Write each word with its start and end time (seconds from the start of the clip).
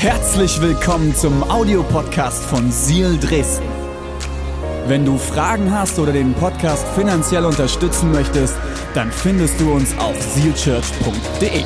Herzlich 0.00 0.60
willkommen 0.60 1.12
zum 1.12 1.42
Audiopodcast 1.50 2.44
von 2.44 2.70
Seal 2.70 3.18
Dresden. 3.18 3.66
Wenn 4.86 5.04
du 5.04 5.18
Fragen 5.18 5.72
hast 5.72 5.98
oder 5.98 6.12
den 6.12 6.34
Podcast 6.34 6.86
finanziell 6.94 7.44
unterstützen 7.44 8.12
möchtest, 8.12 8.54
dann 8.94 9.10
findest 9.10 9.60
du 9.60 9.72
uns 9.72 9.98
auf 9.98 10.14
sealchurch.de. 10.22 11.64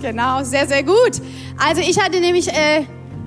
Genau, 0.00 0.42
sehr, 0.42 0.66
sehr 0.66 0.82
gut. 0.82 1.20
Also 1.58 1.82
ich 1.82 2.00
hatte 2.00 2.20
nämlich 2.20 2.48
äh, 2.48 2.84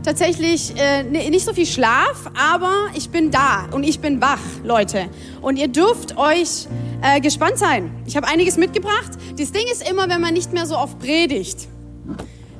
tatsächlich 0.09 0.73
äh, 0.75 1.03
nicht 1.03 1.45
so 1.45 1.53
viel 1.53 1.67
Schlaf, 1.67 2.31
aber 2.33 2.87
ich 2.95 3.11
bin 3.11 3.29
da 3.29 3.67
und 3.71 3.83
ich 3.83 3.99
bin 3.99 4.19
wach, 4.19 4.39
Leute. 4.63 5.07
Und 5.39 5.55
ihr 5.57 5.67
dürft 5.67 6.17
euch 6.17 6.67
äh, 7.03 7.21
gespannt 7.21 7.59
sein. 7.59 7.91
Ich 8.07 8.17
habe 8.17 8.27
einiges 8.27 8.57
mitgebracht. 8.57 9.11
Das 9.37 9.51
Ding 9.51 9.67
ist 9.71 9.87
immer, 9.87 10.09
wenn 10.09 10.19
man 10.19 10.33
nicht 10.33 10.51
mehr 10.51 10.65
so 10.65 10.75
oft 10.77 10.97
predigt, 10.97 11.67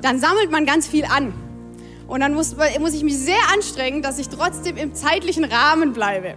dann 0.04 0.20
sammelt 0.20 0.52
man 0.52 0.68
ganz 0.68 0.86
viel 0.86 1.06
an. 1.06 1.34
Und 2.08 2.20
dann 2.20 2.36
muss, 2.36 2.56
muss 2.80 2.94
ich 2.94 3.02
mich 3.02 3.18
sehr 3.18 3.42
anstrengen, 3.52 4.04
dass 4.04 4.20
ich 4.20 4.30
trotzdem 4.30 4.78
im 4.78 4.94
zeitlichen 4.94 5.44
Rahmen 5.44 5.94
bleibe. 5.94 6.36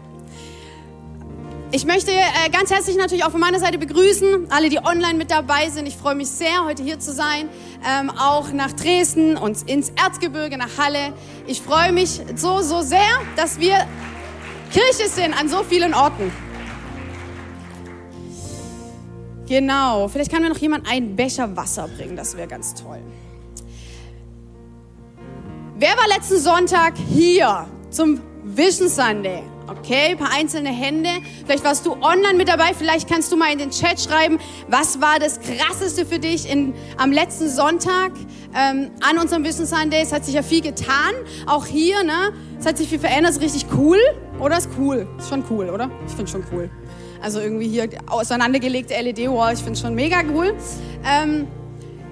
Ich 1.74 1.86
möchte 1.86 2.10
äh, 2.10 2.50
ganz 2.50 2.70
herzlich 2.70 2.98
natürlich 2.98 3.24
auch 3.24 3.30
von 3.30 3.40
meiner 3.40 3.58
Seite 3.58 3.78
begrüßen, 3.78 4.48
alle, 4.50 4.68
die 4.68 4.78
online 4.78 5.14
mit 5.14 5.30
dabei 5.30 5.70
sind. 5.70 5.86
Ich 5.86 5.96
freue 5.96 6.14
mich 6.14 6.28
sehr, 6.28 6.66
heute 6.66 6.82
hier 6.82 7.00
zu 7.00 7.14
sein, 7.14 7.48
ähm, 7.88 8.10
auch 8.10 8.52
nach 8.52 8.72
Dresden 8.72 9.38
und 9.38 9.70
ins 9.70 9.88
Erzgebirge, 9.88 10.58
nach 10.58 10.76
Halle. 10.76 11.14
Ich 11.46 11.62
freue 11.62 11.92
mich 11.92 12.20
so, 12.36 12.60
so 12.60 12.82
sehr, 12.82 13.08
dass 13.36 13.58
wir 13.58 13.86
Kirche 14.70 15.08
sind 15.08 15.32
an 15.32 15.48
so 15.48 15.64
vielen 15.64 15.94
Orten. 15.94 16.30
Genau, 19.48 20.08
vielleicht 20.08 20.30
kann 20.30 20.42
mir 20.42 20.50
noch 20.50 20.58
jemand 20.58 20.86
einen 20.86 21.16
Becher 21.16 21.56
Wasser 21.56 21.88
bringen, 21.88 22.16
das 22.16 22.36
wäre 22.36 22.48
ganz 22.48 22.74
toll. 22.74 23.00
Wer 25.78 25.96
war 25.96 26.06
letzten 26.06 26.38
Sonntag 26.38 26.98
hier 26.98 27.66
zum 27.88 28.20
Vision 28.44 28.90
Sunday? 28.90 29.42
Okay, 29.78 30.10
ein 30.10 30.18
paar 30.18 30.32
einzelne 30.32 30.68
Hände. 30.68 31.08
Vielleicht 31.46 31.64
warst 31.64 31.86
du 31.86 31.92
online 31.92 32.34
mit 32.36 32.48
dabei. 32.48 32.74
Vielleicht 32.76 33.08
kannst 33.08 33.32
du 33.32 33.36
mal 33.36 33.50
in 33.50 33.58
den 33.58 33.70
Chat 33.70 34.00
schreiben, 34.00 34.38
was 34.68 35.00
war 35.00 35.18
das 35.18 35.40
Krasseste 35.40 36.04
für 36.04 36.18
dich 36.18 36.50
in, 36.50 36.74
am 36.98 37.10
letzten 37.10 37.48
Sonntag 37.48 38.12
ähm, 38.54 38.90
an 39.00 39.18
unserem 39.18 39.44
Vision 39.44 39.66
Sunday. 39.66 40.02
Es 40.02 40.12
hat 40.12 40.26
sich 40.26 40.34
ja 40.34 40.42
viel 40.42 40.60
getan. 40.60 41.14
Auch 41.46 41.64
hier, 41.64 42.02
ne? 42.02 42.34
Es 42.58 42.66
hat 42.66 42.76
sich 42.76 42.88
viel 42.88 42.98
verändert. 42.98 43.32
Ist 43.32 43.40
richtig 43.40 43.66
cool. 43.74 43.98
Oder 44.38 44.58
ist 44.58 44.68
cool? 44.78 45.08
Ist 45.18 45.30
schon 45.30 45.42
cool, 45.48 45.70
oder? 45.70 45.90
Ich 46.06 46.12
finde 46.12 46.30
schon 46.30 46.44
cool. 46.52 46.68
Also 47.22 47.40
irgendwie 47.40 47.68
hier 47.68 47.88
auseinandergelegte 48.08 48.94
LED-Wall. 48.94 49.54
Ich 49.54 49.60
finde 49.60 49.78
schon 49.78 49.94
mega 49.94 50.18
cool. 50.34 50.54
Ähm, 51.06 51.48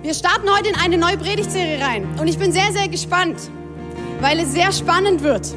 wir 0.03 0.15
starten 0.15 0.49
heute 0.49 0.71
in 0.71 0.77
eine 0.77 0.97
neue 0.97 1.19
Predigtserie 1.19 1.79
rein. 1.79 2.09
Und 2.19 2.27
ich 2.27 2.39
bin 2.39 2.53
sehr, 2.53 2.73
sehr 2.73 2.89
gespannt, 2.89 3.37
weil 4.23 4.39
es 4.39 4.53
sehr 4.53 4.73
spannend 4.73 5.23
wird. 5.23 5.55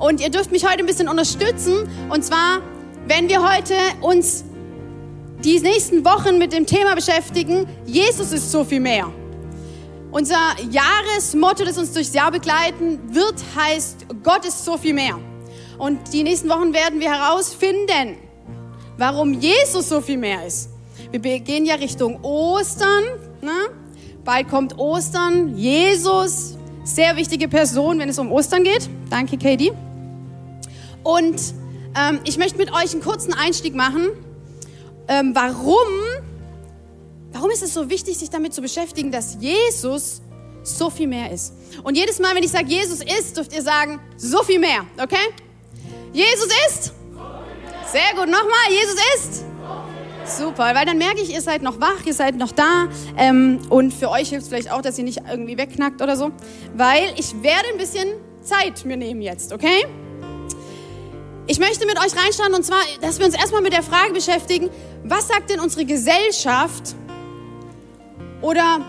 Und 0.00 0.20
ihr 0.20 0.30
dürft 0.30 0.50
mich 0.50 0.64
heute 0.64 0.78
ein 0.78 0.86
bisschen 0.86 1.08
unterstützen. 1.08 1.88
Und 2.08 2.24
zwar, 2.24 2.62
wenn 3.06 3.28
wir 3.28 3.42
heute 3.48 3.74
uns 4.00 4.44
die 5.44 5.60
nächsten 5.60 6.04
Wochen 6.04 6.38
mit 6.38 6.52
dem 6.52 6.66
Thema 6.66 6.94
beschäftigen, 6.94 7.66
Jesus 7.86 8.32
ist 8.32 8.50
so 8.50 8.64
viel 8.64 8.80
mehr. 8.80 9.12
Unser 10.10 10.56
Jahresmotto, 10.70 11.64
das 11.64 11.78
uns 11.78 11.92
durchs 11.92 12.14
Jahr 12.14 12.32
begleiten 12.32 12.98
wird, 13.14 13.36
heißt, 13.54 14.06
Gott 14.24 14.44
ist 14.44 14.64
so 14.64 14.76
viel 14.76 14.94
mehr. 14.94 15.18
Und 15.78 16.12
die 16.12 16.22
nächsten 16.22 16.48
Wochen 16.48 16.72
werden 16.72 16.98
wir 16.98 17.12
herausfinden, 17.12 18.16
warum 18.96 19.34
Jesus 19.34 19.88
so 19.88 20.00
viel 20.00 20.18
mehr 20.18 20.46
ist. 20.46 20.70
Wir 21.12 21.40
gehen 21.40 21.66
ja 21.66 21.74
Richtung 21.74 22.22
Ostern. 22.22 23.04
Ne? 23.40 23.68
Bald 24.24 24.48
kommt 24.48 24.78
Ostern. 24.78 25.56
Jesus, 25.56 26.56
sehr 26.84 27.16
wichtige 27.16 27.48
Person, 27.48 27.98
wenn 27.98 28.08
es 28.08 28.18
um 28.18 28.32
Ostern 28.32 28.64
geht. 28.64 28.88
Danke, 29.10 29.38
Katie. 29.38 29.72
Und 31.02 31.40
ähm, 31.98 32.20
ich 32.24 32.38
möchte 32.38 32.58
mit 32.58 32.72
euch 32.72 32.92
einen 32.92 33.02
kurzen 33.02 33.34
Einstieg 33.34 33.74
machen. 33.74 34.10
Ähm, 35.08 35.32
warum, 35.34 35.88
warum 37.32 37.50
ist 37.50 37.62
es 37.62 37.74
so 37.74 37.90
wichtig, 37.90 38.18
sich 38.18 38.30
damit 38.30 38.54
zu 38.54 38.62
beschäftigen, 38.62 39.10
dass 39.10 39.38
Jesus 39.40 40.22
so 40.62 40.90
viel 40.90 41.08
mehr 41.08 41.32
ist? 41.32 41.54
Und 41.82 41.96
jedes 41.96 42.18
Mal, 42.18 42.34
wenn 42.34 42.42
ich 42.42 42.50
sage, 42.50 42.66
Jesus 42.66 43.00
ist, 43.00 43.36
dürft 43.36 43.52
ihr 43.52 43.62
sagen, 43.62 44.00
so 44.16 44.42
viel 44.42 44.60
mehr, 44.60 44.86
okay? 45.02 45.16
Jesus 46.12 46.48
ist? 46.68 46.92
Sehr 47.90 48.14
gut, 48.14 48.26
nochmal, 48.26 48.70
Jesus 48.70 48.96
ist? 49.16 49.44
Super, 50.38 50.74
weil 50.74 50.86
dann 50.86 50.98
merke 50.98 51.20
ich, 51.20 51.32
ihr 51.32 51.40
seid 51.40 51.62
noch 51.62 51.80
wach, 51.80 52.04
ihr 52.04 52.14
seid 52.14 52.36
noch 52.36 52.52
da. 52.52 52.88
Ähm, 53.16 53.58
und 53.68 53.92
für 53.92 54.10
euch 54.10 54.28
hilft 54.28 54.44
es 54.44 54.48
vielleicht 54.48 54.70
auch, 54.70 54.82
dass 54.82 54.96
ihr 54.98 55.04
nicht 55.04 55.22
irgendwie 55.28 55.58
wegknackt 55.58 56.02
oder 56.02 56.16
so. 56.16 56.30
Weil 56.76 57.14
ich 57.16 57.42
werde 57.42 57.68
ein 57.72 57.78
bisschen 57.78 58.08
Zeit 58.42 58.84
mir 58.84 58.96
nehmen 58.96 59.22
jetzt, 59.22 59.52
okay? 59.52 59.86
Ich 61.50 61.58
möchte 61.58 61.84
mit 61.84 61.98
euch 61.98 62.16
reinschauen 62.16 62.54
und 62.54 62.64
zwar, 62.64 62.78
dass 63.00 63.18
wir 63.18 63.26
uns 63.26 63.34
erstmal 63.34 63.60
mit 63.60 63.72
der 63.72 63.82
Frage 63.82 64.12
beschäftigen, 64.12 64.70
was 65.02 65.26
sagt 65.26 65.50
denn 65.50 65.58
unsere 65.58 65.84
Gesellschaft 65.84 66.94
oder 68.40 68.86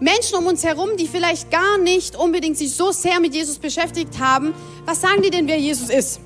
Menschen 0.00 0.38
um 0.38 0.46
uns 0.46 0.64
herum, 0.64 0.96
die 0.98 1.06
vielleicht 1.06 1.50
gar 1.50 1.76
nicht 1.76 2.16
unbedingt 2.16 2.56
sich 2.56 2.74
so 2.74 2.90
sehr 2.90 3.20
mit 3.20 3.34
Jesus 3.34 3.58
beschäftigt 3.58 4.18
haben, 4.18 4.54
was 4.86 5.02
sagen 5.02 5.20
die 5.20 5.28
denn, 5.28 5.46
wer 5.46 5.58
Jesus 5.58 5.90
ist? 5.90 6.20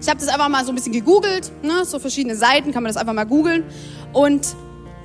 Ich 0.00 0.08
habe 0.08 0.18
das 0.18 0.28
einfach 0.28 0.48
mal 0.48 0.64
so 0.64 0.72
ein 0.72 0.76
bisschen 0.76 0.94
gegoogelt, 0.94 1.52
ne? 1.62 1.84
so 1.84 1.98
verschiedene 1.98 2.34
Seiten, 2.34 2.72
kann 2.72 2.82
man 2.82 2.90
das 2.90 2.96
einfach 2.96 3.12
mal 3.12 3.24
googeln. 3.24 3.64
Und 4.14 4.46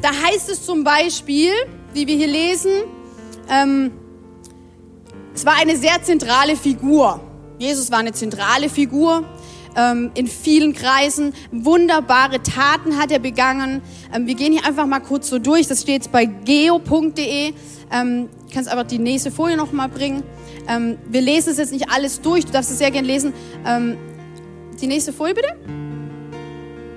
da 0.02 0.12
heißt 0.14 0.48
es 0.48 0.66
zum 0.66 0.86
Beispiel, 0.86 1.52
wie 1.94 2.08
wir 2.08 2.16
hier 2.16 2.28
lesen, 2.28 2.72
ähm, 3.50 3.92
es 5.36 5.46
war 5.46 5.56
eine 5.58 5.76
sehr 5.76 6.02
zentrale 6.02 6.56
Figur. 6.56 7.20
Jesus 7.58 7.92
war 7.92 8.00
eine 8.00 8.14
zentrale 8.14 8.70
Figur 8.70 9.26
ähm, 9.76 10.12
in 10.16 10.28
vielen 10.28 10.74
Kreisen. 10.74 11.34
Wunderbare 11.52 12.42
Taten 12.42 12.98
hat 12.98 13.12
er 13.12 13.20
begangen. 13.20 13.82
Ähm, 14.14 14.28
wir 14.28 14.36
gehen 14.36 14.54
hier 14.54 14.66
einfach 14.66 14.86
mal 14.86 15.00
kurz 15.00 15.30
so 15.30 15.40
durch. 15.40 15.68
Das 15.68 15.82
steht 15.82 15.96
jetzt 15.96 16.12
bei 16.12 16.26
geo.de. 16.26 17.54
Ähm, 17.92 18.30
kannst 18.54 18.72
aber 18.72 18.84
die 18.84 19.00
nächste 19.00 19.32
Folie 19.32 19.58
noch 19.58 19.72
mal 19.72 19.88
bringen. 19.90 20.24
Ähm, 20.68 20.98
wir 21.08 21.22
lesen 21.22 21.52
es 21.52 21.58
jetzt 21.58 21.72
nicht 21.72 21.90
alles 21.90 22.22
durch. 22.22 22.46
Du 22.46 22.52
darfst 22.52 22.72
es 22.72 22.78
sehr 22.78 22.92
gerne 22.92 23.08
lesen. 23.08 23.34
Ähm, 23.66 23.98
die 24.82 24.88
nächste 24.88 25.12
Folie 25.12 25.34
bitte. 25.34 25.56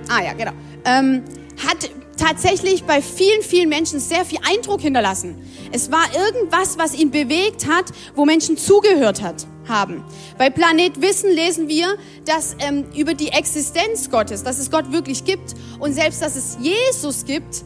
Ah 0.08 0.22
ja, 0.22 0.32
genau. 0.34 0.52
Ähm, 0.84 1.22
hat 1.66 1.90
tatsächlich 2.16 2.84
bei 2.84 3.02
vielen, 3.02 3.42
vielen 3.42 3.68
Menschen 3.68 4.00
sehr 4.00 4.24
viel 4.24 4.38
Eindruck 4.42 4.80
hinterlassen. 4.80 5.36
Es 5.72 5.90
war 5.90 6.04
irgendwas, 6.14 6.78
was 6.78 6.94
ihn 6.94 7.10
bewegt 7.10 7.66
hat, 7.66 7.86
wo 8.14 8.24
Menschen 8.24 8.56
zugehört 8.56 9.22
hat 9.22 9.46
haben. 9.68 10.04
Bei 10.38 10.50
Planet 10.50 11.00
Wissen 11.00 11.30
lesen 11.30 11.68
wir, 11.68 11.96
dass 12.24 12.56
ähm, 12.58 12.84
über 12.96 13.14
die 13.14 13.28
Existenz 13.28 14.10
Gottes, 14.10 14.42
dass 14.42 14.58
es 14.58 14.70
Gott 14.70 14.92
wirklich 14.92 15.24
gibt 15.24 15.54
und 15.78 15.92
selbst, 15.92 16.22
dass 16.22 16.36
es 16.36 16.58
Jesus 16.60 17.24
gibt, 17.24 17.64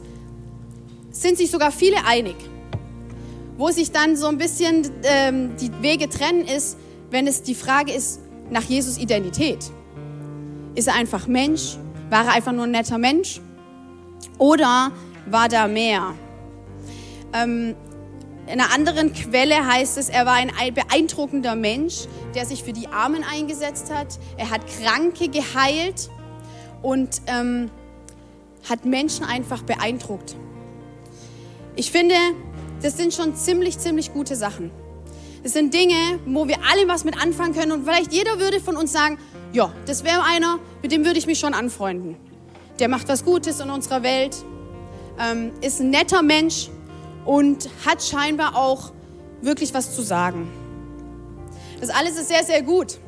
sind 1.11 1.39
sich 1.39 1.51
sogar 1.51 1.73
viele 1.73 2.05
einig. 2.05 2.37
Wo 3.57 3.71
sich 3.71 3.91
dann 3.91 4.17
so 4.17 4.27
ein 4.27 4.37
bisschen 4.37 4.91
ähm, 5.05 5.57
die 5.57 5.71
Wege 5.81 6.09
trennen 6.09 6.45
ist, 6.45 6.77
wenn 7.11 7.27
es 7.27 7.43
die 7.43 7.55
Frage 7.55 7.93
ist 7.93 8.21
nach 8.51 8.63
Jesus 8.63 8.99
Identität. 8.99 9.59
Ist 10.75 10.89
er 10.89 10.95
einfach 10.95 11.27
Mensch? 11.27 11.79
War 12.11 12.27
er 12.27 12.33
einfach 12.35 12.53
nur 12.53 12.65
ein 12.65 12.71
netter 12.71 12.99
Mensch? 12.99 13.41
Oder 14.39 14.93
war 15.27 15.49
da 15.49 15.69
mehr? 15.69 16.15
Ähm, 17.33 17.75
in 18.47 18.61
einer 18.61 18.73
anderen 18.73 19.13
Quelle 19.13 19.67
heißt 19.67 19.99
es, 19.99 20.09
er 20.09 20.25
war 20.25 20.35
ein 20.35 20.53
beeindruckender 20.73 21.57
Mensch, 21.57 22.07
der 22.35 22.47
sich 22.47 22.63
für 22.63 22.73
die 22.73 22.87
Armen 22.89 23.25
eingesetzt 23.25 23.93
hat. 23.93 24.19
Er 24.37 24.51
hat 24.51 24.61
Kranke 24.69 25.29
geheilt 25.29 26.09
und 26.83 27.23
ähm, 27.27 27.71
hat 28.69 28.85
Menschen 28.85 29.25
einfach 29.25 29.63
beeindruckt. 29.63 30.37
Ich 31.75 31.91
finde, 31.91 32.15
das 32.83 32.97
sind 32.97 33.13
schon 33.13 33.35
ziemlich, 33.35 33.79
ziemlich 33.79 34.13
gute 34.13 34.37
Sachen. 34.37 34.71
Das 35.43 35.53
sind 35.53 35.75
Dinge, 35.75 36.19
wo 36.25 36.49
wir 36.49 36.57
alle 36.71 36.89
was 36.89 37.05
mit 37.05 37.21
anfangen 37.21 37.55
können 37.55 37.73
und 37.73 37.85
vielleicht 37.85 38.13
jeder 38.13 38.39
würde 38.39 38.61
von 38.61 38.77
uns 38.77 38.93
sagen, 38.93 39.19
ja, 39.53 39.73
das 39.87 40.05
wäre 40.05 40.23
einer, 40.23 40.59
mit 40.83 40.93
dem 40.93 41.05
würde 41.05 41.19
ich 41.19 41.27
mich 41.27 41.39
schon 41.39 41.55
anfreunden. 41.55 42.17
Der 42.79 42.89
macht 42.89 43.09
was 43.09 43.25
Gutes 43.25 43.61
in 43.61 43.71
unserer 43.71 44.03
Welt, 44.03 44.37
ähm, 45.19 45.53
ist 45.61 45.81
ein 45.81 45.91
netter 45.91 46.23
Mensch 46.23 46.69
und 47.25 47.69
hat 47.85 48.03
scheinbar 48.03 48.57
auch 48.57 48.93
wirklich 49.41 49.73
was 49.75 49.95
zu 49.95 50.03
sagen. 50.03 50.49
Das 51.81 51.91
alles 51.91 52.19
ist 52.19 52.29
sehr, 52.29 52.45
sehr 52.45 52.63
gut. 52.63 52.99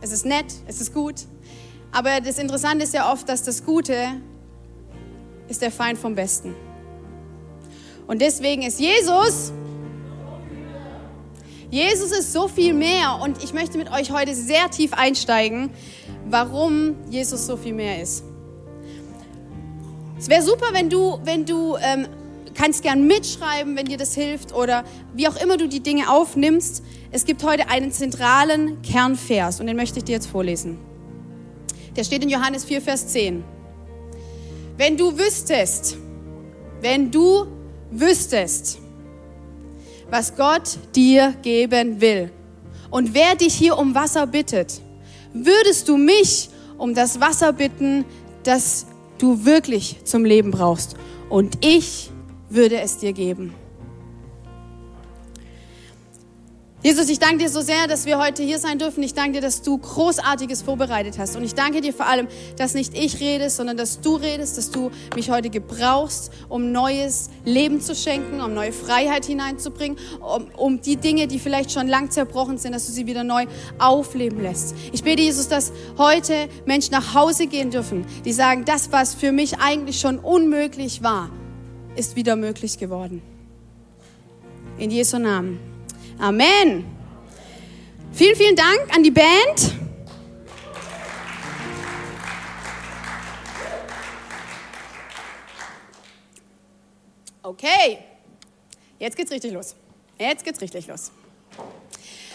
Es 0.00 0.12
ist 0.12 0.26
nett, 0.26 0.46
es 0.66 0.80
ist 0.80 0.92
gut. 0.92 1.14
Aber 1.92 2.20
das 2.20 2.38
Interessante 2.38 2.84
ist 2.84 2.94
ja 2.94 3.12
oft, 3.12 3.28
dass 3.28 3.42
das 3.42 3.64
Gute 3.64 3.96
ist 5.48 5.62
der 5.62 5.70
Feind 5.70 5.98
vom 5.98 6.14
Besten. 6.14 6.54
Und 8.06 8.20
deswegen 8.20 8.62
ist 8.62 8.80
Jesus 8.80 9.52
Jesus 11.70 12.12
ist 12.12 12.32
so 12.32 12.46
viel 12.46 12.72
mehr 12.72 13.18
und 13.20 13.42
ich 13.42 13.52
möchte 13.52 13.78
mit 13.78 13.90
euch 13.90 14.12
heute 14.12 14.32
sehr 14.32 14.70
tief 14.70 14.92
einsteigen, 14.92 15.70
warum 16.24 16.94
Jesus 17.10 17.46
so 17.46 17.56
viel 17.56 17.74
mehr 17.74 18.00
ist. 18.00 18.22
Es 20.18 20.28
wäre 20.28 20.42
super, 20.42 20.66
wenn 20.72 20.88
du, 20.88 21.18
wenn 21.24 21.44
du 21.44 21.76
ähm, 21.76 22.06
kannst 22.54 22.82
gern 22.82 23.06
mitschreiben, 23.06 23.76
wenn 23.76 23.86
dir 23.86 23.96
das 23.96 24.14
hilft 24.14 24.54
oder 24.54 24.84
wie 25.12 25.26
auch 25.28 25.36
immer 25.36 25.56
du 25.56 25.68
die 25.68 25.80
Dinge 25.80 26.08
aufnimmst. 26.10 26.82
Es 27.10 27.24
gibt 27.24 27.42
heute 27.42 27.68
einen 27.68 27.90
zentralen 27.90 28.80
Kernvers 28.82 29.60
und 29.60 29.66
den 29.66 29.76
möchte 29.76 29.98
ich 29.98 30.04
dir 30.04 30.12
jetzt 30.12 30.26
vorlesen. 30.26 30.78
Der 31.96 32.04
steht 32.04 32.22
in 32.22 32.28
Johannes 32.28 32.64
4, 32.64 32.80
Vers 32.80 33.08
10. 33.08 33.44
Wenn 34.76 34.96
du 34.96 35.18
wüsstest, 35.18 35.96
wenn 36.80 37.10
du 37.10 37.46
wüsstest, 37.90 38.78
was 40.10 40.36
Gott 40.36 40.78
dir 40.94 41.34
geben 41.42 42.00
will 42.00 42.30
und 42.90 43.14
wer 43.14 43.34
dich 43.34 43.54
hier 43.54 43.78
um 43.78 43.94
Wasser 43.94 44.26
bittet, 44.26 44.80
würdest 45.32 45.88
du 45.88 45.96
mich 45.96 46.50
um 46.78 46.94
das 46.94 47.20
Wasser 47.20 47.52
bitten, 47.52 48.04
das 48.42 48.86
du 49.24 49.44
wirklich 49.46 49.96
zum 50.04 50.24
Leben 50.24 50.50
brauchst. 50.50 50.96
Und 51.30 51.64
ich 51.64 52.10
würde 52.50 52.78
es 52.80 52.98
dir 52.98 53.12
geben. 53.12 53.54
Jesus, 56.84 57.08
ich 57.08 57.18
danke 57.18 57.38
dir 57.38 57.48
so 57.48 57.62
sehr, 57.62 57.86
dass 57.86 58.04
wir 58.04 58.18
heute 58.18 58.42
hier 58.42 58.58
sein 58.58 58.78
dürfen. 58.78 59.02
Ich 59.02 59.14
danke 59.14 59.32
dir, 59.32 59.40
dass 59.40 59.62
du 59.62 59.78
Großartiges 59.78 60.60
vorbereitet 60.60 61.16
hast. 61.16 61.34
Und 61.34 61.42
ich 61.42 61.54
danke 61.54 61.80
dir 61.80 61.94
vor 61.94 62.04
allem, 62.04 62.28
dass 62.58 62.74
nicht 62.74 62.92
ich 62.92 63.20
rede, 63.20 63.48
sondern 63.48 63.78
dass 63.78 64.02
du 64.02 64.16
redest, 64.16 64.58
dass 64.58 64.70
du 64.70 64.90
mich 65.16 65.30
heute 65.30 65.48
gebrauchst, 65.48 66.30
um 66.50 66.72
neues 66.72 67.30
Leben 67.46 67.80
zu 67.80 67.94
schenken, 67.94 68.42
um 68.42 68.52
neue 68.52 68.70
Freiheit 68.72 69.24
hineinzubringen, 69.24 69.96
um, 70.20 70.48
um 70.58 70.82
die 70.82 70.96
Dinge, 70.96 71.26
die 71.26 71.38
vielleicht 71.38 71.72
schon 71.72 71.88
lang 71.88 72.10
zerbrochen 72.10 72.58
sind, 72.58 72.74
dass 72.74 72.84
du 72.84 72.92
sie 72.92 73.06
wieder 73.06 73.24
neu 73.24 73.46
aufleben 73.78 74.42
lässt. 74.42 74.74
Ich 74.92 75.02
bete, 75.02 75.22
Jesus, 75.22 75.48
dass 75.48 75.72
heute 75.96 76.50
Menschen 76.66 76.92
nach 76.92 77.14
Hause 77.14 77.46
gehen 77.46 77.70
dürfen, 77.70 78.04
die 78.26 78.32
sagen, 78.34 78.66
das, 78.66 78.92
was 78.92 79.14
für 79.14 79.32
mich 79.32 79.58
eigentlich 79.58 80.00
schon 80.00 80.18
unmöglich 80.18 81.02
war, 81.02 81.30
ist 81.96 82.14
wieder 82.14 82.36
möglich 82.36 82.76
geworden. 82.76 83.22
In 84.76 84.90
Jesu 84.90 85.18
Namen. 85.18 85.73
Amen. 86.18 86.84
Vielen, 88.12 88.36
vielen 88.36 88.56
Dank 88.56 88.94
an 88.94 89.02
die 89.02 89.10
Band. 89.10 89.74
Okay, 97.42 97.98
jetzt 98.98 99.16
geht's 99.16 99.30
richtig 99.30 99.52
los. 99.52 99.74
Jetzt 100.18 100.44
geht's 100.44 100.60
richtig 100.60 100.86
los. 100.86 101.10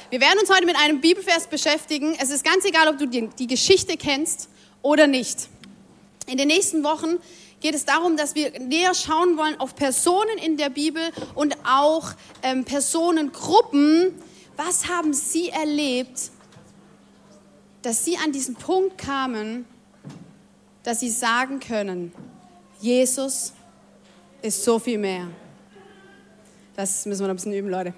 Wir 0.10 0.20
werden 0.20 0.40
uns 0.40 0.50
heute 0.50 0.66
mit 0.66 0.76
einem 0.76 1.02
Bibelvers 1.02 1.48
beschäftigen. 1.48 2.16
Es 2.20 2.30
ist 2.30 2.44
ganz 2.44 2.66
egal, 2.66 2.90
ob 2.90 2.98
du 2.98 3.08
die, 3.08 3.28
die 3.40 3.48
Geschichte 3.48 3.96
kennst 3.96 4.50
oder 4.82 5.08
nicht. 5.08 5.48
In 6.28 6.38
den 6.38 6.48
nächsten 6.48 6.84
Wochen 6.84 7.20
geht 7.60 7.76
es 7.76 7.86
darum, 7.86 8.18
dass 8.18 8.36
wir 8.36 8.60
näher 8.60 8.94
schauen 8.94 9.38
wollen 9.38 9.60
auf 9.60 9.76
Personen 9.76 10.38
in 10.38 10.58
der 10.58 10.70
Bibel 10.70 11.02
und 11.36 11.58
auch 11.66 12.12
ähm, 12.44 12.64
Personengruppen. 12.64 14.14
Was 14.56 14.88
haben 14.88 15.14
sie 15.14 15.50
erlebt, 15.50 16.32
dass 17.82 18.06
sie 18.06 18.18
an 18.18 18.32
diesen 18.32 18.56
Punkt 18.56 18.98
kamen, 18.98 19.66
dass 20.84 21.00
sie 21.00 21.10
sagen 21.10 21.60
können, 21.60 22.14
Jesus 22.82 23.54
ist 24.42 24.64
so 24.64 24.80
viel 24.80 24.98
mehr. 24.98 25.28
Das 26.76 27.06
müssen 27.06 27.22
wir 27.22 27.28
noch 27.28 27.34
ein 27.34 27.36
bisschen 27.36 27.54
üben, 27.54 27.70
Leute. 27.70 27.94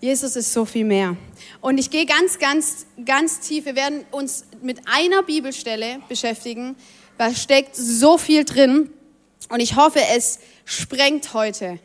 Jesus 0.00 0.36
ist 0.36 0.52
so 0.52 0.64
viel 0.64 0.84
mehr. 0.84 1.16
Und 1.60 1.78
ich 1.78 1.90
gehe 1.90 2.06
ganz, 2.06 2.38
ganz, 2.38 2.86
ganz 3.04 3.40
tief. 3.40 3.64
Wir 3.64 3.74
werden 3.74 4.04
uns 4.12 4.44
mit 4.62 4.80
einer 4.86 5.22
Bibelstelle 5.22 6.00
beschäftigen, 6.08 6.76
da 7.18 7.34
steckt 7.34 7.76
so 7.76 8.18
viel 8.18 8.44
drin 8.44 8.90
und 9.48 9.60
ich 9.60 9.76
hoffe, 9.76 10.00
es 10.14 10.38
sprengt 10.64 11.32
heute 11.34 11.78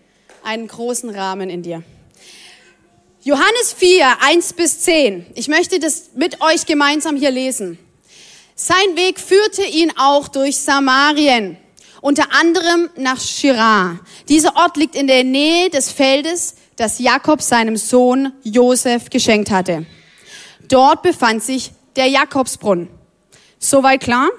einen 0.44 0.68
großen 0.68 1.10
Rahmen 1.10 1.50
in 1.50 1.62
dir. 1.62 1.84
Johannes 3.24 3.74
4, 3.78 4.18
1 4.22 4.54
bis 4.54 4.80
10. 4.80 5.28
Ich 5.36 5.48
möchte 5.48 5.80
das 5.80 6.12
mit 6.16 6.42
euch 6.42 6.66
gemeinsam 6.66 7.16
hier 7.16 7.30
lesen. 7.30 7.78
Sein 8.56 8.96
Weg 8.96 9.20
führte 9.20 9.64
ihn 9.64 9.92
auch 9.96 10.28
durch 10.28 10.58
Samarien, 10.58 11.58
unter 12.02 12.34
anderem 12.34 12.90
nach 12.96 13.22
Shirar. 13.22 14.00
Dieser 14.28 14.56
Ort 14.56 14.76
liegt 14.76 14.96
in 14.96 15.06
der 15.08 15.24
Nähe 15.24 15.70
des 15.70 15.92
Feldes, 15.92 16.56
das 16.76 16.98
Jakob 16.98 17.44
seinem 17.44 17.78
Sohn 17.78 18.34
Josef 18.44 19.10
geschenkt 19.12 19.52
hatte. 19.52 19.86
Dort 20.68 21.04
befand 21.04 21.44
sich 21.44 21.72
der 21.96 22.08
Jakobsbrunnen. 22.08 22.90
Soweit 23.60 24.02
klar? 24.02 24.30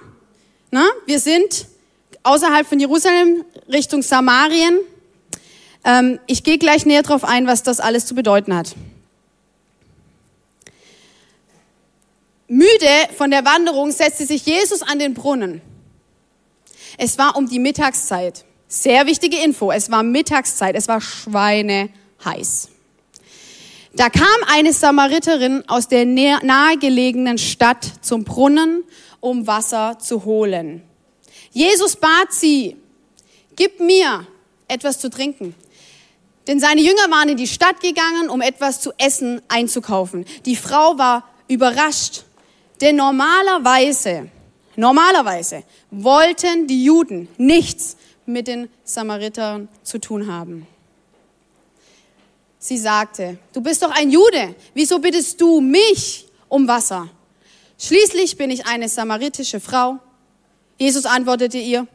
Na, 0.75 0.89
wir 1.05 1.21
sind 1.21 1.67
außerhalb 2.23 2.67
von 2.67 2.81
Jerusalem 2.81 3.45
Richtung 3.71 4.01
Samarien. 4.01 4.81
Ähm, 5.85 6.19
ich 6.27 6.45
gehe 6.45 6.57
gleich 6.57 6.87
näher 6.87 7.03
darauf 7.03 7.25
ein, 7.25 7.47
was 7.47 7.63
das 7.63 7.79
alles 7.79 8.07
zu 8.07 8.15
bedeuten 8.15 8.57
hat. 8.57 8.75
Müde 12.49 12.89
von 13.19 13.31
der 13.31 13.45
Wanderung 13.45 13.93
setzte 13.93 14.25
sich 14.25 14.47
Jesus 14.47 14.81
an 14.81 14.99
den 14.99 15.13
Brunnen. 15.13 15.61
Es 16.97 17.19
war 17.19 17.37
um 17.37 17.51
die 17.51 17.59
Mittagszeit. 17.59 18.47
Sehr 18.67 19.05
wichtige 19.05 19.37
Info. 19.45 19.73
Es 19.73 19.91
war 19.91 20.03
Mittagszeit. 20.03 20.75
Es 20.75 20.89
war 20.89 21.03
schweineheiß. 21.03 22.71
Da 23.95 24.09
kam 24.09 24.27
eine 24.51 24.73
Samariterin 24.73 25.69
aus 25.69 25.89
der 25.89 26.07
nahegelegenen 26.07 27.37
Stadt 27.37 27.85
zum 28.01 28.25
Brunnen 28.25 28.85
um 29.23 29.47
Wasser 29.47 29.99
zu 30.01 30.25
holen. 30.25 30.83
Jesus 31.53 31.97
bat 31.97 32.33
sie, 32.33 32.77
gib 33.57 33.81
mir 33.81 34.27
etwas 34.67 34.99
zu 34.99 35.09
trinken. 35.09 35.55
Denn 36.49 36.59
seine 36.59 36.83
Jünger 36.83 37.09
waren 37.09 37.29
in 37.29 37.37
die 37.37 37.47
Stadt 37.47 37.81
gegangen, 37.81 38.29
um 38.29 38.41
etwas 38.41 38.81
zu 38.81 38.93
essen 38.99 39.41
einzukaufen. 39.47 40.27
Die 40.45 40.57
Frau 40.57 40.99
war 40.99 41.25
überrascht, 41.47 42.25
denn 42.81 42.97
normalerweise, 42.97 44.29
normalerweise 44.75 45.63
wollten 45.93 46.67
die 46.67 46.85
Juden 46.85 47.29
nichts 47.39 47.97
mit 48.27 48.49
den 48.49 48.69
Samaritern 48.83 49.69
zu 49.85 49.99
tun 49.99 50.27
haben. 50.27 50.67
Sie 52.59 52.79
sagte, 52.79 53.39
du 53.53 53.61
bist 53.61 53.83
doch 53.83 53.93
ein 53.93 54.11
Jude, 54.11 54.57
wieso 54.75 54.99
bittest 54.99 55.41
du 55.41 55.61
mich 55.61 56.27
um 56.49 56.67
Wasser? 56.67 57.09
Schließlich 57.85 58.37
bin 58.37 58.51
ich 58.51 58.65
eine 58.67 58.89
samaritische 58.89 59.59
Frau. 59.59 59.99
Jesus 60.79 61.05
antwortete 61.05 61.59
ihr, 61.59 61.89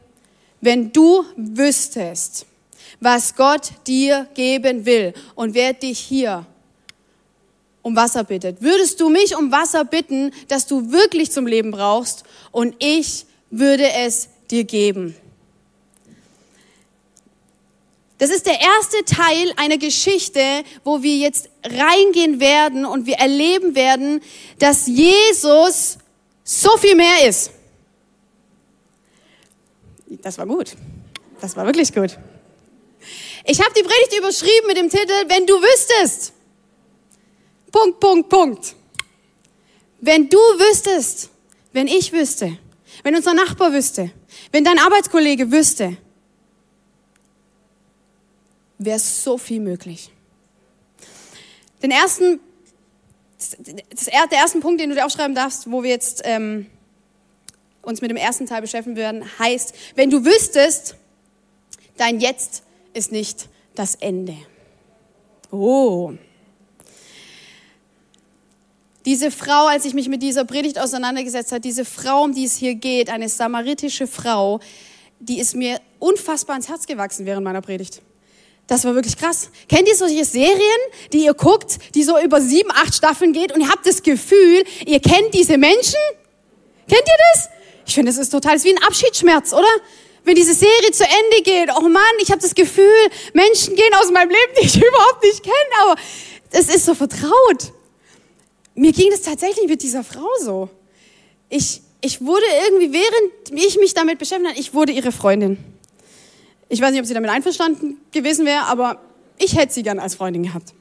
wenn 0.60 0.92
du 0.92 1.24
wüsstest, 1.34 2.44
was 3.00 3.34
Gott 3.34 3.72
dir 3.86 4.28
geben 4.34 4.84
will 4.84 5.14
und 5.34 5.54
wer 5.54 5.72
dich 5.72 5.98
hier 5.98 6.44
um 7.80 7.96
Wasser 7.96 8.22
bittet, 8.24 8.60
würdest 8.60 9.00
du 9.00 9.08
mich 9.08 9.34
um 9.34 9.50
Wasser 9.50 9.86
bitten, 9.86 10.32
das 10.48 10.66
du 10.66 10.92
wirklich 10.92 11.32
zum 11.32 11.46
Leben 11.46 11.70
brauchst 11.70 12.24
und 12.52 12.74
ich 12.80 13.24
würde 13.50 13.90
es 13.90 14.28
dir 14.50 14.64
geben. 14.64 15.16
Das 18.18 18.30
ist 18.30 18.46
der 18.46 18.60
erste 18.60 19.04
Teil 19.04 19.52
einer 19.56 19.78
Geschichte, 19.78 20.40
wo 20.82 21.02
wir 21.02 21.16
jetzt 21.16 21.48
reingehen 21.64 22.40
werden 22.40 22.84
und 22.84 23.06
wir 23.06 23.14
erleben 23.14 23.76
werden, 23.76 24.20
dass 24.58 24.88
Jesus 24.88 25.98
so 26.42 26.76
viel 26.78 26.96
mehr 26.96 27.28
ist. 27.28 27.52
Das 30.22 30.36
war 30.36 30.46
gut. 30.46 30.74
Das 31.40 31.56
war 31.56 31.64
wirklich 31.64 31.94
gut. 31.94 32.18
Ich 33.44 33.60
habe 33.60 33.72
die 33.72 33.82
Predigt 33.82 34.18
überschrieben 34.18 34.66
mit 34.66 34.76
dem 34.76 34.90
Titel, 34.90 35.12
wenn 35.28 35.46
du 35.46 35.54
wüsstest. 35.54 36.32
Punkt, 37.70 38.00
Punkt, 38.00 38.28
Punkt. 38.28 38.74
Wenn 40.00 40.28
du 40.28 40.38
wüsstest, 40.38 41.30
wenn 41.72 41.86
ich 41.86 42.12
wüsste, 42.12 42.58
wenn 43.04 43.14
unser 43.14 43.34
Nachbar 43.34 43.72
wüsste, 43.72 44.10
wenn 44.50 44.64
dein 44.64 44.78
Arbeitskollege 44.78 45.52
wüsste, 45.52 45.96
wäre 48.78 48.98
so 48.98 49.38
viel 49.38 49.60
möglich. 49.60 50.10
Den 51.82 51.90
ersten, 51.90 52.40
das, 53.38 54.06
der 54.06 54.38
ersten 54.38 54.60
Punkt, 54.60 54.80
den 54.80 54.90
du 54.90 54.96
dir 54.96 55.06
aufschreiben 55.06 55.34
darfst, 55.34 55.70
wo 55.70 55.82
wir 55.82 55.90
jetzt 55.90 56.22
ähm, 56.24 56.66
uns 57.82 58.00
mit 58.00 58.10
dem 58.10 58.16
ersten 58.16 58.46
Teil 58.46 58.60
beschäftigen 58.60 58.96
werden, 58.96 59.24
heißt, 59.38 59.74
wenn 59.94 60.10
du 60.10 60.24
wüsstest, 60.24 60.96
dein 61.96 62.20
Jetzt 62.20 62.62
ist 62.94 63.12
nicht 63.12 63.48
das 63.74 63.94
Ende. 63.94 64.36
Oh. 65.50 66.12
Diese 69.04 69.30
Frau, 69.30 69.66
als 69.66 69.84
ich 69.84 69.94
mich 69.94 70.08
mit 70.08 70.22
dieser 70.22 70.44
Predigt 70.44 70.78
auseinandergesetzt 70.78 71.52
habe, 71.52 71.60
diese 71.60 71.84
Frau, 71.84 72.24
um 72.24 72.34
die 72.34 72.44
es 72.44 72.56
hier 72.56 72.74
geht, 72.74 73.08
eine 73.08 73.28
samaritische 73.28 74.06
Frau, 74.06 74.60
die 75.20 75.40
ist 75.40 75.54
mir 75.54 75.80
unfassbar 75.98 76.56
ins 76.56 76.68
Herz 76.68 76.86
gewachsen 76.86 77.24
während 77.24 77.44
meiner 77.44 77.62
Predigt. 77.62 78.02
Das 78.68 78.84
war 78.84 78.94
wirklich 78.94 79.16
krass. 79.16 79.50
Kennt 79.66 79.88
ihr 79.88 79.96
solche 79.96 80.24
Serien, 80.26 80.80
die 81.12 81.24
ihr 81.24 81.32
guckt, 81.32 81.78
die 81.94 82.04
so 82.04 82.20
über 82.20 82.40
sieben, 82.40 82.70
acht 82.70 82.94
Staffeln 82.94 83.32
geht 83.32 83.50
und 83.52 83.62
ihr 83.62 83.68
habt 83.68 83.86
das 83.86 84.02
Gefühl, 84.02 84.62
ihr 84.86 85.00
kennt 85.00 85.32
diese 85.32 85.56
Menschen? 85.56 85.98
Kennt 86.86 87.02
ihr 87.06 87.16
das? 87.32 87.48
Ich 87.86 87.94
finde, 87.94 88.12
das 88.12 88.18
ist 88.18 88.28
total, 88.28 88.52
das 88.52 88.64
ist 88.64 88.70
wie 88.70 88.76
ein 88.76 88.82
Abschiedsschmerz, 88.84 89.54
oder? 89.54 89.68
Wenn 90.24 90.34
diese 90.34 90.52
Serie 90.52 90.90
zu 90.92 91.04
Ende 91.04 91.42
geht, 91.42 91.70
oh 91.74 91.88
Mann, 91.88 92.02
ich 92.20 92.30
habe 92.30 92.42
das 92.42 92.54
Gefühl, 92.54 92.84
Menschen 93.32 93.74
gehen 93.74 93.94
aus 93.94 94.10
meinem 94.10 94.28
Leben, 94.28 94.52
die 94.60 94.66
ich 94.66 94.76
überhaupt 94.86 95.22
nicht 95.22 95.42
kenne, 95.42 95.54
aber 95.82 95.96
es 96.50 96.68
ist 96.68 96.84
so 96.84 96.94
vertraut. 96.94 97.72
Mir 98.74 98.92
ging 98.92 99.10
das 99.10 99.22
tatsächlich 99.22 99.66
mit 99.66 99.82
dieser 99.82 100.04
Frau 100.04 100.28
so. 100.42 100.68
Ich, 101.48 101.80
ich 102.02 102.20
wurde 102.20 102.44
irgendwie, 102.66 102.92
während 102.92 103.64
ich 103.64 103.78
mich 103.78 103.94
damit 103.94 104.18
beschäftigt 104.18 104.50
habe, 104.50 104.60
ich 104.60 104.74
wurde 104.74 104.92
ihre 104.92 105.10
Freundin. 105.10 105.77
Ich 106.68 106.80
weiß 106.80 106.90
nicht, 106.90 107.00
ob 107.00 107.06
sie 107.06 107.14
damit 107.14 107.30
einverstanden 107.30 107.98
gewesen 108.12 108.44
wäre, 108.44 108.64
aber 108.64 109.00
ich 109.38 109.56
hätte 109.56 109.72
sie 109.72 109.82
gern 109.82 109.98
als 109.98 110.14
Freundin 110.14 110.42
gehabt. 110.42 110.74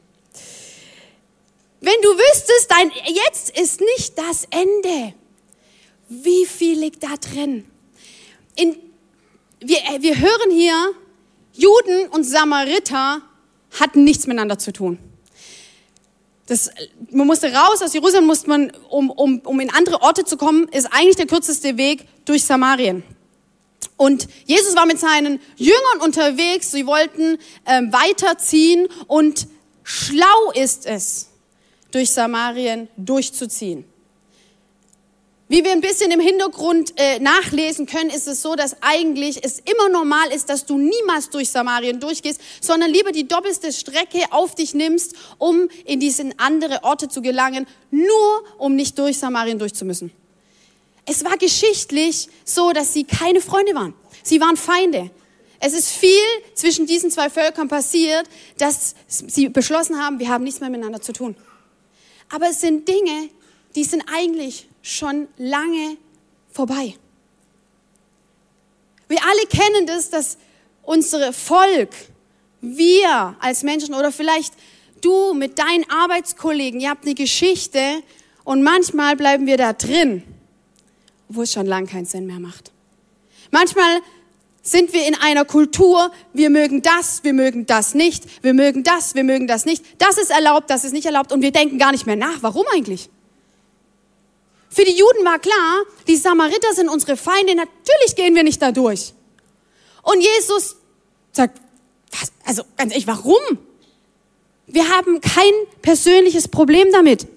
Wenn 1.79 2.01
du 2.01 2.10
wüsstest, 2.10 2.70
dein 2.70 2.91
Jetzt 3.06 3.58
ist 3.58 3.82
nicht 3.82 4.17
das 4.17 4.48
Ende. 4.50 5.13
Wie 6.10 6.46
viel 6.46 6.79
liegt 6.79 7.03
da 7.03 7.15
drin? 7.17 7.65
In, 8.56 8.75
wir, 9.60 9.77
äh, 9.77 10.01
wir 10.01 10.20
hören 10.20 10.51
hier, 10.51 10.91
Juden 11.53 12.10
und 12.10 12.24
Samariter 12.24 13.22
hatten 13.79 14.03
nichts 14.03 14.27
miteinander 14.27 14.58
zu 14.58 14.74
tun. 14.74 14.98
Das, 16.48 16.72
man 17.12 17.27
musste 17.27 17.53
raus 17.53 17.82
aus 17.82 17.94
Jerusalem, 17.94 18.25
musste 18.25 18.50
man, 18.50 18.72
um, 18.89 19.10
um, 19.12 19.39
um 19.39 19.60
in 19.60 19.70
andere 19.70 20.01
Orte 20.01 20.24
zu 20.24 20.38
kommen, 20.38 20.67
ist 20.70 20.88
eigentlich 20.91 21.17
der 21.17 21.27
kürzeste 21.27 21.77
Weg 21.77 22.08
durch 22.25 22.46
Samarien. 22.46 23.03
Und 23.98 24.27
Jesus 24.46 24.75
war 24.75 24.86
mit 24.86 25.00
seinen 25.00 25.39
Jüngern 25.58 26.01
unterwegs, 26.04 26.72
sie 26.72 26.86
wollten 26.86 27.39
ähm, 27.66 27.92
weiterziehen 27.92 28.88
und 29.08 29.48
schlau 29.84 30.51
ist 30.54 30.86
es, 30.86 31.30
durch 31.92 32.12
Samarien 32.12 32.89
durchzuziehen. 32.96 33.86
Wie 35.50 35.63
wir 35.63 35.72
ein 35.72 35.82
bisschen 35.82 36.12
im 36.12 36.20
Hintergrund 36.20 36.94
äh, 36.98 37.20
nachlesen 37.20 37.86
können, 37.86 38.10
ist 38.10 38.27
es 38.27 38.42
so, 38.42 38.56
dass 38.56 38.75
eigentlich 38.82 39.44
es 39.44 39.60
immer 39.60 39.88
normal 39.88 40.30
ist, 40.34 40.50
dass 40.50 40.66
du 40.66 40.77
niemals 40.77 41.30
durch 41.30 41.50
Samarien 41.50 42.01
durchgehst, 42.01 42.42
sondern 42.60 42.92
lieber 42.92 43.13
die 43.13 43.30
doppelte 43.30 43.72
Strecke 43.72 44.25
auf 44.32 44.56
dich 44.56 44.74
nimmst, 44.74 45.16
um 45.38 45.70
in 45.86 46.01
diese 46.01 46.30
andere 46.36 46.84
Orte 46.84 47.08
zu 47.08 47.22
gelangen, 47.22 47.66
nur 47.92 48.44
um 48.58 48.75
nicht 48.75 49.00
durch 49.00 49.18
Samarien 49.18 49.58
durchzumüssen. 49.58 50.12
Es 51.10 51.24
war 51.24 51.38
geschichtlich 51.38 52.28
so, 52.44 52.74
dass 52.74 52.94
sie 52.94 53.06
keine 53.06 53.40
Freunde 53.40 53.74
waren. 53.74 53.94
Sie 54.24 54.42
waren 54.42 54.58
Feinde. 54.58 55.10
Es 55.60 55.74
ist 55.74 55.90
viel 55.90 56.12
zwischen 56.54 56.86
diesen 56.86 57.10
zwei 57.10 57.30
Völkern 57.30 57.70
passiert, 57.70 58.28
dass 58.58 58.94
sie 59.08 59.48
beschlossen 59.48 59.98
haben, 59.98 60.20
wir 60.20 60.28
haben 60.28 60.44
nichts 60.44 60.60
mehr 60.60 60.70
miteinander 60.70 61.02
zu 61.02 61.14
tun. 61.14 61.36
Aber 62.30 62.50
es 62.50 62.60
sind 62.60 62.88
Dinge, 62.90 63.30
die 63.76 63.86
sind 63.86 64.04
eigentlich 64.14 64.68
schon 64.82 65.30
lange 65.38 65.96
vorbei. 66.52 66.96
Wir 69.08 69.20
alle 69.24 69.48
kennen 69.48 69.88
das, 69.88 70.10
dass 70.10 70.38
unsere 70.84 71.32
Volk, 71.32 71.92
wir 72.60 73.38
als 73.40 73.64
Menschen 73.64 73.96
oder 73.96 74.12
vielleicht 74.12 74.54
du 75.00 75.34
mit 75.34 75.58
deinen 75.58 75.90
Arbeitskollegen, 75.90 76.82
ihr 76.82 76.90
habt 76.90 77.06
eine 77.06 77.16
Geschichte 77.16 78.04
und 78.44 78.62
manchmal 78.62 79.16
bleiben 79.16 79.48
wir 79.48 79.56
da 79.56 79.72
drin 79.72 80.24
wo 81.30 81.42
es 81.42 81.52
schon 81.52 81.66
lang 81.66 81.88
keinen 81.88 82.06
Sinn 82.06 82.26
mehr 82.26 82.40
macht. 82.40 82.72
Manchmal 83.52 84.02
sind 84.62 84.94
wir 84.94 85.08
in 85.08 85.16
einer 85.16 85.46
Kultur, 85.46 86.12
wir 86.34 86.50
mögen 86.50 86.82
das, 86.82 87.24
wir 87.24 87.34
mögen 87.34 87.66
das 87.66 87.94
nicht, 87.94 88.44
wir 88.44 88.54
mögen 88.54 88.84
das, 88.84 89.16
wir 89.16 89.24
mögen 89.24 89.48
das 89.48 89.66
nicht. 89.66 89.84
Das 89.98 90.18
ist 90.18 90.30
erlaubt, 90.30 90.70
das 90.70 90.84
ist 90.84 90.92
nicht 90.92 91.06
erlaubt 91.06 91.32
und 91.32 91.42
wir 91.42 91.52
denken 91.52 91.78
gar 91.78 91.92
nicht 91.92 92.06
mehr 92.06 92.18
nach. 92.18 92.42
Warum 92.42 92.66
eigentlich? 92.74 93.10
Für 94.70 94.84
die 94.84 94.92
Juden 94.92 95.24
war 95.24 95.40
klar, 95.40 95.84
die 96.08 96.18
Samariter 96.18 96.74
sind 96.74 96.90
unsere 96.90 97.16
Feinde, 97.16 97.56
natürlich 97.56 98.16
gehen 98.16 98.36
wir 98.36 98.44
nicht 98.44 98.62
da 98.62 98.72
durch. 98.72 99.14
Und 100.04 100.22
Jesus 100.22 100.76
sagt, 101.32 101.60
was, 102.12 102.32
also 102.46 102.64
ganz 102.76 102.92
ehrlich, 102.92 103.08
warum? 103.08 103.58
Wir 104.68 104.90
haben 104.90 105.22
kein 105.22 105.52
persönliches 105.82 106.48
Problem 106.50 106.90
damit. 106.92 107.28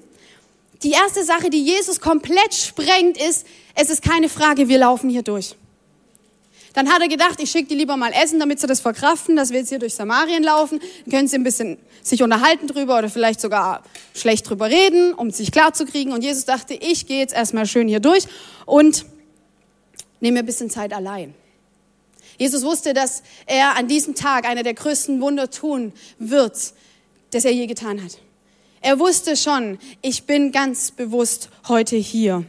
Die 0.83 0.93
erste 0.93 1.25
Sache, 1.25 1.51
die 1.51 1.63
Jesus 1.63 2.01
komplett 2.01 2.55
sprengt, 2.55 3.19
ist, 3.21 3.47
es 3.75 3.91
ist 3.91 4.03
keine 4.03 4.29
Frage, 4.29 4.69
wir 4.69 4.79
laufen 4.79 5.11
hier 5.11 5.23
durch. 5.23 5.55
Dann 6.73 6.89
hat 6.89 7.03
er 7.03 7.09
gedacht, 7.09 7.41
ich 7.41 7.51
schicke 7.51 7.69
die 7.69 7.75
lieber 7.75 7.97
mal 7.97 8.13
essen, 8.13 8.39
damit 8.39 8.61
sie 8.61 8.67
das 8.67 8.81
verkraften, 8.81 9.35
dass 9.37 9.51
wir 9.51 9.59
jetzt 9.59 9.71
hier 9.71 9.81
durch 9.81 9.95
Samarien 9.95 10.43
laufen. 10.43 10.81
Dann 11.05 11.11
können 11.11 11.29
sie 11.29 11.37
ein 11.37 11.43
bisschen 11.43 11.79
sich 12.03 12.23
unterhalten 12.23 12.69
drüber 12.69 12.97
oder 12.99 13.11
vielleicht 13.11 13.41
sogar 13.41 13.83
schlecht 14.15 14.49
drüber 14.49 14.71
reden, 14.71 15.13
um 15.13 15.31
sich 15.31 15.51
klar 15.51 15.75
zu 15.75 15.85
kriegen. 15.85 16.13
Und 16.13 16.23
Jesus 16.23 16.45
dachte, 16.45 16.75
ich 16.75 17.07
gehe 17.07 17.19
jetzt 17.19 17.35
erstmal 17.35 17.67
schön 17.67 17.89
hier 17.89 18.01
durch 18.01 18.25
und 18.67 19.05
nehme 20.21 20.35
mir 20.35 20.39
ein 20.41 20.47
bisschen 20.47 20.71
Zeit 20.71 20.93
allein. 20.93 21.35
Jesus 22.39 22.63
wusste, 22.65 22.95
dass 22.95 23.23
er 23.47 23.77
an 23.77 23.89
diesem 23.89 24.15
Tag 24.15 24.47
einer 24.47 24.63
der 24.63 24.75
größten 24.75 25.21
Wunder 25.21 25.51
tun 25.51 25.93
wird, 26.19 26.73
das 27.33 27.45
er 27.45 27.53
je 27.53 27.67
getan 27.67 28.03
hat. 28.03 28.17
Er 28.83 28.99
wusste 28.99 29.37
schon, 29.37 29.79
ich 30.01 30.25
bin 30.25 30.53
ganz 30.53 30.91
bewusst 30.91 31.51
heute 31.69 31.97
hier. 31.97 32.45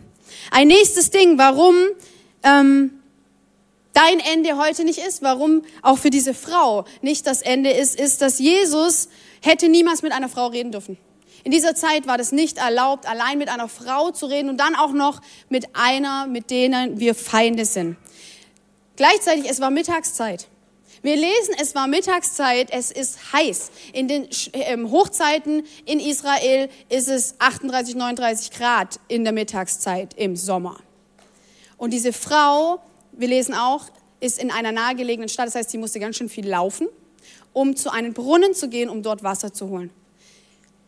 Ein 0.49 0.69
nächstes 0.69 1.09
Ding, 1.09 1.37
warum 1.37 1.75
ähm, 2.43 3.01
dein 3.91 4.19
Ende 4.19 4.57
heute 4.57 4.85
nicht 4.85 4.99
ist, 4.99 5.21
warum 5.21 5.63
auch 5.81 5.97
für 5.97 6.09
diese 6.09 6.33
Frau 6.33 6.85
nicht 7.01 7.27
das 7.27 7.41
Ende 7.41 7.71
ist, 7.71 7.99
ist, 7.99 8.21
dass 8.21 8.39
Jesus 8.39 9.09
hätte 9.41 9.67
niemals 9.67 10.03
mit 10.03 10.13
einer 10.13 10.29
Frau 10.29 10.47
reden 10.47 10.71
dürfen. 10.71 10.97
In 11.43 11.51
dieser 11.51 11.75
Zeit 11.75 12.07
war 12.07 12.17
das 12.17 12.31
nicht 12.31 12.59
erlaubt, 12.59 13.07
allein 13.07 13.37
mit 13.37 13.49
einer 13.49 13.67
Frau 13.67 14.11
zu 14.11 14.27
reden 14.27 14.49
und 14.49 14.57
dann 14.57 14.75
auch 14.75 14.93
noch 14.93 15.21
mit 15.49 15.75
einer, 15.75 16.27
mit 16.27 16.49
denen 16.49 16.99
wir 16.99 17.13
Feinde 17.13 17.65
sind. 17.65 17.97
Gleichzeitig, 18.95 19.49
es 19.49 19.59
war 19.59 19.69
Mittagszeit. 19.69 20.47
Wir 21.03 21.15
lesen, 21.15 21.55
es 21.59 21.73
war 21.73 21.87
Mittagszeit, 21.87 22.69
es 22.71 22.91
ist 22.91 23.33
heiß. 23.33 23.71
In 23.91 24.07
den 24.07 24.27
ähm, 24.53 24.91
Hochzeiten 24.91 25.63
in 25.85 25.99
Israel 25.99 26.69
ist 26.89 27.07
es 27.07 27.35
38, 27.39 27.95
39 27.95 28.51
Grad 28.51 28.99
in 29.07 29.23
der 29.23 29.33
Mittagszeit 29.33 30.13
im 30.13 30.35
Sommer. 30.35 30.77
Und 31.77 31.91
diese 31.91 32.13
Frau, 32.13 32.79
wir 33.13 33.27
lesen 33.27 33.55
auch, 33.55 33.85
ist 34.19 34.37
in 34.37 34.51
einer 34.51 34.71
nahegelegenen 34.71 35.27
Stadt, 35.27 35.47
das 35.47 35.55
heißt, 35.55 35.71
sie 35.71 35.79
musste 35.79 35.99
ganz 35.99 36.17
schön 36.17 36.29
viel 36.29 36.47
laufen, 36.47 36.87
um 37.51 37.75
zu 37.75 37.91
einem 37.91 38.13
Brunnen 38.13 38.53
zu 38.53 38.69
gehen, 38.69 38.87
um 38.87 39.01
dort 39.01 39.23
Wasser 39.23 39.51
zu 39.51 39.69
holen. 39.69 39.89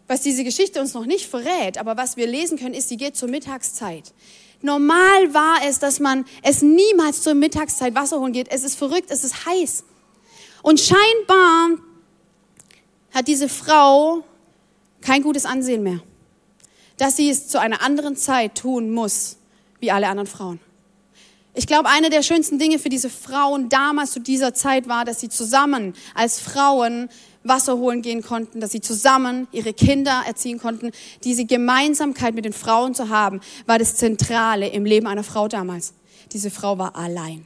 Was 0.08 0.22
diese 0.22 0.44
Geschichte 0.44 0.80
uns 0.80 0.94
noch 0.94 1.08
nicht 1.08 1.26
verrät, 1.26 1.80
aber 1.80 1.98
was 1.98 2.18
wir 2.18 2.28
lesen 2.28 2.60
können, 2.60 2.76
ist, 2.76 2.90
sie 2.90 2.98
geht 2.98 3.16
zur 3.16 3.30
Mittagszeit. 3.30 4.14
Normal 4.62 5.34
war 5.34 5.58
es, 5.68 5.80
dass 5.80 6.00
man 6.00 6.26
es 6.44 6.62
niemals 6.62 7.24
zur 7.24 7.34
Mittagszeit 7.34 7.96
Wasser 7.96 8.20
holen 8.20 8.32
geht. 8.32 8.52
Es 8.52 8.64
ist 8.64 8.76
verrückt, 8.76 9.10
es 9.10 9.24
ist 9.24 9.48
heiß. 9.48 9.84
Und 10.64 10.80
scheinbar 10.80 11.78
hat 13.14 13.28
diese 13.28 13.48
Frau 13.48 14.24
kein 15.02 15.22
gutes 15.22 15.46
Ansehen 15.46 15.84
mehr, 15.84 16.00
dass 16.98 17.18
sie 17.18 17.30
es 17.30 17.48
zu 17.50 17.60
einer 17.60 17.84
anderen 17.84 18.16
Zeit 18.16 18.56
tun 18.56 18.90
muss, 18.90 19.38
wie 19.80 19.92
alle 19.92 20.08
anderen 20.08 20.28
Frauen. 20.28 20.60
Ich 21.54 21.68
glaube, 21.68 21.90
eine 21.90 22.10
der 22.10 22.24
schönsten 22.24 22.58
Dinge 22.58 22.80
für 22.80 22.90
diese 22.90 23.12
Frauen 23.12 23.70
damals 23.70 24.12
zu 24.12 24.20
dieser 24.20 24.56
Zeit 24.56 24.88
war, 24.88 25.06
dass 25.06 25.20
sie 25.20 25.30
zusammen 25.30 25.94
als 26.16 26.40
Frauen 26.40 27.10
Wasser 27.44 27.78
holen 27.78 28.02
gehen 28.02 28.24
konnten, 28.24 28.62
dass 28.62 28.72
sie 28.72 28.80
zusammen 28.80 29.48
ihre 29.52 29.74
Kinder 29.74 30.24
erziehen 30.26 30.60
konnten. 30.60 30.92
Diese 31.26 31.46
Gemeinsamkeit 31.46 32.34
mit 32.34 32.46
den 32.46 32.54
Frauen 32.54 32.96
zu 32.96 33.10
haben, 33.10 33.42
war 33.66 33.78
das 33.78 33.98
Zentrale 33.98 34.70
im 34.70 34.86
Leben 34.86 35.08
einer 35.08 35.26
Frau 35.26 35.50
damals. 35.50 35.94
Diese 36.32 36.50
Frau 36.50 36.78
war 36.78 36.96
allein. 36.96 37.46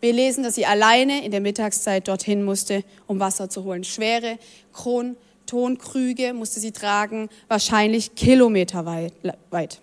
Wir 0.00 0.12
lesen, 0.12 0.44
dass 0.44 0.54
sie 0.54 0.66
alleine 0.66 1.24
in 1.24 1.30
der 1.30 1.40
Mittagszeit 1.40 2.08
dorthin 2.08 2.44
musste, 2.44 2.84
um 3.06 3.18
Wasser 3.20 3.48
zu 3.48 3.64
holen. 3.64 3.84
Schwere 3.84 4.38
Kron 4.72 5.16
Tonkrüge 5.46 6.34
musste 6.34 6.60
sie 6.60 6.72
tragen, 6.72 7.28
wahrscheinlich 7.48 8.14
kilometerweit. 8.14 9.80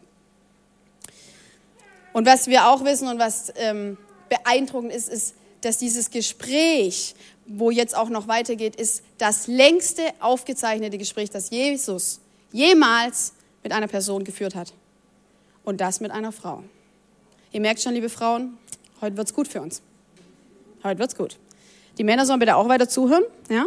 Und 2.11 2.27
was 2.27 2.47
wir 2.47 2.67
auch 2.67 2.83
wissen 2.83 3.07
und 3.07 3.17
was 3.17 3.51
ähm, 3.55 3.97
beeindruckend 4.29 4.93
ist, 4.93 5.09
ist, 5.09 5.35
dass 5.61 5.77
dieses 5.77 6.11
Gespräch, 6.11 7.15
wo 7.47 7.71
jetzt 7.71 7.95
auch 7.95 8.09
noch 8.09 8.27
weitergeht, 8.27 8.75
ist 8.75 9.03
das 9.17 9.47
längste 9.47 10.03
aufgezeichnete 10.19 10.97
Gespräch, 10.97 11.29
das 11.29 11.49
Jesus 11.49 12.19
jemals 12.51 13.33
mit 13.63 13.71
einer 13.71 13.87
Person 13.87 14.23
geführt 14.23 14.55
hat. 14.55 14.73
Und 15.63 15.79
das 15.79 16.01
mit 16.01 16.11
einer 16.11 16.33
Frau. 16.33 16.61
Ihr 17.53 17.61
merkt 17.61 17.81
schon, 17.81 17.93
liebe 17.93 18.09
Frauen, 18.09 18.57
heute 18.99 19.15
wird 19.15 19.27
es 19.27 19.33
gut 19.33 19.47
für 19.47 19.61
uns. 19.61 19.81
Heute 20.83 20.99
wird's 20.99 21.15
gut. 21.15 21.37
Die 21.97 22.03
Männer 22.03 22.25
sollen 22.25 22.39
bitte 22.39 22.55
auch 22.55 22.67
weiter 22.67 22.89
zuhören, 22.89 23.23
ja? 23.49 23.65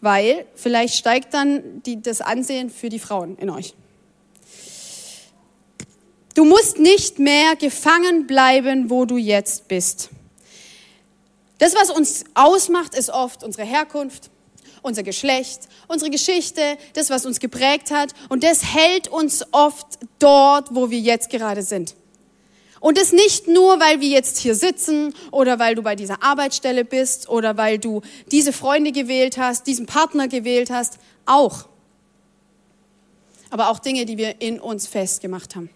Weil 0.00 0.46
vielleicht 0.54 0.94
steigt 0.94 1.32
dann 1.32 1.82
die, 1.84 2.02
das 2.02 2.20
Ansehen 2.20 2.68
für 2.70 2.88
die 2.88 2.98
Frauen 2.98 3.36
in 3.38 3.48
euch. 3.48 3.74
Du 6.34 6.44
musst 6.44 6.78
nicht 6.78 7.18
mehr 7.18 7.56
gefangen 7.56 8.26
bleiben, 8.26 8.90
wo 8.90 9.06
du 9.06 9.16
jetzt 9.16 9.68
bist. 9.68 10.10
Das, 11.56 11.74
was 11.74 11.90
uns 11.90 12.24
ausmacht, 12.34 12.94
ist 12.94 13.08
oft 13.08 13.42
unsere 13.42 13.66
Herkunft, 13.66 14.30
unser 14.82 15.02
Geschlecht, 15.02 15.60
unsere 15.88 16.10
Geschichte, 16.10 16.76
das, 16.92 17.08
was 17.08 17.24
uns 17.24 17.40
geprägt 17.40 17.90
hat. 17.90 18.12
Und 18.28 18.44
das 18.44 18.74
hält 18.74 19.08
uns 19.08 19.44
oft 19.52 19.86
dort, 20.18 20.74
wo 20.74 20.90
wir 20.90 20.98
jetzt 20.98 21.30
gerade 21.30 21.62
sind. 21.62 21.94
Und 22.80 22.98
das 22.98 23.12
nicht 23.12 23.48
nur, 23.48 23.80
weil 23.80 24.00
wir 24.00 24.08
jetzt 24.08 24.38
hier 24.38 24.54
sitzen 24.54 25.14
oder 25.30 25.58
weil 25.58 25.74
du 25.74 25.82
bei 25.82 25.96
dieser 25.96 26.22
Arbeitsstelle 26.22 26.84
bist 26.84 27.28
oder 27.28 27.56
weil 27.56 27.78
du 27.78 28.02
diese 28.30 28.52
Freunde 28.52 28.92
gewählt 28.92 29.38
hast, 29.38 29.66
diesen 29.66 29.86
Partner 29.86 30.28
gewählt 30.28 30.70
hast, 30.70 30.98
auch. 31.24 31.66
Aber 33.50 33.70
auch 33.70 33.78
Dinge, 33.78 34.04
die 34.04 34.18
wir 34.18 34.40
in 34.40 34.60
uns 34.60 34.86
festgemacht 34.86 35.56
haben. 35.56 35.70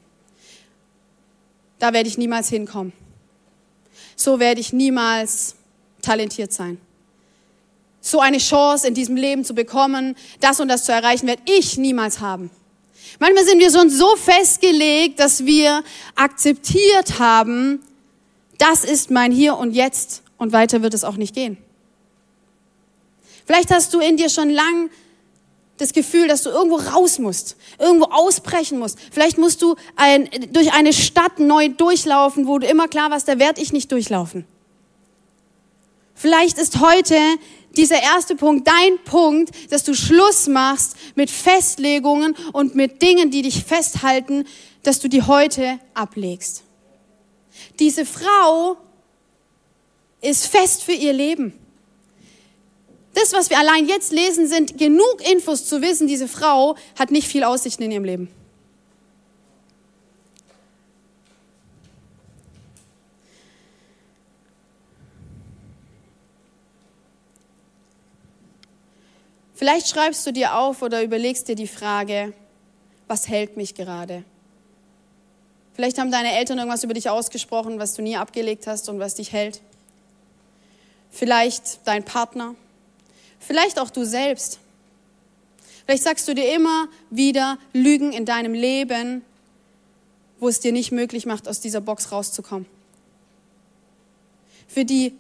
Da 1.79 1.93
werde 1.93 2.09
ich 2.09 2.19
niemals 2.19 2.49
hinkommen. 2.49 2.93
So 4.15 4.39
werde 4.39 4.61
ich 4.61 4.73
niemals 4.73 5.55
talentiert 6.03 6.53
sein. 6.53 6.79
So 8.03 8.21
eine 8.21 8.39
Chance 8.39 8.87
in 8.87 8.95
diesem 8.95 9.17
Leben 9.17 9.45
zu 9.45 9.55
bekommen, 9.55 10.17
das 10.41 10.61
und 10.61 10.69
das 10.69 10.85
zu 10.85 10.93
erreichen, 10.93 11.27
werde 11.27 11.43
ich 11.47 11.79
niemals 11.79 12.21
haben. 12.21 12.51
Manchmal 13.19 13.45
sind 13.45 13.59
wir 13.59 13.71
schon 13.71 13.91
so 13.91 14.17
festgelegt, 14.17 15.21
dass 15.21 15.45
wir 15.45 15.83
akzeptiert 16.15 17.19
haben, 17.19 17.83
das 18.59 18.85
ist 18.85 19.11
mein 19.11 19.33
Hier 19.33 19.57
und 19.57 19.73
Jetzt 19.73 20.23
und 20.37 20.53
weiter 20.53 20.83
wird 20.83 20.95
es 20.95 21.05
auch 21.05 21.17
nicht 21.17 21.35
gehen. 21.35 21.57
Vielleicht 23.47 23.71
hast 23.71 23.93
du 23.95 24.01
in 24.01 24.17
dir 24.17 24.29
schon 24.29 24.51
lang 24.51 24.91
das 25.79 25.93
Gefühl, 25.93 26.29
dass 26.29 26.43
du 26.43 26.51
irgendwo 26.51 26.77
raus 26.77 27.19
musst, 27.19 27.57
irgendwo 27.79 28.05
ausbrechen 28.07 28.79
musst. 28.79 28.99
Vielleicht 29.11 29.39
musst 29.39 29.63
du 29.63 29.77
ein, 29.97 30.29
durch 30.53 30.73
eine 30.73 30.93
Stadt 30.93 31.39
neu 31.39 31.71
durchlaufen, 31.71 32.47
wo 32.47 32.59
du 32.59 32.67
immer 32.67 32.87
klar 32.87 33.11
warst, 33.11 33.29
da 33.29 33.39
werde 33.39 33.61
ich 33.61 33.73
nicht 33.73 33.91
durchlaufen. 33.91 34.45
Vielleicht 36.15 36.59
ist 36.59 36.81
heute 36.81 37.17
dieser 37.77 38.03
erste 38.03 38.35
Punkt 38.35 38.67
dein 38.67 38.99
Punkt, 39.05 39.51
dass 39.71 39.85
du 39.85 39.95
Schluss 39.95 40.49
machst 40.49 40.97
mit 41.15 41.31
Festlegungen 41.31 42.37
und 42.53 42.75
mit 42.75 43.03
Dingen, 43.03 43.31
die 43.31 43.43
dich 43.43 43.65
festhalten, 43.65 44.45
dass 44.83 45.01
du 45.01 45.09
die 45.09 45.23
heute 45.23 45.79
ablegst. 45.95 46.65
Diese 47.79 48.05
Frau 48.05 48.77
ist 50.21 50.47
fest 50.47 50.83
für 50.83 50.93
ihr 50.93 51.13
Leben. 51.13 51.55
Das, 53.15 53.33
was 53.33 53.51
wir 53.51 53.59
allein 53.59 53.87
jetzt 53.87 54.13
lesen, 54.13 54.47
sind 54.47 54.79
genug 54.79 55.17
Infos 55.31 55.67
zu 55.67 55.83
wissen, 55.83 56.07
diese 56.07 56.29
Frau 56.29 56.77
hat 56.99 57.11
nicht 57.11 57.27
viel 57.27 57.45
Aussichten 57.45 57.83
in 57.83 57.91
ihrem 57.91 58.05
Leben. 58.05 58.40
Vielleicht 69.61 69.91
schreibst 69.91 70.27
du 70.27 70.33
dir 70.33 70.57
auf 70.57 70.81
oder 70.81 71.03
überlegst 71.03 71.47
dir 71.47 71.55
die 71.55 71.67
Frage, 71.67 72.33
was 73.09 73.29
hält 73.29 73.59
mich 73.59 73.75
gerade? 73.75 74.25
Vielleicht 75.75 75.99
haben 75.99 76.11
deine 76.11 76.33
Eltern 76.33 76.57
irgendwas 76.57 76.83
über 76.83 76.95
dich 76.95 77.11
ausgesprochen, 77.11 77.79
was 77.79 77.93
du 77.93 78.01
nie 78.01 78.17
abgelegt 78.17 78.67
hast 78.67 78.89
und 78.89 79.01
was 79.01 79.17
dich 79.17 79.33
hält. 79.33 79.61
Vielleicht 81.11 81.87
dein 81.87 82.07
Partner. 82.07 82.55
Vielleicht 83.39 83.79
auch 83.79 83.91
du 83.91 84.07
selbst. 84.07 84.61
Vielleicht 85.85 86.05
sagst 86.05 86.27
du 86.27 86.35
dir 86.35 86.55
immer 86.55 86.89
wieder 87.11 87.59
Lügen 87.75 88.15
in 88.15 88.25
deinem 88.25 88.55
Leben, 88.55 89.23
wo 90.39 90.49
es 90.49 90.61
dir 90.61 90.73
nicht 90.73 90.91
möglich 90.91 91.27
macht, 91.27 91.47
aus 91.47 91.61
dieser 91.61 91.83
Box 91.83 92.13
rauszukommen. 92.13 92.65
Für 94.69 94.87
die 94.87 95.13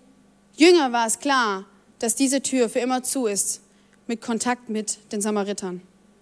Jünger 0.56 0.92
war 0.92 1.06
es 1.06 1.18
klar, 1.18 1.66
dass 1.98 2.14
diese 2.14 2.40
Tür 2.40 2.70
für 2.70 2.78
immer 2.78 3.02
zu 3.02 3.26
ist 3.26 3.60
mit 4.10 4.20
Kontakt 4.20 4.68
mit 4.68 4.98
den 5.12 5.20
Samaritern 5.20 5.80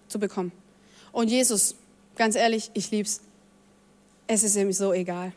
zu 0.09 0.19
bekommen. 0.19 0.51
Und 1.11 1.27
Jesus, 1.27 1.73
ganz 2.15 2.35
ehrlich, 2.35 2.69
ich 2.75 2.91
lieb's. 2.91 3.21
Es 4.27 4.43
ist 4.43 4.55
ihm 4.57 4.71
so 4.71 4.93
egal. 4.93 5.31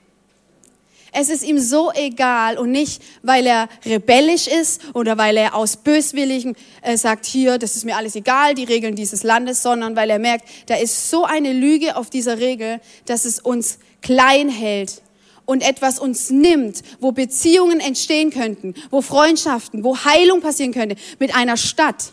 Es 1.12 1.30
ist 1.30 1.44
ihm 1.44 1.58
so 1.58 1.90
egal 1.94 2.58
und 2.58 2.70
nicht, 2.70 3.02
weil 3.22 3.46
er 3.46 3.70
rebellisch 3.86 4.48
ist 4.48 4.82
oder 4.92 5.16
weil 5.16 5.38
er 5.38 5.54
aus 5.54 5.78
Böswilligen 5.78 6.54
äh, 6.82 6.98
sagt, 6.98 7.24
hier, 7.24 7.56
das 7.56 7.74
ist 7.74 7.86
mir 7.86 7.96
alles 7.96 8.16
egal, 8.16 8.54
die 8.54 8.64
Regeln 8.64 8.96
dieses 8.96 9.22
Landes, 9.22 9.62
sondern 9.62 9.96
weil 9.96 10.10
er 10.10 10.18
merkt, 10.18 10.46
da 10.66 10.74
ist 10.74 11.08
so 11.08 11.24
eine 11.24 11.54
Lüge 11.54 11.96
auf 11.96 12.10
dieser 12.10 12.38
Regel, 12.38 12.82
dass 13.06 13.24
es 13.24 13.40
uns 13.40 13.78
klein 14.02 14.50
hält 14.50 15.00
und 15.46 15.62
etwas 15.62 15.98
uns 15.98 16.28
nimmt, 16.28 16.82
wo 17.00 17.12
Beziehungen 17.12 17.80
entstehen 17.80 18.30
könnten, 18.30 18.74
wo 18.90 19.00
Freundschaften, 19.00 19.84
wo 19.84 19.96
Heilung 19.96 20.42
passieren 20.42 20.72
könnte 20.72 20.96
mit 21.18 21.34
einer 21.34 21.56
Stadt 21.56 22.12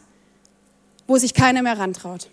wo 1.09 1.17
sich 1.17 1.33
keiner 1.33 1.63
mehr 1.63 1.79
rantraut? 1.79 2.29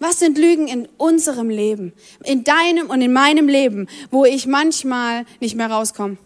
Was 0.00 0.18
sind 0.18 0.38
Lügen 0.38 0.68
in 0.68 0.88
unserem 0.96 1.50
Leben, 1.50 1.92
in 2.24 2.42
deinem 2.42 2.88
und 2.88 3.02
in 3.02 3.12
meinem 3.12 3.46
Leben, 3.46 3.88
wo 4.10 4.24
ich 4.24 4.46
manchmal 4.46 5.26
nicht 5.38 5.54
mehr 5.54 5.70
rauskomme? 5.70 6.16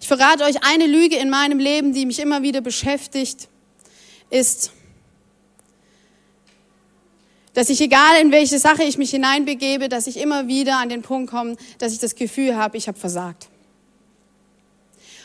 Ich 0.00 0.08
verrate 0.08 0.44
euch 0.44 0.64
eine 0.64 0.86
Lüge 0.86 1.16
in 1.16 1.28
meinem 1.28 1.58
Leben, 1.58 1.92
die 1.92 2.06
mich 2.06 2.20
immer 2.20 2.42
wieder 2.42 2.62
beschäftigt, 2.62 3.48
ist, 4.30 4.72
dass 7.52 7.68
ich, 7.68 7.82
egal 7.82 8.18
in 8.22 8.32
welche 8.32 8.58
Sache 8.58 8.82
ich 8.82 8.96
mich 8.96 9.10
hineinbegebe, 9.10 9.90
dass 9.90 10.06
ich 10.06 10.16
immer 10.16 10.48
wieder 10.48 10.78
an 10.78 10.88
den 10.88 11.02
Punkt 11.02 11.30
komme, 11.30 11.56
dass 11.78 11.92
ich 11.92 11.98
das 11.98 12.14
Gefühl 12.14 12.56
habe, 12.56 12.78
ich 12.78 12.88
habe 12.88 12.98
versagt. 12.98 13.50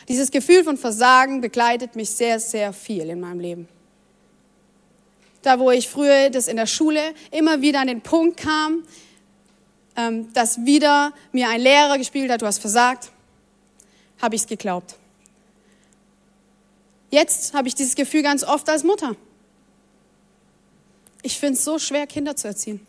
Dieses 0.08 0.30
Gefühl 0.30 0.62
von 0.62 0.76
Versagen 0.76 1.40
begleitet 1.40 1.96
mich 1.96 2.10
sehr, 2.10 2.38
sehr 2.38 2.72
viel 2.72 3.10
in 3.10 3.20
meinem 3.20 3.40
Leben. 3.40 3.68
Da, 5.42 5.58
wo 5.58 5.70
ich 5.70 5.88
früher 5.88 6.30
das 6.30 6.48
in 6.48 6.56
der 6.56 6.66
Schule 6.66 7.14
immer 7.30 7.60
wieder 7.60 7.80
an 7.80 7.86
den 7.86 8.00
Punkt 8.00 8.38
kam, 8.38 8.84
ähm, 9.96 10.32
dass 10.32 10.64
wieder 10.64 11.12
mir 11.32 11.48
ein 11.48 11.60
Lehrer 11.60 11.98
gespielt 11.98 12.30
hat, 12.30 12.42
du 12.42 12.46
hast 12.46 12.58
versagt, 12.58 13.10
habe 14.20 14.34
ich 14.34 14.42
es 14.42 14.46
geglaubt. 14.46 14.96
Jetzt 17.10 17.54
habe 17.54 17.68
ich 17.68 17.74
dieses 17.74 17.94
Gefühl 17.94 18.22
ganz 18.22 18.44
oft 18.44 18.68
als 18.68 18.84
Mutter. 18.84 19.16
Ich 21.22 21.38
finde 21.38 21.54
es 21.54 21.64
so 21.64 21.78
schwer, 21.78 22.06
Kinder 22.06 22.36
zu 22.36 22.48
erziehen. 22.48 22.86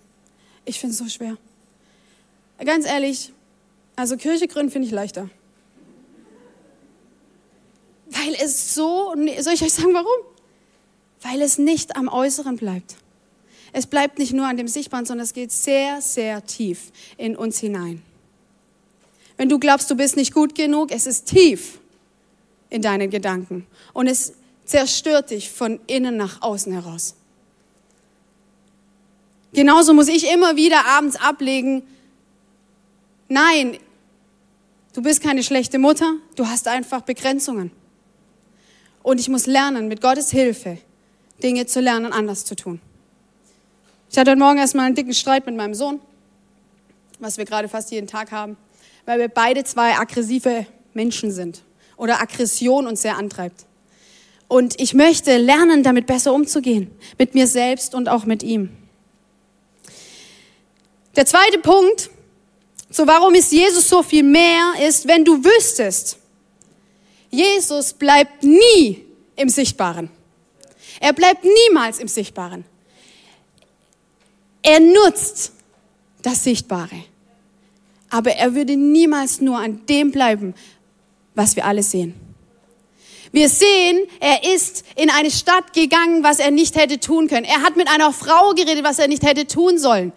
Ich 0.66 0.80
finde 0.80 0.92
es 0.92 0.98
so 0.98 1.08
schwer. 1.08 1.38
Ganz 2.64 2.86
ehrlich, 2.86 3.32
also 3.96 4.18
Kirche 4.18 4.48
gründen 4.48 4.72
finde 4.72 4.88
ich 4.88 4.94
leichter. 4.94 5.30
Weil 8.10 8.36
es 8.36 8.74
so, 8.74 9.14
soll 9.40 9.54
ich 9.54 9.64
euch 9.64 9.74
sagen, 9.74 9.94
warum? 9.94 10.08
Weil 11.22 11.42
es 11.42 11.58
nicht 11.58 11.96
am 11.96 12.08
Äußeren 12.08 12.58
bleibt. 12.58 12.96
Es 13.74 13.86
bleibt 13.86 14.18
nicht 14.18 14.34
nur 14.34 14.48
an 14.48 14.58
dem 14.58 14.68
Sichtbaren, 14.68 15.06
sondern 15.06 15.26
es 15.26 15.34
geht 15.34 15.52
sehr, 15.52 16.02
sehr 16.02 16.46
tief 16.46 16.92
in 17.18 17.36
uns 17.36 17.60
hinein. 17.60 18.02
Wenn 19.36 19.50
du 19.50 19.60
glaubst, 19.60 19.90
du 19.92 19.96
bist 19.96 20.16
nicht 20.16 20.34
gut 20.34 20.56
genug, 20.56 20.92
es 20.92 21.06
ist 21.06 21.28
tief 21.28 21.80
in 22.70 22.82
deinen 22.82 23.10
Gedanken 23.10 23.68
und 23.94 24.08
es 24.08 24.34
zerstört 24.66 25.30
dich 25.30 25.50
von 25.50 25.80
innen 25.88 26.18
nach 26.18 26.42
außen 26.42 26.74
heraus. 26.74 27.16
Genauso 29.54 29.94
muss 29.94 30.08
ich 30.08 30.30
immer 30.30 30.56
wieder 30.56 30.86
abends 30.86 31.16
ablegen, 31.16 31.84
nein, 33.30 33.78
du 34.94 35.02
bist 35.02 35.22
keine 35.22 35.44
schlechte 35.44 35.80
Mutter, 35.80 36.14
du 36.36 36.48
hast 36.48 36.68
einfach 36.68 37.02
Begrenzungen. 37.02 37.72
Und 39.08 39.22
ich 39.22 39.30
muss 39.30 39.46
lernen, 39.46 39.88
mit 39.88 40.02
Gottes 40.02 40.32
Hilfe 40.32 40.80
Dinge 41.42 41.66
zu 41.66 41.80
lernen, 41.80 42.12
anders 42.12 42.44
zu 42.44 42.58
tun. 42.58 42.82
Ich 44.12 44.18
hatte 44.18 44.32
heute 44.32 44.40
Morgen 44.40 44.58
erstmal 44.58 44.86
einen 44.86 44.96
dicken 44.96 45.14
Streit 45.14 45.46
mit 45.46 45.56
meinem 45.56 45.74
Sohn, 45.76 46.02
was 47.18 47.38
wir 47.38 47.46
gerade 47.46 47.70
fast 47.70 47.90
jeden 47.90 48.08
Tag 48.08 48.34
haben, 48.34 48.58
weil 49.06 49.18
wir 49.18 49.30
beide 49.30 49.64
zwei 49.64 49.98
aggressive 49.98 50.66
Menschen 50.94 51.32
sind 51.32 51.62
oder 51.96 52.20
Aggression 52.20 52.86
uns 52.86 53.02
sehr 53.02 53.16
antreibt. 53.16 53.66
Und 54.50 54.78
ich 54.78 54.94
möchte 54.94 55.38
lernen, 55.38 55.84
damit 55.84 56.06
besser 56.06 56.34
umzugehen, 56.34 56.92
mit 57.18 57.34
mir 57.34 57.48
selbst 57.48 57.96
und 57.96 58.10
auch 58.10 58.26
mit 58.26 58.44
ihm. 58.44 58.72
Der 61.16 61.26
zweite 61.26 61.60
Punkt, 61.60 62.10
so 62.90 63.08
warum 63.08 63.36
ist 63.36 63.54
Jesus 63.54 63.88
so 63.88 64.04
viel 64.04 64.24
mehr, 64.24 64.74
ist, 64.86 65.08
wenn 65.08 65.24
du 65.24 65.46
wüsstest, 65.46 66.18
Jesus 67.30 67.94
bleibt 67.94 68.44
nie 68.44 69.06
im 69.36 69.50
Sichtbaren. 69.50 70.10
Er 71.00 71.14
bleibt 71.14 71.44
niemals 71.44 72.00
im 72.00 72.08
Sichtbaren. 72.08 72.66
Er 74.62 74.80
nutzt 74.80 75.52
das 76.22 76.44
Sichtbare. 76.44 77.04
Aber 78.10 78.32
er 78.32 78.56
würde 78.56 78.76
niemals 78.76 79.42
nur 79.42 79.58
an 79.58 79.86
dem 79.88 80.12
bleiben, 80.12 80.56
was 81.36 81.56
wir 81.56 81.66
alle 81.66 81.84
sehen. 81.84 82.16
Wir 83.32 83.50
sehen, 83.50 84.08
er 84.20 84.44
ist 84.56 84.86
in 84.96 85.10
eine 85.10 85.30
Stadt 85.30 85.74
gegangen, 85.74 86.24
was 86.24 86.40
er 86.40 86.52
nicht 86.52 86.76
hätte 86.76 87.00
tun 87.00 87.28
können. 87.28 87.46
Er 87.46 87.62
hat 87.62 87.76
mit 87.76 87.90
einer 87.90 88.14
Frau 88.14 88.52
geredet, 88.52 88.84
was 88.84 89.00
er 89.00 89.08
nicht 89.08 89.24
hätte 89.24 89.46
tun 89.46 89.78
sollen. 89.78 90.14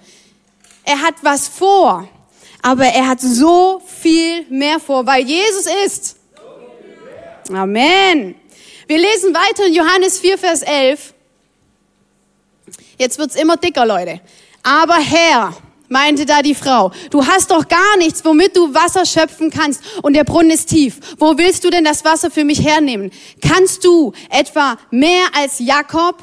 er 0.85 1.03
hat 1.03 1.15
was 1.23 1.49
vor, 1.49 2.09
aber 2.63 2.85
er 2.85 3.09
hat 3.09 3.21
so 3.21 3.83
viel 3.87 4.47
mehr 4.49 4.81
vor, 4.81 5.07
weil 5.07 5.27
Jesus 5.27 5.67
ist. 5.87 6.17
Amen. 7.55 8.35
Wir 8.87 8.99
lesen 8.99 9.35
weiter 9.35 9.67
in 9.67 9.75
Johannes 9.75 10.19
4, 10.21 10.39
Vers 10.39 10.63
11. 10.63 11.15
Jetzt 12.99 13.19
wird's 13.19 13.35
immer 13.35 13.57
dicker, 13.57 13.87
Leute. 13.87 14.21
Aber 14.63 14.97
Herr, 14.97 15.57
meinte 15.89 16.27
da 16.27 16.43
die 16.43 16.55
Frau, 16.55 16.93
du 17.11 17.27
hast 17.27 17.51
doch 17.51 17.67
gar 17.67 17.97
nichts, 17.99 18.25
womit 18.25 18.57
du 18.57 18.73
Wasser 18.73 19.05
schöpfen 19.05 19.51
kannst 19.51 19.83
und 20.03 20.15
der 20.15 20.25
Brunnen 20.25 20.51
ist 20.51 20.69
tief. 20.69 21.01
Wo 21.19 21.37
willst 21.39 21.65
du 21.65 21.71
denn 21.71 21.85
das 21.85 22.05
Wasser 22.05 22.31
für 22.31 22.45
mich 22.45 22.65
hernehmen? 22.65 23.11
Kannst 23.41 23.85
du 23.85 24.13
etwa 24.29 24.79
mehr 24.91 25.25
als 25.35 25.59
Jakob? 25.59 26.23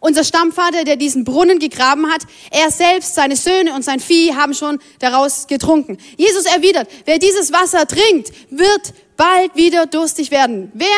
Unser 0.00 0.24
Stammvater, 0.24 0.84
der 0.84 0.96
diesen 0.96 1.24
Brunnen 1.24 1.58
gegraben 1.58 2.10
hat, 2.10 2.22
er 2.50 2.70
selbst, 2.70 3.14
seine 3.14 3.36
Söhne 3.36 3.74
und 3.74 3.84
sein 3.84 4.00
Vieh 4.00 4.34
haben 4.34 4.54
schon 4.54 4.78
daraus 4.98 5.46
getrunken. 5.46 5.98
Jesus 6.16 6.46
erwidert, 6.46 6.88
wer 7.04 7.18
dieses 7.18 7.52
Wasser 7.52 7.86
trinkt, 7.86 8.32
wird 8.50 8.94
bald 9.20 9.54
wieder 9.54 9.84
durstig 9.84 10.30
werden. 10.30 10.72
Wer 10.72 10.88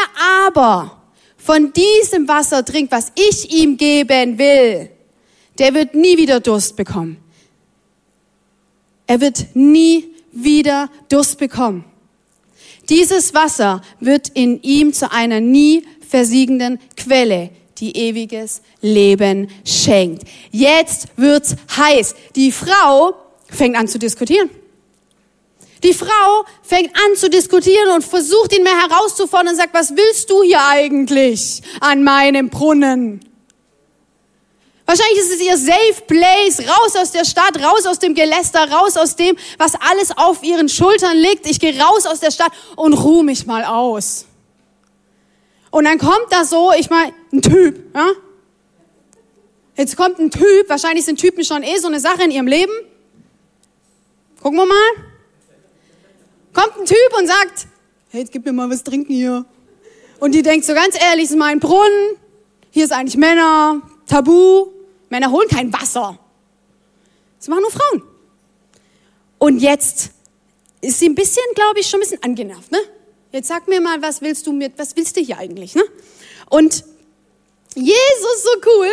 aber 0.47 1.03
von 1.37 1.73
diesem 1.73 2.29
Wasser 2.29 2.65
trinkt, 2.65 2.93
was 2.93 3.11
ich 3.17 3.53
ihm 3.53 3.77
geben 3.77 4.39
will, 4.39 4.91
der 5.59 5.75
wird 5.75 5.97
nie 5.97 6.17
wieder 6.17 6.39
Durst 6.39 6.77
bekommen. 6.77 7.17
Er 9.09 9.21
wird 9.21 9.47
nie 9.55 10.15
wieder 10.31 10.89
Durst 11.09 11.37
bekommen. 11.37 11.85
Dieses 12.89 13.35
Wasser 13.35 13.83
wird 13.99 14.29
in 14.29 14.63
ihm 14.63 14.93
zu 14.93 15.11
einer 15.11 15.41
nie 15.41 15.85
versiegenden 16.09 16.79
Quelle, 16.97 17.51
die 17.79 17.97
ewiges 17.97 18.63
Leben 18.81 19.49
schenkt. 19.65 20.23
Jetzt 20.53 21.09
wird's 21.17 21.57
heiß. 21.77 22.15
Die 22.37 22.53
Frau 22.53 23.15
fängt 23.49 23.77
an 23.77 23.89
zu 23.89 23.99
diskutieren. 23.99 24.49
Die 25.83 25.95
Frau 25.95 26.45
fängt 26.63 26.95
an 26.95 27.17
zu 27.17 27.29
diskutieren 27.29 27.91
und 27.91 28.05
versucht 28.05 28.57
ihn 28.57 28.63
mehr 28.63 28.81
herauszufordern 28.89 29.49
und 29.49 29.57
sagt, 29.57 29.75
was 29.75 29.91
willst 29.97 30.31
du 30.31 30.43
hier 30.43 30.65
eigentlich 30.65 31.63
an 31.81 32.05
meinem 32.05 32.51
Brunnen? 32.51 33.21
Wahrscheinlich 34.87 35.19
ist 35.19 35.33
es 35.33 35.41
ihr 35.41 35.57
Safe 35.57 36.03
Place, 36.07 36.69
raus 36.69 36.97
aus 36.97 37.13
der 37.13 37.25
Stadt, 37.25 37.63
raus 37.63 37.87
aus 37.87 37.99
dem 37.99 38.15
Geläster, 38.15 38.71
raus 38.71 38.97
aus 38.97 39.17
dem, 39.17 39.37
was 39.59 39.75
alles 39.77 40.17
auf 40.17 40.43
ihren 40.43 40.69
Schultern 40.69 41.17
liegt. 41.17 41.47
Ich 41.47 41.61
gehe 41.61 41.81
raus 41.81 42.07
aus 42.07 42.21
der 42.21 42.31
Stadt 42.31 42.53
und 42.77 42.93
ruhe 42.93 43.25
mich 43.25 43.47
mal 43.47 43.65
aus. 43.65 44.27
Und 45.71 45.85
dann 45.85 45.99
kommt 45.99 46.27
da 46.31 46.45
so, 46.45 46.73
ich 46.79 46.91
meine, 46.91 47.15
ein 47.33 47.41
Typ, 47.41 47.95
ja? 47.95 48.11
Jetzt 49.77 49.97
kommt 49.97 50.19
ein 50.19 50.31
Typ, 50.31 50.69
wahrscheinlich 50.69 51.07
sind 51.07 51.19
Typen 51.19 51.45
schon 51.45 51.63
eh 51.63 51.79
so 51.79 51.87
eine 51.87 51.99
Sache 51.99 52.25
in 52.25 52.31
ihrem 52.31 52.47
Leben. 52.47 52.73
Gucken 54.43 54.59
wir 54.59 54.67
mal. 54.67 55.12
Kommt 56.53 56.77
ein 56.79 56.87
Typ 56.87 57.19
und 57.19 57.27
sagt, 57.27 57.67
hey, 58.11 58.25
gib 58.31 58.45
mir 58.45 58.53
mal 58.53 58.69
was 58.69 58.85
trinken 58.85 59.15
hier. 59.15 59.45
Und 60.21 60.35
die 60.35 60.43
denkt 60.43 60.67
so 60.67 60.75
ganz 60.75 60.97
ehrlich, 61.03 61.25
es 61.25 61.31
ist 61.31 61.37
mein 61.37 61.59
Brunnen, 61.61 62.17
hier 62.71 62.85
ist 62.85 62.93
eigentlich 62.93 63.17
Männer, 63.17 63.83
Tabu. 64.07 64.69
Männer 65.09 65.31
holen 65.31 65.49
kein 65.49 65.73
Wasser. 65.73 66.19
Das 67.39 67.49
machen 67.49 67.63
nur 67.63 67.71
Frauen. 67.71 68.03
Und 69.39 69.59
jetzt 69.59 70.11
ist 70.81 70.99
sie 71.01 71.09
ein 71.09 71.15
bisschen, 71.15 71.43
glaube 71.55 71.81
ich, 71.81 71.89
schon 71.89 71.99
ein 71.99 72.03
bisschen 72.03 72.23
angenervt, 72.23 72.71
ne? 72.71 72.79
Jetzt 73.33 73.49
sag 73.49 73.67
mir 73.67 73.81
mal, 73.81 74.01
was 74.03 74.21
willst 74.21 74.47
du 74.47 74.53
mit, 74.53 74.79
was 74.79 74.95
willst 74.95 75.17
du 75.17 75.21
hier 75.21 75.39
eigentlich, 75.39 75.75
ne? 75.75 75.83
Und 76.49 76.85
Jesus, 77.75 78.43
so 78.43 78.51
cool, 78.67 78.89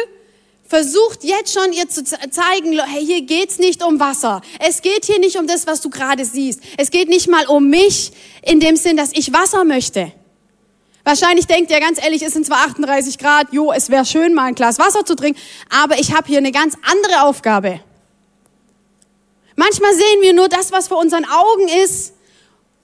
versucht 0.70 1.24
jetzt 1.24 1.52
schon 1.52 1.74
ihr 1.74 1.90
zu 1.90 2.04
zeigen, 2.04 2.80
hey, 2.80 3.04
hier 3.04 3.24
geht's 3.24 3.58
nicht 3.58 3.84
um 3.84 4.00
Wasser. 4.00 4.42
Es 4.60 4.82
geht 4.82 5.06
hier 5.06 5.20
nicht 5.20 5.38
um 5.38 5.48
das, 5.48 5.66
was 5.66 5.82
du 5.82 5.90
gerade 5.90 6.24
siehst. 6.24 6.62
Es 6.78 6.92
geht 6.92 7.10
nicht 7.10 7.28
mal 7.28 7.48
um 7.48 7.70
mich 7.70 8.12
in 8.44 8.60
dem 8.60 8.78
Sinn, 8.78 8.96
dass 8.96 9.12
ich 9.12 9.34
Wasser 9.34 9.64
möchte. 9.66 10.12
Wahrscheinlich 11.04 11.48
denkt 11.48 11.72
ihr 11.72 11.80
ganz 11.80 12.02
ehrlich, 12.02 12.22
es 12.22 12.34
sind 12.34 12.46
zwar 12.46 12.60
38 12.68 13.18
Grad, 13.18 13.52
jo, 13.52 13.72
es 13.72 13.90
wäre 13.90 14.06
schön, 14.06 14.36
mal 14.36 14.46
ein 14.46 14.56
Glas 14.56 14.78
Wasser 14.78 15.04
zu 15.04 15.16
trinken, 15.16 15.40
aber 15.70 15.98
ich 15.98 16.14
habe 16.14 16.28
hier 16.28 16.38
eine 16.38 16.52
ganz 16.52 16.76
andere 16.84 17.24
Aufgabe. 17.24 17.80
Manchmal 19.56 19.94
sehen 19.94 20.22
wir 20.22 20.34
nur 20.34 20.50
das, 20.50 20.72
was 20.72 20.88
vor 20.88 21.00
unseren 21.00 21.26
Augen 21.26 21.68
ist, 21.84 22.14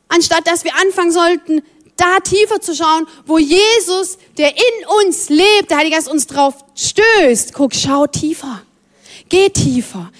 anstatt 0.07 0.47
dass 0.47 0.63
wir 0.63 0.71
anfangen 0.75 1.11
sollten, 1.11 1.61
da 1.97 2.19
tiefer 2.19 2.59
zu 2.59 2.75
schauen, 2.75 3.07
wo 3.25 3.37
Jesus, 3.37 4.17
der 4.37 4.51
in 4.51 4.87
uns 5.01 5.29
lebt, 5.29 5.69
der 5.69 5.77
Heilige 5.77 5.95
Geist 5.95 6.09
uns 6.09 6.27
drauf 6.27 6.55
stößt. 6.75 7.53
Guck, 7.53 7.73
schau 7.73 8.07
tiefer. 8.07 8.61
Geh 9.29 9.49
tiefer. 9.49 10.11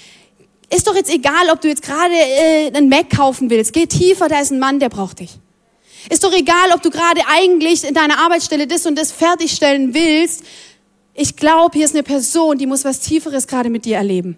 Ist 0.73 0.88
doch 0.88 0.95
jetzt 0.95 1.13
egal, 1.13 1.49
ob 1.51 1.61
du 1.61 1.67
jetzt 1.67 1.83
gerade 1.83 2.13
äh, 2.13 2.67
einen 2.67 2.89
Mac 2.89 3.09
kaufen 3.09 3.49
willst. 3.49 3.73
Geh 3.73 3.85
tiefer, 3.85 4.27
da 4.27 4.39
ist 4.39 4.51
ein 4.51 4.59
Mann, 4.59 4.79
der 4.79 4.89
braucht 4.89 5.19
dich. 5.19 5.31
Ist 6.09 6.23
doch 6.23 6.33
egal, 6.33 6.71
ob 6.73 6.81
du 6.81 6.89
gerade 6.89 7.21
eigentlich 7.27 7.83
in 7.83 7.93
deiner 7.93 8.19
Arbeitsstelle 8.19 8.67
das 8.67 8.85
und 8.85 8.95
das 8.95 9.11
fertigstellen 9.11 9.93
willst. 9.93 10.43
Ich 11.13 11.35
glaube, 11.35 11.77
hier 11.77 11.85
ist 11.85 11.93
eine 11.93 12.03
Person, 12.03 12.57
die 12.57 12.67
muss 12.67 12.85
was 12.85 12.99
Tieferes 12.99 13.47
gerade 13.47 13.69
mit 13.69 13.85
dir 13.85 13.97
erleben. 13.97 14.38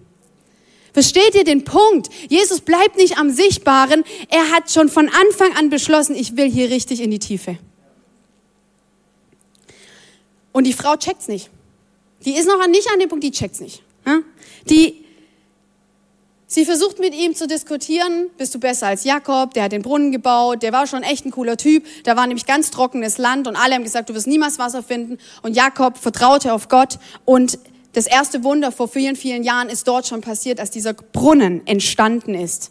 Versteht 0.97 1.35
ihr 1.35 1.43
den 1.43 1.63
Punkt? 1.63 2.09
Jesus 2.27 2.61
bleibt 2.61 2.97
nicht 2.97 3.19
am 3.19 3.29
Sichtbaren. 3.29 4.03
Er 4.29 4.49
hat 4.49 4.71
schon 4.71 4.89
von 4.89 5.07
Anfang 5.07 5.55
an 5.55 5.69
beschlossen, 5.69 6.15
ich 6.15 6.35
will 6.37 6.49
hier 6.49 6.71
richtig 6.71 7.01
in 7.01 7.11
die 7.11 7.19
Tiefe. 7.19 7.59
Und 10.53 10.63
die 10.63 10.73
Frau 10.73 10.95
checkt's 10.95 11.27
nicht. 11.27 11.51
Die 12.25 12.35
ist 12.35 12.47
noch 12.47 12.65
nicht 12.65 12.91
an 12.91 12.99
dem 12.99 13.09
Punkt, 13.09 13.23
die 13.23 13.29
checkt's 13.29 13.59
nicht. 13.59 13.83
Die 14.71 15.05
Sie 16.47 16.65
versucht 16.65 16.97
mit 16.97 17.13
ihm 17.13 17.35
zu 17.35 17.45
diskutieren, 17.45 18.31
bist 18.37 18.55
du 18.55 18.59
besser 18.59 18.87
als 18.87 19.03
Jakob, 19.03 19.53
der 19.53 19.65
hat 19.65 19.73
den 19.73 19.83
Brunnen 19.83 20.11
gebaut, 20.11 20.63
der 20.63 20.71
war 20.71 20.87
schon 20.87 21.03
echt 21.03 21.25
ein 21.25 21.31
cooler 21.31 21.57
Typ, 21.57 21.85
da 22.05 22.15
war 22.15 22.25
nämlich 22.25 22.47
ganz 22.47 22.71
trockenes 22.71 23.19
Land 23.19 23.47
und 23.47 23.55
alle 23.55 23.75
haben 23.75 23.83
gesagt, 23.83 24.09
du 24.09 24.15
wirst 24.15 24.27
niemals 24.27 24.57
Wasser 24.57 24.81
finden 24.81 25.19
und 25.43 25.55
Jakob 25.55 25.97
vertraute 25.97 26.53
auf 26.53 26.69
Gott 26.69 26.97
und 27.25 27.59
das 27.97 28.05
erste 28.05 28.43
Wunder 28.43 28.71
vor 28.71 28.87
vielen, 28.87 29.15
vielen 29.15 29.43
Jahren 29.43 29.69
ist 29.69 29.87
dort 29.87 30.05
schon 30.05 30.21
passiert, 30.21 30.59
als 30.59 30.69
dieser 30.69 30.93
Brunnen 30.93 31.65
entstanden 31.65 32.35
ist. 32.35 32.69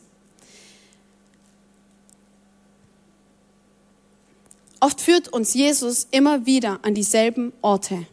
Oft 4.79 5.01
führt 5.01 5.27
uns 5.27 5.53
Jesus 5.53 6.07
immer 6.12 6.47
wieder 6.47 6.79
an 6.83 6.95
dieselben 6.95 7.53
Orte, 7.61 8.07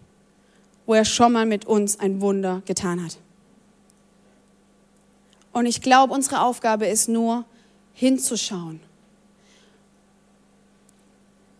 wo 0.87 0.95
er 0.95 1.05
schon 1.05 1.33
mal 1.33 1.45
mit 1.45 1.65
uns 1.65 1.99
ein 1.99 2.19
Wunder 2.19 2.63
getan 2.65 3.05
hat. 3.05 3.19
Und 5.51 5.67
ich 5.67 5.81
glaube, 5.81 6.15
unsere 6.15 6.41
Aufgabe 6.41 6.87
ist 6.87 7.09
nur, 7.09 7.45
hinzuschauen. 7.93 8.79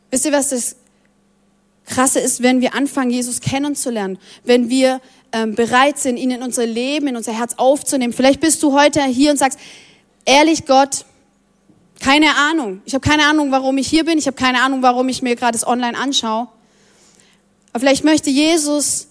Wisst 0.10 0.26
ihr, 0.26 0.32
was 0.32 0.50
das 0.50 0.78
Krasse 1.86 2.19
ist, 2.19 2.41
wenn 2.41 2.62
wir 2.62 2.76
anfangen, 2.76 3.12
Jesus 3.12 3.41
kennenzulernen, 3.41 4.17
wenn 4.43 4.69
wir 4.69 5.02
ähm, 5.32 5.56
bereit 5.56 6.00
sind, 6.00 6.17
ihn 6.17 6.32
in 6.32 6.41
unser 6.41 6.65
Leben, 6.65 7.08
in 7.08 7.17
unser 7.17 7.34
Herz 7.34 7.56
aufzunehmen. 7.58 8.13
Vielleicht 8.13 8.39
bist 8.39 8.63
du 8.63 8.74
heute 8.74 9.04
hier 9.04 9.32
und 9.32 9.38
sagst, 9.38 9.60
ehrlich 10.26 10.65
Gott, 10.65 11.06
keine 12.00 12.36
Ahnung. 12.36 12.82
Ich 12.86 12.93
habe 12.93 13.08
keine 13.08 13.26
Ahnung, 13.26 13.52
warum 13.52 13.78
ich 13.78 13.88
hier 13.88 14.06
bin. 14.06 14.17
Ich 14.17 14.28
habe 14.28 14.38
keine 14.38 14.62
Ahnung, 14.62 14.82
warum 14.82 15.10
ich 15.10 15.22
mir 15.22 15.36
gerade 15.36 15.54
das 15.54 15.65
online 15.67 15.98
anschaue. 15.98 16.48
Aber 17.72 17.80
vielleicht 17.80 18.04
möchte 18.04 18.30
Jesus 18.30 19.08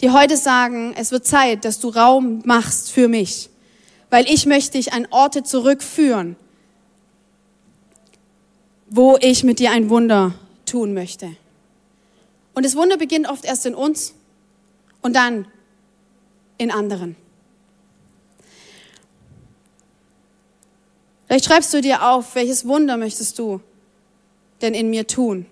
dir 0.00 0.12
heute 0.12 0.36
sagen, 0.36 0.94
es 0.96 1.10
wird 1.10 1.26
Zeit, 1.26 1.64
dass 1.64 1.80
du 1.80 1.88
Raum 1.88 2.42
machst 2.44 2.90
für 2.90 3.08
mich 3.08 3.50
weil 4.10 4.28
ich 4.28 4.44
möchte 4.44 4.72
dich 4.72 4.92
an 4.92 5.06
Orte 5.10 5.44
zurückführen, 5.44 6.36
wo 8.88 9.16
ich 9.20 9.44
mit 9.44 9.60
dir 9.60 9.70
ein 9.70 9.88
Wunder 9.88 10.34
tun 10.66 10.92
möchte. 10.92 11.30
Und 12.54 12.64
das 12.64 12.76
Wunder 12.76 12.96
beginnt 12.96 13.28
oft 13.28 13.44
erst 13.44 13.66
in 13.66 13.74
uns 13.74 14.14
und 15.02 15.14
dann 15.14 15.46
in 16.58 16.70
anderen. 16.70 17.16
Vielleicht 21.26 21.44
schreibst 21.44 21.72
du 21.72 21.80
dir 21.80 22.08
auf, 22.08 22.34
welches 22.34 22.66
Wunder 22.66 22.96
möchtest 22.96 23.38
du 23.38 23.60
denn 24.62 24.74
in 24.74 24.90
mir 24.90 25.06
tun, 25.06 25.46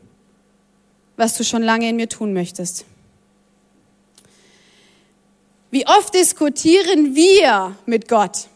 was 1.17 1.37
du 1.37 1.45
schon 1.45 1.63
lange 1.63 1.89
in 1.89 1.97
mir 1.97 2.09
tun 2.09 2.33
möchtest. 2.33 2.85
Wie 5.71 5.87
oft 5.87 6.15
diskutieren 6.15 7.15
wir 7.15 7.77
mit 7.87 8.09
Gott? 8.09 8.49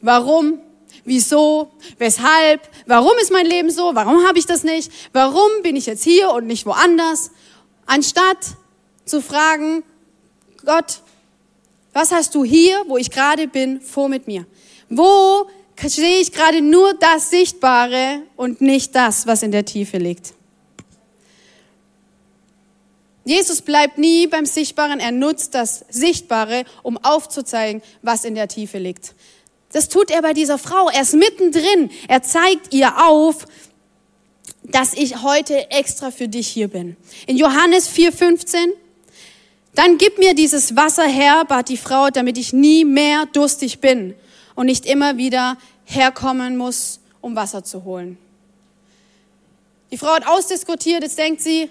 Warum? 0.00 0.58
Wieso? 1.06 1.70
Weshalb? 1.98 2.68
Warum 2.84 3.12
ist 3.22 3.30
mein 3.30 3.46
Leben 3.46 3.70
so? 3.70 3.94
Warum 3.94 4.26
habe 4.26 4.40
ich 4.40 4.44
das 4.44 4.64
nicht? 4.64 4.90
Warum 5.12 5.62
bin 5.62 5.76
ich 5.76 5.86
jetzt 5.86 6.02
hier 6.02 6.32
und 6.32 6.48
nicht 6.48 6.66
woanders? 6.66 7.30
Anstatt 7.86 8.38
zu 9.04 9.22
fragen, 9.22 9.84
Gott, 10.64 11.00
was 11.92 12.10
hast 12.10 12.34
du 12.34 12.44
hier, 12.44 12.82
wo 12.88 12.98
ich 12.98 13.10
gerade 13.12 13.46
bin, 13.46 13.80
vor 13.80 14.08
mit 14.08 14.26
mir? 14.26 14.46
Wo 14.88 15.48
sehe 15.80 16.20
ich 16.20 16.32
gerade 16.32 16.60
nur 16.60 16.94
das 16.94 17.30
Sichtbare 17.30 18.22
und 18.34 18.60
nicht 18.60 18.94
das, 18.96 19.28
was 19.28 19.44
in 19.44 19.52
der 19.52 19.64
Tiefe 19.64 19.98
liegt? 19.98 20.34
Jesus 23.24 23.62
bleibt 23.62 23.96
nie 23.96 24.26
beim 24.26 24.46
Sichtbaren, 24.46 24.98
er 24.98 25.12
nutzt 25.12 25.54
das 25.54 25.84
Sichtbare, 25.88 26.64
um 26.82 26.98
aufzuzeigen, 26.98 27.82
was 28.02 28.24
in 28.24 28.34
der 28.34 28.48
Tiefe 28.48 28.78
liegt. 28.78 29.14
Das 29.76 29.90
tut 29.90 30.10
er 30.10 30.22
bei 30.22 30.32
dieser 30.32 30.56
Frau. 30.56 30.88
Er 30.88 31.02
ist 31.02 31.12
mittendrin. 31.12 31.90
Er 32.08 32.22
zeigt 32.22 32.72
ihr 32.72 33.06
auf, 33.06 33.46
dass 34.62 34.94
ich 34.94 35.22
heute 35.22 35.70
extra 35.70 36.10
für 36.10 36.28
dich 36.28 36.48
hier 36.48 36.68
bin. 36.68 36.96
In 37.26 37.36
Johannes 37.36 37.90
4,15, 37.90 38.70
dann 39.74 39.98
gib 39.98 40.16
mir 40.16 40.32
dieses 40.32 40.76
Wasser 40.76 41.06
her, 41.06 41.44
bat 41.46 41.68
die 41.68 41.76
Frau, 41.76 42.08
damit 42.08 42.38
ich 42.38 42.54
nie 42.54 42.86
mehr 42.86 43.26
durstig 43.26 43.82
bin 43.82 44.14
und 44.54 44.64
nicht 44.64 44.86
immer 44.86 45.18
wieder 45.18 45.58
herkommen 45.84 46.56
muss, 46.56 47.00
um 47.20 47.36
Wasser 47.36 47.62
zu 47.62 47.84
holen. 47.84 48.16
Die 49.90 49.98
Frau 49.98 50.14
hat 50.14 50.26
ausdiskutiert, 50.26 51.02
jetzt 51.02 51.18
denkt 51.18 51.42
sie, 51.42 51.68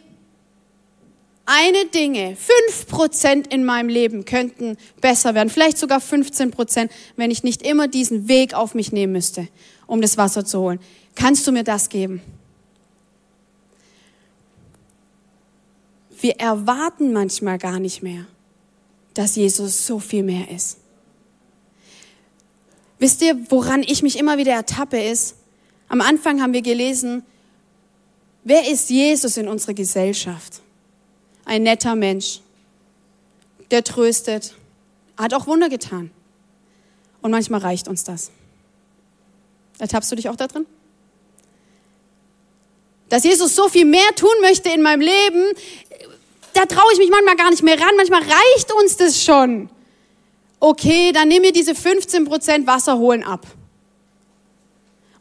eine 1.46 1.86
Dinge, 1.86 2.36
fünf 2.36 2.88
Prozent 2.88 3.54
in 3.54 3.66
meinem 3.66 3.90
Leben 3.90 4.26
könnten 4.26 4.78
besser 5.00 5.36
werden, 5.36 5.50
vielleicht 5.50 5.78
sogar 5.78 6.02
15 6.02 6.52
Prozent, 6.52 6.92
wenn 7.16 7.30
ich 7.30 7.44
nicht 7.44 7.62
immer 7.62 7.88
diesen 7.88 8.28
Weg 8.28 8.54
auf 8.54 8.74
mich 8.74 8.92
nehmen 8.92 9.14
müsste, 9.14 9.48
um 9.86 10.02
das 10.02 10.18
Wasser 10.18 10.44
zu 10.44 10.60
holen. 10.60 10.80
Kannst 11.16 11.46
du 11.46 11.52
mir 11.52 11.64
das 11.64 11.90
geben? 11.90 12.22
Wir 16.20 16.40
erwarten 16.40 17.14
manchmal 17.14 17.60
gar 17.60 17.80
nicht 17.80 18.02
mehr, 18.02 18.26
dass 19.14 19.36
Jesus 19.36 19.86
so 19.86 20.00
viel 20.00 20.24
mehr 20.24 20.50
ist. 20.50 20.80
Wisst 22.98 23.22
ihr, 23.22 23.38
woran 23.50 23.84
ich 23.84 24.02
mich 24.02 24.18
immer 24.18 24.38
wieder 24.38 24.54
ertappe 24.54 25.00
ist? 25.00 25.36
Am 25.90 26.02
Anfang 26.02 26.42
haben 26.42 26.54
wir 26.54 26.64
gelesen, 26.64 27.24
wer 28.44 28.68
ist 28.68 28.90
Jesus 28.90 29.38
in 29.38 29.48
unserer 29.48 29.76
Gesellschaft? 29.76 30.62
Ein 31.46 31.64
netter 31.64 31.96
Mensch, 31.96 32.42
der 33.72 33.84
tröstet, 33.84 34.54
hat 35.18 35.34
auch 35.34 35.48
Wunder 35.48 35.70
getan. 35.70 36.12
Und 37.22 37.32
manchmal 37.32 37.62
reicht 37.62 37.88
uns 37.88 38.04
das. 38.04 38.32
Ertappst 39.80 40.12
du 40.12 40.16
dich 40.16 40.30
auch 40.30 40.36
da 40.36 40.48
drin? 40.48 40.66
Dass 43.10 43.24
Jesus 43.24 43.56
so 43.56 43.70
viel 43.70 43.86
mehr 43.86 44.16
tun 44.16 44.34
möchte 44.42 44.70
in 44.70 44.82
meinem 44.82 45.02
Leben, 45.02 45.44
da 46.54 46.66
traue 46.66 46.92
ich 46.94 47.00
mich 47.00 47.10
manchmal 47.10 47.36
gar 47.36 47.50
nicht 47.50 47.64
mehr 47.64 47.80
ran. 47.80 47.96
Manchmal 47.98 48.22
reicht 48.22 48.74
uns 48.74 48.98
das 48.98 49.24
schon. 49.24 49.70
Okay, 50.60 51.12
dann 51.12 51.28
nimm 51.28 51.42
mir 51.42 51.52
diese 51.52 51.74
15% 51.74 52.66
Wasser 52.66 52.98
holen 52.98 53.24
ab. 53.24 53.46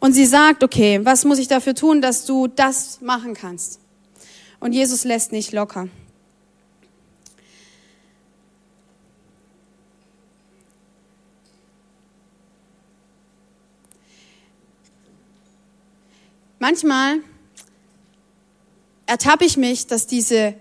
Und 0.01 0.13
sie 0.13 0.27
sagt, 0.27 0.63
okay, 0.63 1.01
was 1.03 1.25
muss 1.25 1.39
ich 1.39 1.49
dafür 1.49 1.75
tun, 1.75 2.01
dass 2.01 2.25
du 2.25 2.47
das 2.47 3.01
machen 3.01 3.35
kannst? 3.35 3.81
Und 4.61 4.73
Jesus 4.73 5.05
lässt 5.05 5.33
nicht 5.33 5.53
locker. 5.53 5.89
Manchmal 16.67 17.19
ertappe 19.05 19.45
ich 19.45 19.59
mich, 19.59 19.87
dass 19.87 20.07
diese, 20.07 20.55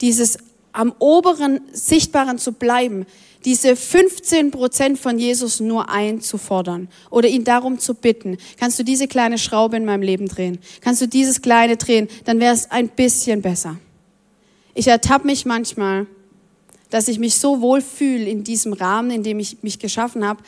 dieses 0.00 0.38
am 0.72 0.92
oberen 0.98 1.60
Sichtbaren 1.70 2.38
zu 2.38 2.50
bleiben, 2.50 3.06
diese 3.44 3.76
15 3.76 4.50
Prozent 4.50 4.98
von 4.98 5.16
Jesus 5.16 5.60
nur 5.60 5.90
einzufordern 5.90 6.88
oder 7.08 7.28
ihn 7.28 7.44
darum 7.44 7.78
zu 7.78 7.94
bitten, 7.94 8.36
kannst 8.58 8.80
du 8.80 8.82
diese 8.82 9.06
kleine 9.06 9.38
Schraube 9.38 9.76
in 9.76 9.84
meinem 9.84 10.02
Leben 10.02 10.26
drehen? 10.26 10.58
Kannst 10.80 11.02
du 11.02 11.06
dieses 11.06 11.40
kleine 11.40 11.76
drehen? 11.76 12.08
Dann 12.24 12.40
wäre 12.40 12.52
es 12.52 12.68
ein 12.72 12.88
bisschen 12.88 13.42
besser. 13.42 13.76
Ich 14.74 14.88
ertappe 14.88 15.28
mich 15.28 15.46
manchmal, 15.46 16.08
dass 16.90 17.06
ich 17.06 17.20
mich 17.20 17.36
so 17.36 17.60
wohl 17.60 17.80
fühle 17.80 18.24
in 18.24 18.42
diesem 18.42 18.72
Rahmen, 18.72 19.12
in 19.12 19.22
dem 19.22 19.38
ich 19.38 19.62
mich 19.62 19.78
geschaffen 19.78 20.26
habe, 20.26 20.42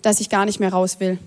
dass 0.00 0.20
ich 0.20 0.30
gar 0.30 0.46
nicht 0.46 0.58
mehr 0.58 0.72
raus 0.72 1.00
will. 1.00 1.18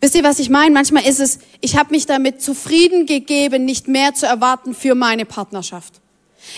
Wisst 0.00 0.14
ihr, 0.14 0.22
was 0.22 0.38
ich 0.38 0.48
meine? 0.48 0.70
Manchmal 0.70 1.04
ist 1.04 1.18
es, 1.18 1.40
ich 1.60 1.76
habe 1.76 1.90
mich 1.90 2.06
damit 2.06 2.40
zufrieden 2.40 3.06
gegeben, 3.06 3.64
nicht 3.64 3.88
mehr 3.88 4.14
zu 4.14 4.26
erwarten 4.26 4.74
für 4.74 4.94
meine 4.94 5.24
Partnerschaft. 5.24 5.94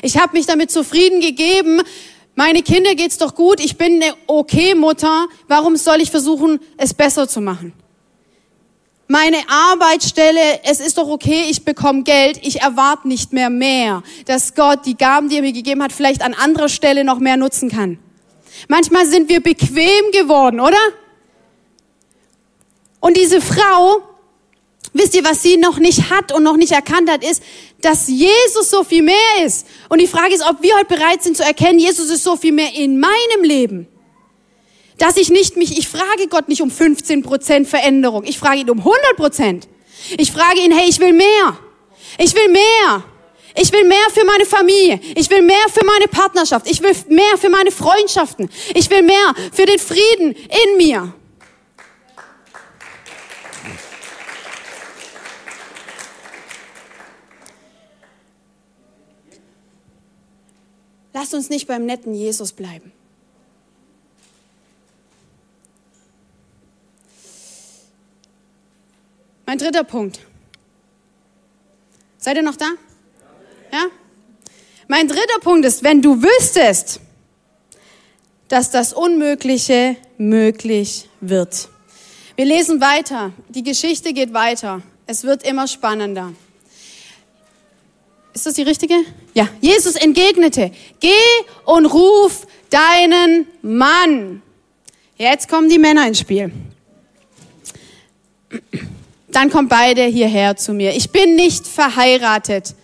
Ich 0.03 0.18
habe 0.18 0.37
mich 0.37 0.46
damit 0.46 0.70
zufrieden 0.70 1.20
gegeben, 1.20 1.81
meine 2.35 2.62
Kinder 2.62 2.94
geht's 2.94 3.18
doch 3.18 3.35
gut, 3.35 3.61
ich 3.61 3.76
bin 3.76 4.03
eine 4.03 4.14
okay 4.26 4.74
Mutter, 4.74 5.26
warum 5.48 5.76
soll 5.76 6.00
ich 6.00 6.11
versuchen, 6.11 6.61
es 6.76 6.94
besser 6.94 7.29
zu 7.29 7.40
machen? 7.40 7.72
Meine 9.09 9.38
Arbeitsstelle, 9.48 10.61
es 10.64 10.79
ist 10.79 10.96
doch 10.96 11.09
okay, 11.09 11.46
ich 11.50 11.64
bekomme 11.64 12.05
Geld, 12.05 12.38
ich 12.42 12.61
erwarte 12.61 13.09
nicht 13.09 13.33
mehr 13.33 13.50
mehr, 13.50 14.03
dass 14.26 14.55
Gott 14.55 14.87
die 14.87 14.96
Gaben, 14.96 15.29
die 15.29 15.37
er 15.37 15.42
mir 15.42 15.53
gegeben 15.53 15.83
hat, 15.83 15.92
vielleicht 15.92 16.22
an 16.22 16.35
anderer 16.35 16.68
Stelle 16.68 17.05
noch 17.05 17.18
mehr 17.18 17.37
nutzen 17.37 17.70
kann. 17.70 17.98
Manchmal 18.68 19.07
sind 19.07 19.29
wir 19.29 19.42
bequem 19.42 20.12
geworden, 20.12 20.61
oder? 20.61 20.79
Und 23.00 23.16
diese 23.16 23.40
Frau, 23.40 24.02
wisst 24.92 25.14
ihr, 25.14 25.24
was 25.24 25.42
sie 25.42 25.56
noch 25.56 25.78
nicht 25.78 26.10
hat 26.10 26.32
und 26.32 26.42
noch 26.42 26.56
nicht 26.56 26.72
erkannt 26.72 27.10
hat, 27.10 27.24
ist, 27.24 27.42
dass 27.80 28.08
Jesus 28.08 28.70
so 28.70 28.84
viel 28.84 29.02
mehr 29.02 29.44
ist. 29.44 29.66
Und 29.88 30.00
die 30.00 30.06
Frage 30.06 30.34
ist, 30.34 30.42
ob 30.42 30.62
wir 30.62 30.74
heute 30.76 30.94
bereit 30.94 31.22
sind 31.22 31.36
zu 31.36 31.42
erkennen, 31.42 31.78
Jesus 31.78 32.10
ist 32.10 32.22
so 32.22 32.36
viel 32.36 32.52
mehr 32.52 32.74
in 32.74 33.00
meinem 33.00 33.42
Leben. 33.42 33.88
Dass 34.98 35.16
ich 35.16 35.30
nicht 35.30 35.56
mich, 35.56 35.78
ich 35.78 35.88
frage 35.88 36.28
Gott 36.28 36.48
nicht 36.48 36.60
um 36.60 36.70
15 36.70 37.22
Prozent 37.22 37.68
Veränderung. 37.68 38.24
Ich 38.24 38.38
frage 38.38 38.60
ihn 38.60 38.70
um 38.70 38.78
100 38.78 39.16
Prozent. 39.16 39.68
Ich 40.18 40.30
frage 40.30 40.60
ihn, 40.60 40.72
hey, 40.72 40.88
ich 40.88 41.00
will 41.00 41.14
mehr. 41.14 41.58
Ich 42.18 42.34
will 42.34 42.48
mehr. 42.48 43.04
Ich 43.56 43.72
will 43.72 43.84
mehr 43.84 43.98
für 44.12 44.24
meine 44.24 44.44
Familie. 44.44 45.00
Ich 45.16 45.30
will 45.30 45.42
mehr 45.42 45.56
für 45.72 45.84
meine 45.84 46.06
Partnerschaft. 46.06 46.70
Ich 46.70 46.82
will 46.82 46.94
mehr 47.08 47.38
für 47.38 47.48
meine 47.48 47.70
Freundschaften. 47.70 48.50
Ich 48.74 48.90
will 48.90 49.02
mehr 49.02 49.34
für 49.52 49.66
den 49.66 49.78
Frieden 49.78 50.32
in 50.32 50.76
mir. 50.76 51.14
Lasst 61.12 61.35
uns 61.35 61.49
nicht 61.49 61.66
beim 61.66 61.87
netten 61.87 62.14
Jesus 62.14 62.53
bleiben. 62.53 62.92
Mein 69.46 69.59
dritter 69.59 69.83
Punkt. 69.83 70.20
Seid 72.18 72.37
ihr 72.37 72.42
noch 72.42 72.57
da? 72.57 72.66
Ja? 73.73 73.87
Mein 74.87 75.09
dritter 75.09 75.40
Punkt 75.40 75.64
ist, 75.64 75.83
wenn 75.83 76.03
du 76.03 76.23
wüsstest, 76.23 77.01
dass 78.46 78.70
das 78.70 78.92
Unmögliche 78.92 79.96
möglich 80.18 81.09
wird. 81.20 81.68
Wir 82.37 82.44
lesen 82.44 82.81
weiter. 82.81 83.33
Die 83.49 83.62
Geschichte 83.62 84.12
geht 84.12 84.33
weiter. 84.33 84.83
Es 85.07 85.25
wird 85.25 85.42
immer 85.42 85.66
spannender. 85.66 86.33
Ist 88.33 88.47
das 88.47 88.55
die 88.55 88.62
richtige? 88.62 88.95
Ja. 89.35 89.49
Jesus 89.61 89.97
entgegnete, 89.97 90.71
geh 91.01 91.11
und 91.64 91.87
ruf 91.87 92.47
deinen 92.71 93.47
Mann. 93.62 94.43
Jetzt 95.16 95.49
kommen 95.49 95.69
die 95.69 95.79
Männer 95.79 96.07
ins 96.07 96.21
Spiel. 96.21 96.53
Dann 99.29 99.51
kommt 99.51 99.69
beide 99.69 100.05
hierher 100.05 100.57
zu 100.57 100.73
mir. 100.73 100.95
Ich 100.97 101.11
bin 101.11 101.37
nicht 101.37 101.66
verheiratet, 101.66 102.75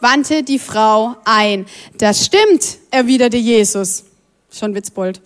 wandte 0.00 0.42
die 0.42 0.58
Frau 0.58 1.16
ein. 1.24 1.66
Das 1.96 2.26
stimmt, 2.26 2.78
erwiderte 2.90 3.36
Jesus. 3.36 4.04
Schon 4.50 4.74
Witzbold. 4.74 5.20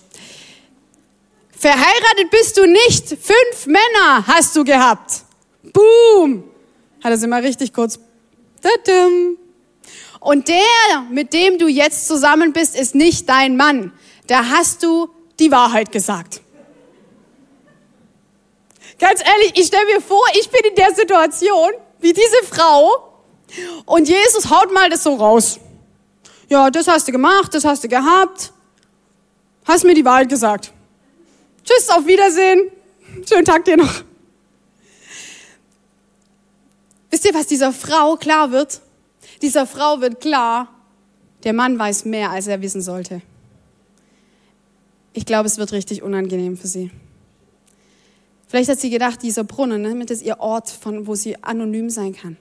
Verheiratet 1.56 2.30
bist 2.30 2.58
du 2.58 2.66
nicht. 2.66 3.08
Fünf 3.08 3.66
Männer 3.66 4.26
hast 4.26 4.54
du 4.54 4.64
gehabt. 4.64 5.22
Boom. 5.62 6.44
Hat 7.02 7.10
er 7.10 7.16
sie 7.16 7.26
mal 7.26 7.40
richtig 7.40 7.72
kurz. 7.72 7.98
Tadam. 8.60 9.38
Und 10.24 10.48
der, 10.48 11.02
mit 11.10 11.34
dem 11.34 11.58
du 11.58 11.68
jetzt 11.68 12.08
zusammen 12.08 12.54
bist, 12.54 12.74
ist 12.74 12.94
nicht 12.94 13.28
dein 13.28 13.58
Mann. 13.58 13.92
Da 14.26 14.46
hast 14.46 14.82
du 14.82 15.10
die 15.38 15.50
Wahrheit 15.50 15.92
gesagt. 15.92 16.40
Ganz 18.98 19.20
ehrlich, 19.20 19.52
ich 19.54 19.66
stelle 19.66 19.84
mir 19.84 20.00
vor, 20.00 20.24
ich 20.32 20.48
bin 20.48 20.62
in 20.66 20.74
der 20.76 20.94
Situation 20.94 21.72
wie 22.00 22.14
diese 22.14 22.42
Frau 22.50 23.20
und 23.84 24.08
Jesus 24.08 24.48
haut 24.48 24.72
mal 24.72 24.88
das 24.88 25.02
so 25.02 25.14
raus. 25.14 25.60
Ja, 26.48 26.70
das 26.70 26.88
hast 26.88 27.06
du 27.06 27.12
gemacht, 27.12 27.52
das 27.52 27.66
hast 27.66 27.84
du 27.84 27.88
gehabt. 27.88 28.50
Hast 29.66 29.84
mir 29.84 29.94
die 29.94 30.06
Wahrheit 30.06 30.30
gesagt. 30.30 30.72
Tschüss, 31.64 31.90
auf 31.90 32.06
Wiedersehen. 32.06 32.70
Schönen 33.28 33.44
Tag 33.44 33.66
dir 33.66 33.76
noch. 33.76 34.02
Wisst 37.10 37.26
ihr, 37.26 37.34
was 37.34 37.46
dieser 37.46 37.74
Frau 37.74 38.16
klar 38.16 38.52
wird? 38.52 38.80
Dieser 39.42 39.66
Frau 39.66 40.00
wird 40.00 40.20
klar, 40.20 40.68
der 41.44 41.52
Mann 41.52 41.78
weiß 41.78 42.04
mehr, 42.06 42.30
als 42.30 42.46
er 42.46 42.62
wissen 42.62 42.80
sollte. 42.80 43.20
Ich 45.12 45.26
glaube, 45.26 45.46
es 45.46 45.58
wird 45.58 45.72
richtig 45.72 46.02
unangenehm 46.02 46.56
für 46.56 46.66
sie. 46.66 46.90
Vielleicht 48.48 48.70
hat 48.70 48.80
sie 48.80 48.90
gedacht, 48.90 49.22
dieser 49.22 49.44
Brunnen, 49.44 49.82
ne, 49.82 50.04
das 50.06 50.18
ist 50.18 50.26
ihr 50.26 50.40
Ort, 50.40 50.70
von 50.70 51.06
wo 51.06 51.14
sie 51.14 51.42
anonym 51.42 51.90
sein 51.90 52.14
kann. 52.14 52.36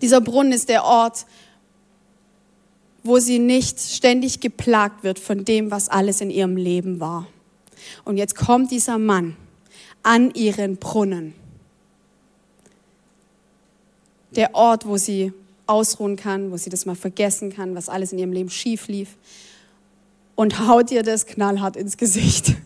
Dieser 0.00 0.20
Brunnen 0.20 0.52
ist 0.52 0.68
der 0.68 0.84
Ort, 0.84 1.26
wo 3.02 3.18
sie 3.18 3.38
nicht 3.38 3.80
ständig 3.80 4.40
geplagt 4.40 5.04
wird 5.04 5.18
von 5.18 5.44
dem, 5.44 5.70
was 5.70 5.88
alles 5.88 6.20
in 6.20 6.30
ihrem 6.30 6.56
Leben 6.56 7.00
war. 7.00 7.26
Und 8.04 8.16
jetzt 8.16 8.36
kommt 8.36 8.70
dieser 8.70 8.98
Mann 8.98 9.36
an 10.02 10.30
ihren 10.34 10.76
Brunnen. 10.76 11.34
Der 14.32 14.54
Ort, 14.54 14.86
wo 14.86 14.96
sie 14.96 15.32
ausruhen 15.70 16.16
kann, 16.16 16.50
wo 16.50 16.56
sie 16.56 16.68
das 16.68 16.84
mal 16.84 16.96
vergessen 16.96 17.52
kann, 17.52 17.74
was 17.74 17.88
alles 17.88 18.12
in 18.12 18.18
ihrem 18.18 18.32
Leben 18.32 18.50
schief 18.50 18.88
lief. 18.88 19.16
Und 20.34 20.66
haut 20.66 20.90
ihr 20.90 21.02
das 21.02 21.26
knallhart 21.26 21.76
ins 21.76 21.96
Gesicht. 21.96 22.56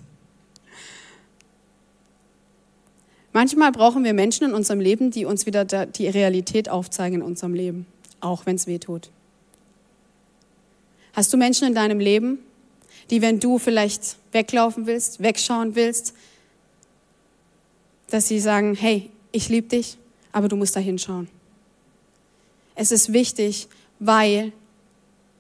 Manchmal 3.32 3.72
brauchen 3.72 4.04
wir 4.04 4.14
Menschen 4.14 4.44
in 4.44 4.54
unserem 4.54 4.80
Leben, 4.80 5.10
die 5.10 5.24
uns 5.24 5.44
wieder 5.44 5.64
die 5.64 6.08
Realität 6.08 6.68
aufzeigen 6.68 7.20
in 7.20 7.26
unserem 7.26 7.52
Leben, 7.52 7.84
auch 8.20 8.46
wenn 8.46 8.56
es 8.56 8.66
weh 8.66 8.78
tut. 8.78 9.10
Hast 11.12 11.32
du 11.32 11.36
Menschen 11.36 11.66
in 11.66 11.74
deinem 11.74 11.98
Leben, 11.98 12.38
die, 13.10 13.22
wenn 13.22 13.40
du 13.40 13.58
vielleicht 13.58 14.16
weglaufen 14.32 14.86
willst, 14.86 15.20
wegschauen 15.20 15.74
willst, 15.74 16.14
dass 18.08 18.28
sie 18.28 18.38
sagen, 18.38 18.74
hey, 18.74 19.10
ich 19.32 19.48
liebe 19.48 19.68
dich, 19.68 19.98
aber 20.32 20.48
du 20.48 20.56
musst 20.56 20.76
da 20.76 20.80
hinschauen. 20.80 21.28
Es 22.74 22.92
ist 22.92 23.12
wichtig, 23.12 23.68
weil 23.98 24.52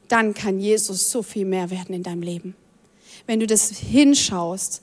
dann 0.08 0.34
kann 0.34 0.60
Jesus 0.60 1.10
so 1.10 1.22
viel 1.22 1.44
mehr 1.44 1.70
werden 1.70 1.94
in 1.94 2.02
deinem 2.02 2.22
Leben. 2.22 2.54
Wenn 3.26 3.40
du 3.40 3.46
das 3.46 3.70
hinschaust, 3.70 4.82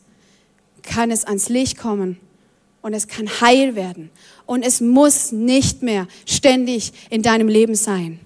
kann 0.82 1.12
es 1.12 1.26
ans 1.26 1.50
Licht 1.50 1.78
kommen 1.78 2.18
und 2.82 2.94
es 2.94 3.08
kann 3.08 3.28
heil 3.42 3.76
werden. 3.76 4.10
Und 4.46 4.64
es 4.64 4.82
muss 4.82 5.32
nicht 5.32 5.84
mehr 5.84 6.08
ständig 6.26 6.92
in 7.10 7.22
deinem 7.22 7.48
Leben 7.48 7.76
sein. 7.76 8.20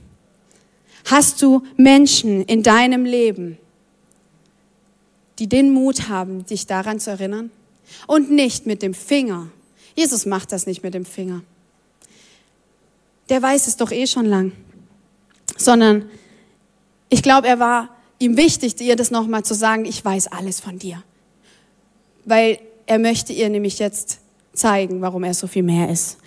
Hast 1.05 1.41
du 1.41 1.63
Menschen 1.77 2.43
in 2.45 2.63
deinem 2.63 3.05
Leben, 3.05 3.57
die 5.38 5.47
den 5.47 5.71
Mut 5.71 6.07
haben, 6.07 6.45
dich 6.45 6.65
daran 6.65 6.99
zu 6.99 7.11
erinnern? 7.11 7.51
Und 8.07 8.31
nicht 8.31 8.65
mit 8.65 8.81
dem 8.81 8.93
Finger. 8.93 9.49
Jesus 9.95 10.25
macht 10.25 10.51
das 10.51 10.65
nicht 10.65 10.81
mit 10.81 10.93
dem 10.93 11.05
Finger. 11.05 11.43
Der 13.29 13.41
weiß 13.41 13.67
es 13.67 13.77
doch 13.77 13.91
eh 13.91 14.07
schon 14.07 14.25
lang. 14.25 14.51
Sondern 15.57 16.09
ich 17.09 17.23
glaube, 17.23 17.47
er 17.47 17.59
war 17.59 17.89
ihm 18.19 18.38
wichtig, 18.38 18.79
ihr 18.81 18.95
das 18.95 19.11
nochmal 19.11 19.43
zu 19.43 19.53
sagen, 19.53 19.85
ich 19.85 20.03
weiß 20.03 20.27
alles 20.27 20.59
von 20.59 20.79
dir. 20.79 21.03
Weil 22.25 22.59
er 22.85 22.99
möchte 22.99 23.33
ihr 23.33 23.49
nämlich 23.49 23.79
jetzt 23.79 24.19
zeigen, 24.53 25.01
warum 25.01 25.23
er 25.23 25.33
so 25.33 25.47
viel 25.47 25.63
mehr 25.63 25.89
ist. 25.89 26.17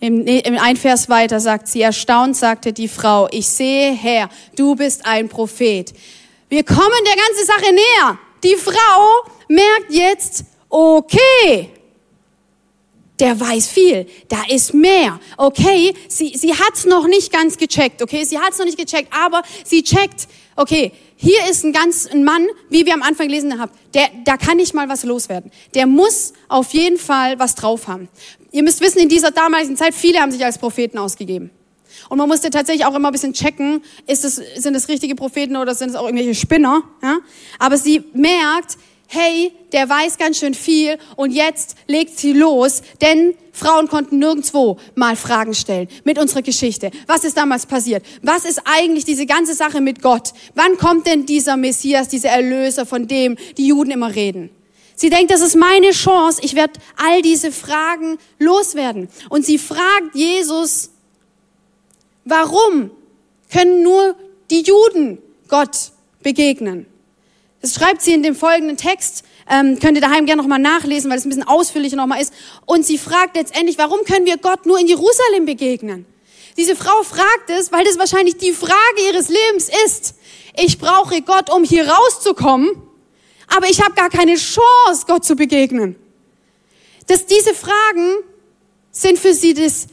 Im, 0.00 0.26
Im 0.26 0.58
ein 0.58 0.76
Vers 0.76 1.08
weiter 1.08 1.40
sagt 1.40 1.66
sie, 1.66 1.82
erstaunt 1.82 2.36
sagte 2.36 2.72
die 2.72 2.86
Frau, 2.86 3.28
ich 3.32 3.48
sehe, 3.48 3.92
Herr, 3.92 4.28
du 4.54 4.76
bist 4.76 5.04
ein 5.04 5.28
Prophet. 5.28 5.92
Wir 6.48 6.64
kommen 6.64 7.04
der 7.04 7.16
ganzen 7.16 7.46
Sache 7.46 7.74
näher. 7.74 8.18
Die 8.44 8.54
Frau 8.54 9.32
merkt 9.48 9.90
jetzt, 9.90 10.44
okay, 10.68 11.70
der 13.20 13.38
weiß 13.38 13.68
viel, 13.68 14.06
da 14.28 14.42
ist 14.48 14.74
mehr. 14.74 15.20
Okay, 15.36 15.94
sie, 16.08 16.36
sie 16.36 16.54
hat's 16.54 16.84
noch 16.84 17.06
nicht 17.06 17.32
ganz 17.32 17.56
gecheckt, 17.56 18.02
okay, 18.02 18.24
sie 18.24 18.38
hat's 18.38 18.58
noch 18.58 18.66
nicht 18.66 18.78
gecheckt, 18.78 19.12
aber 19.12 19.42
sie 19.64 19.82
checkt, 19.82 20.28
okay, 20.56 20.92
hier 21.16 21.40
ist 21.50 21.64
ein 21.64 21.72
ganz 21.72 22.06
ein 22.06 22.22
Mann, 22.24 22.46
wie 22.70 22.86
wir 22.86 22.94
am 22.94 23.02
Anfang 23.02 23.26
gelesen 23.26 23.58
haben, 23.58 23.72
der, 23.94 24.08
da 24.24 24.36
kann 24.36 24.56
nicht 24.56 24.72
mal 24.72 24.88
was 24.88 25.02
loswerden. 25.04 25.50
Der 25.74 25.86
muss 25.86 26.32
auf 26.48 26.72
jeden 26.72 26.98
Fall 26.98 27.38
was 27.38 27.56
drauf 27.56 27.88
haben. 27.88 28.08
Ihr 28.52 28.62
müsst 28.62 28.80
wissen, 28.80 29.00
in 29.00 29.08
dieser 29.08 29.32
damaligen 29.32 29.76
Zeit, 29.76 29.94
viele 29.94 30.20
haben 30.20 30.30
sich 30.30 30.44
als 30.44 30.58
Propheten 30.58 30.96
ausgegeben. 30.98 31.50
Und 32.08 32.18
man 32.18 32.28
musste 32.28 32.50
tatsächlich 32.50 32.86
auch 32.86 32.94
immer 32.94 33.08
ein 33.08 33.12
bisschen 33.12 33.32
checken, 33.32 33.82
ist 34.06 34.24
es, 34.24 34.36
sind 34.36 34.74
es 34.74 34.88
richtige 34.88 35.14
Propheten 35.14 35.56
oder 35.56 35.74
sind 35.74 35.90
es 35.90 35.96
auch 35.96 36.06
irgendwelche 36.06 36.34
Spinner? 36.34 36.82
Ja? 37.02 37.18
Aber 37.58 37.76
sie 37.76 38.04
merkt, 38.14 38.78
hey, 39.10 39.52
der 39.72 39.88
weiß 39.88 40.18
ganz 40.18 40.38
schön 40.38 40.52
viel 40.52 40.98
und 41.16 41.32
jetzt 41.32 41.76
legt 41.86 42.18
sie 42.18 42.34
los, 42.34 42.82
denn 43.00 43.34
Frauen 43.52 43.88
konnten 43.88 44.18
nirgendwo 44.18 44.78
mal 44.94 45.16
Fragen 45.16 45.54
stellen 45.54 45.88
mit 46.04 46.18
unserer 46.18 46.42
Geschichte. 46.42 46.90
Was 47.06 47.24
ist 47.24 47.36
damals 47.36 47.64
passiert? 47.64 48.04
Was 48.22 48.44
ist 48.44 48.60
eigentlich 48.66 49.06
diese 49.06 49.24
ganze 49.24 49.54
Sache 49.54 49.80
mit 49.80 50.02
Gott? 50.02 50.34
Wann 50.54 50.76
kommt 50.76 51.06
denn 51.06 51.24
dieser 51.24 51.56
Messias, 51.56 52.08
dieser 52.08 52.28
Erlöser, 52.28 52.84
von 52.84 53.08
dem 53.08 53.36
die 53.56 53.66
Juden 53.68 53.90
immer 53.90 54.14
reden? 54.14 54.50
Sie 54.94 55.10
denkt, 55.10 55.30
das 55.30 55.40
ist 55.40 55.56
meine 55.56 55.92
Chance, 55.92 56.40
ich 56.44 56.54
werde 56.54 56.74
all 56.96 57.22
diese 57.22 57.50
Fragen 57.50 58.18
loswerden. 58.38 59.08
Und 59.30 59.46
sie 59.46 59.56
fragt 59.56 60.14
Jesus, 60.14 60.90
warum 62.24 62.90
können 63.50 63.82
nur 63.82 64.16
die 64.50 64.62
Juden 64.62 65.18
Gott 65.48 65.92
begegnen? 66.22 66.86
Das 67.60 67.74
schreibt 67.74 68.02
sie 68.02 68.12
in 68.12 68.22
dem 68.22 68.36
folgenden 68.36 68.76
Text. 68.76 69.24
Ähm, 69.50 69.78
könnt 69.80 69.96
ihr 69.96 70.00
daheim 70.00 70.26
gerne 70.26 70.42
nochmal 70.42 70.58
nachlesen, 70.58 71.10
weil 71.10 71.18
es 71.18 71.24
ein 71.24 71.30
bisschen 71.30 71.46
ausführlicher 71.46 71.96
nochmal 71.96 72.20
ist. 72.20 72.32
Und 72.66 72.86
sie 72.86 72.98
fragt 72.98 73.36
letztendlich, 73.36 73.78
warum 73.78 74.04
können 74.04 74.26
wir 74.26 74.36
Gott 74.36 74.66
nur 74.66 74.78
in 74.78 74.86
Jerusalem 74.86 75.46
begegnen? 75.46 76.06
Diese 76.56 76.76
Frau 76.76 77.02
fragt 77.02 77.50
es, 77.50 77.72
weil 77.72 77.84
das 77.84 77.98
wahrscheinlich 77.98 78.36
die 78.36 78.52
Frage 78.52 79.00
ihres 79.08 79.28
Lebens 79.28 79.70
ist. 79.86 80.14
Ich 80.56 80.78
brauche 80.78 81.22
Gott, 81.22 81.50
um 81.50 81.62
hier 81.62 81.88
rauszukommen, 81.88 82.70
aber 83.46 83.70
ich 83.70 83.80
habe 83.80 83.94
gar 83.94 84.10
keine 84.10 84.34
Chance, 84.34 85.06
Gott 85.06 85.24
zu 85.24 85.36
begegnen. 85.36 85.96
Dass 87.06 87.26
diese 87.26 87.54
Fragen 87.54 88.16
sind 88.90 89.18
für 89.18 89.32
sie 89.32 89.54
das, 89.54 89.86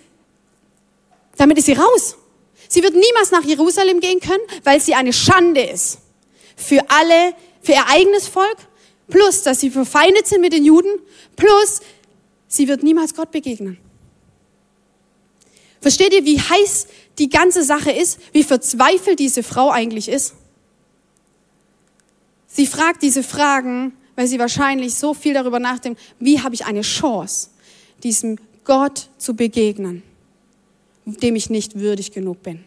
damit 1.38 1.58
ist 1.60 1.66
sie 1.66 1.74
raus. 1.74 2.18
Sie 2.68 2.82
wird 2.82 2.96
niemals 2.96 3.32
nach 3.32 3.44
Jerusalem 3.44 4.00
gehen 4.00 4.20
können, 4.20 4.42
weil 4.64 4.82
sie 4.82 4.96
eine 4.96 5.14
Schande 5.14 5.62
ist. 5.62 6.00
Für 6.56 6.80
alle, 6.90 7.36
für 7.66 7.72
ihr 7.72 7.88
eigenes 7.88 8.28
Volk, 8.28 8.58
plus, 9.08 9.42
dass 9.42 9.60
sie 9.60 9.72
verfeindet 9.72 10.28
sind 10.28 10.42
mit 10.42 10.54
den 10.54 10.64
Juden, 10.64 11.00
plus, 11.36 11.82
sie 12.48 12.68
wird 12.68 12.84
niemals 12.84 13.16
Gott 13.16 13.32
begegnen. 13.32 13.78
Versteht 15.82 16.14
ihr, 16.14 16.26
wie 16.26 16.40
heiß 16.40 16.88
die 17.18 17.30
ganze 17.30 17.64
Sache 17.64 17.92
ist, 17.92 18.20
wie 18.34 18.44
verzweifelt 18.44 19.20
diese 19.20 19.42
Frau 19.42 19.72
eigentlich 19.72 20.08
ist? 20.10 20.36
Sie 22.48 22.68
fragt 22.68 23.02
diese 23.02 23.24
Fragen, 23.24 23.98
weil 24.16 24.28
sie 24.28 24.40
wahrscheinlich 24.40 24.96
so 24.96 25.14
viel 25.14 25.34
darüber 25.34 25.60
nachdenkt, 25.60 26.00
wie 26.20 26.42
habe 26.42 26.56
ich 26.56 26.66
eine 26.66 26.82
Chance, 26.82 27.50
diesem 28.04 28.38
Gott 28.64 29.10
zu 29.18 29.36
begegnen, 29.36 30.04
dem 31.06 31.36
ich 31.36 31.50
nicht 31.50 31.80
würdig 31.80 32.12
genug 32.12 32.44
bin. 32.44 32.64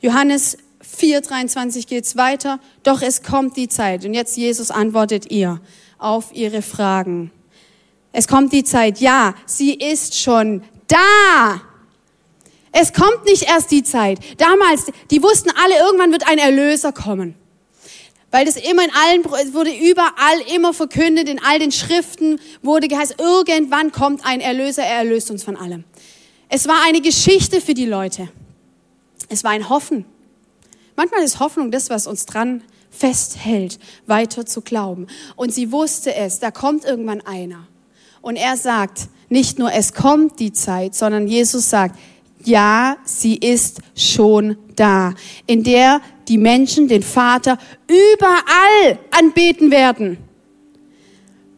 Johannes 0.00 0.58
4:23 0.82 1.86
geht's 1.86 2.16
weiter. 2.16 2.60
Doch 2.82 3.02
es 3.02 3.22
kommt 3.22 3.56
die 3.56 3.68
Zeit. 3.68 4.04
Und 4.04 4.14
jetzt 4.14 4.36
Jesus 4.36 4.70
antwortet 4.70 5.30
ihr 5.30 5.60
auf 5.98 6.34
ihre 6.34 6.62
Fragen. 6.62 7.30
Es 8.12 8.28
kommt 8.28 8.52
die 8.52 8.64
Zeit. 8.64 9.00
Ja, 9.00 9.34
sie 9.46 9.74
ist 9.74 10.18
schon 10.18 10.62
da. 10.86 11.60
Es 12.72 12.92
kommt 12.92 13.24
nicht 13.24 13.44
erst 13.44 13.70
die 13.70 13.82
Zeit. 13.82 14.18
Damals, 14.38 14.84
die 15.10 15.22
wussten 15.22 15.50
alle, 15.50 15.78
irgendwann 15.78 16.12
wird 16.12 16.28
ein 16.28 16.38
Erlöser 16.38 16.92
kommen. 16.92 17.34
Weil 18.30 18.44
das 18.44 18.56
immer 18.56 18.84
in 18.84 18.90
allen, 18.90 19.24
es 19.42 19.54
wurde 19.54 19.70
überall 19.70 20.40
immer 20.54 20.74
verkündet, 20.74 21.28
in 21.28 21.42
all 21.42 21.58
den 21.58 21.72
Schriften 21.72 22.38
wurde 22.62 22.88
geheißen, 22.88 23.16
irgendwann 23.18 23.92
kommt 23.92 24.26
ein 24.26 24.40
Erlöser, 24.40 24.82
er 24.82 24.98
erlöst 24.98 25.30
uns 25.30 25.42
von 25.42 25.56
allem. 25.56 25.84
Es 26.48 26.68
war 26.68 26.84
eine 26.84 27.00
Geschichte 27.00 27.60
für 27.60 27.72
die 27.72 27.86
Leute. 27.86 28.28
Es 29.28 29.44
war 29.44 29.50
ein 29.52 29.68
Hoffen. 29.68 30.04
Manchmal 30.96 31.22
ist 31.22 31.40
Hoffnung 31.40 31.70
das, 31.70 31.90
was 31.90 32.06
uns 32.06 32.26
dran 32.26 32.62
festhält, 32.90 33.78
weiter 34.06 34.46
zu 34.46 34.62
glauben. 34.62 35.06
Und 35.36 35.52
sie 35.52 35.72
wusste 35.72 36.14
es, 36.14 36.38
da 36.38 36.50
kommt 36.50 36.84
irgendwann 36.84 37.20
einer. 37.20 37.66
Und 38.22 38.36
er 38.36 38.56
sagt, 38.56 39.08
nicht 39.28 39.58
nur 39.58 39.72
es 39.72 39.92
kommt 39.92 40.40
die 40.40 40.52
Zeit, 40.52 40.94
sondern 40.94 41.26
Jesus 41.26 41.68
sagt, 41.70 41.98
ja, 42.44 42.96
sie 43.04 43.36
ist 43.36 43.80
schon 43.94 44.56
da, 44.76 45.14
in 45.46 45.62
der 45.62 46.00
die 46.28 46.38
Menschen 46.38 46.88
den 46.88 47.02
Vater 47.02 47.58
überall 47.88 48.98
anbeten 49.10 49.70
werden, 49.70 50.18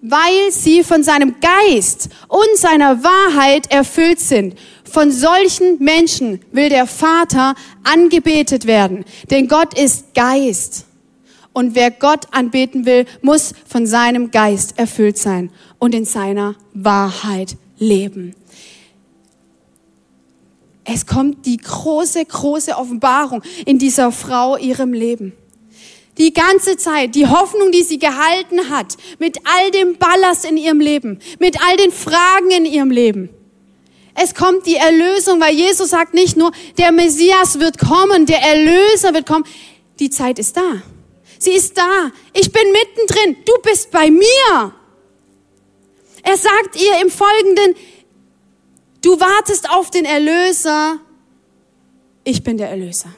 weil 0.01 0.51
sie 0.51 0.83
von 0.85 1.03
seinem 1.03 1.37
Geist 1.41 2.09
und 2.29 2.57
seiner 2.57 3.03
Wahrheit 3.03 3.71
erfüllt 3.71 4.21
sind. 4.21 4.55
Von 4.91 5.13
solchen 5.13 5.83
Menschen 5.83 6.41
will 6.53 6.69
der 6.69 6.87
Vater 6.87 7.55
angebetet 7.85 8.67
werden, 8.67 9.05
denn 9.31 9.49
Gott 9.49 9.79
ist 9.79 10.15
Geist. 10.15 10.87
Und 11.53 11.75
wer 11.75 11.91
Gott 11.91 12.27
anbeten 12.31 12.87
will, 12.87 13.05
muss 13.21 13.53
von 13.67 13.87
seinem 13.87 14.31
Geist 14.31 14.79
erfüllt 14.79 15.19
sein 15.19 15.51
und 15.79 15.95
in 15.95 16.05
seiner 16.05 16.55
Wahrheit 16.73 17.57
leben. 17.79 18.35
Es 20.85 21.05
kommt 21.05 21.45
die 21.47 21.59
große, 21.59 22.25
große 22.25 22.77
Offenbarung 22.77 23.43
in 23.67 23.79
dieser 23.79 24.13
Frau, 24.13 24.57
ihrem 24.57 24.93
Leben. 24.93 25.33
die 26.19 26.33
ganze 26.33 26.77
Zeit, 26.77 27.15
die 27.15 27.29
Hoffnung, 27.29 27.71
die 27.71 27.85
sie 27.85 27.99
gehalten 27.99 28.71
hat, 28.71 28.97
mit 29.21 29.39
all 29.45 29.71
dem 29.71 29.99
Ballast 29.99 30.45
in 30.45 30.57
ihrem 30.57 30.81
Leben, 30.81 31.21
mit 31.39 31.57
all 31.65 31.77
den 31.77 31.93
Fragen 31.93 32.51
in 32.51 32.65
ihrem 32.65 32.91
Leben. 32.91 33.31
Es 34.21 34.35
kommt 34.35 34.67
die 34.67 34.75
Erlösung, 34.75 35.41
weil 35.41 35.55
Jesus 35.55 35.91
sagt 35.91 36.13
nicht 36.13 36.37
nur, 36.37 36.51
der 36.77 36.91
Messias 36.91 37.61
wird 37.61 37.79
kommen, 37.79 38.27
der 38.27 38.43
Erlöser 38.43 39.15
wird 39.15 39.27
kommen. 39.27 39.45
Die 40.01 40.11
Zeit 40.11 40.41
ist 40.41 40.57
da. 40.57 40.83
Sie 41.39 41.53
ist 41.53 41.79
da. 41.79 42.11
Ich 42.35 42.51
bin 42.51 42.63
mittendrin. 42.73 43.37
Du 43.45 43.53
bist 43.63 43.93
bei 43.93 44.11
mir. 44.11 44.75
Er 46.25 46.37
sagt 46.37 46.75
ihr 46.75 47.01
im 47.01 47.11
Folgenden, 47.11 47.77
du 49.03 49.21
wartest 49.21 49.71
auf 49.71 49.91
den 49.91 50.05
Erlöser. 50.05 50.99
Ich 52.25 52.43
bin 52.43 52.59
der 52.59 52.71
Erlöser. 52.71 53.11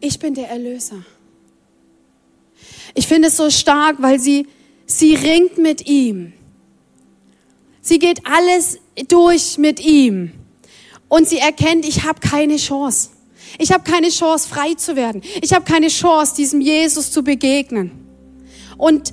Ich 0.00 0.18
bin 0.18 0.34
der 0.34 0.48
Erlöser. 0.50 1.04
Ich 2.96 3.06
finde 3.06 3.28
es 3.28 3.36
so 3.36 3.50
stark, 3.50 3.96
weil 4.00 4.18
sie, 4.18 4.46
sie 4.86 5.14
ringt 5.14 5.58
mit 5.58 5.86
ihm. 5.86 6.32
Sie 7.82 7.98
geht 7.98 8.22
alles 8.24 8.78
durch 9.08 9.58
mit 9.58 9.84
ihm. 9.84 10.32
Und 11.08 11.28
sie 11.28 11.36
erkennt, 11.36 11.86
ich 11.86 12.04
habe 12.04 12.18
keine 12.20 12.56
Chance. 12.56 13.10
Ich 13.58 13.70
habe 13.70 13.84
keine 13.84 14.08
Chance, 14.08 14.48
frei 14.48 14.74
zu 14.74 14.96
werden. 14.96 15.20
Ich 15.42 15.52
habe 15.52 15.66
keine 15.66 15.88
Chance, 15.88 16.34
diesem 16.36 16.62
Jesus 16.62 17.12
zu 17.12 17.22
begegnen. 17.22 17.90
Und 18.78 19.12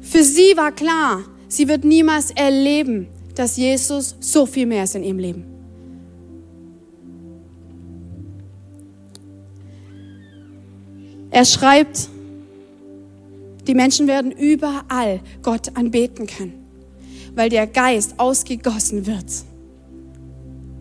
für 0.00 0.22
sie 0.22 0.56
war 0.56 0.70
klar, 0.70 1.24
sie 1.48 1.66
wird 1.66 1.84
niemals 1.84 2.30
erleben, 2.30 3.08
dass 3.34 3.56
Jesus 3.56 4.14
so 4.20 4.46
viel 4.46 4.66
mehr 4.66 4.84
ist 4.84 4.94
in 4.94 5.02
ihrem 5.02 5.18
Leben. 5.18 5.44
Er 11.32 11.44
schreibt, 11.44 12.08
die 13.66 13.74
Menschen 13.74 14.06
werden 14.06 14.30
überall 14.30 15.20
Gott 15.42 15.76
anbeten 15.76 16.26
können, 16.26 16.54
weil 17.34 17.48
der 17.48 17.66
Geist 17.66 18.18
ausgegossen 18.18 19.06
wird. 19.06 19.26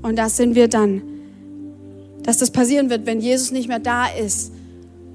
Und 0.01 0.17
das 0.17 0.38
sind 0.38 0.55
wir 0.55 0.67
dann, 0.67 1.01
dass 2.23 2.38
das 2.38 2.51
passieren 2.51 2.89
wird, 2.89 3.05
wenn 3.05 3.21
Jesus 3.21 3.51
nicht 3.51 3.67
mehr 3.67 3.79
da 3.79 4.07
ist, 4.07 4.51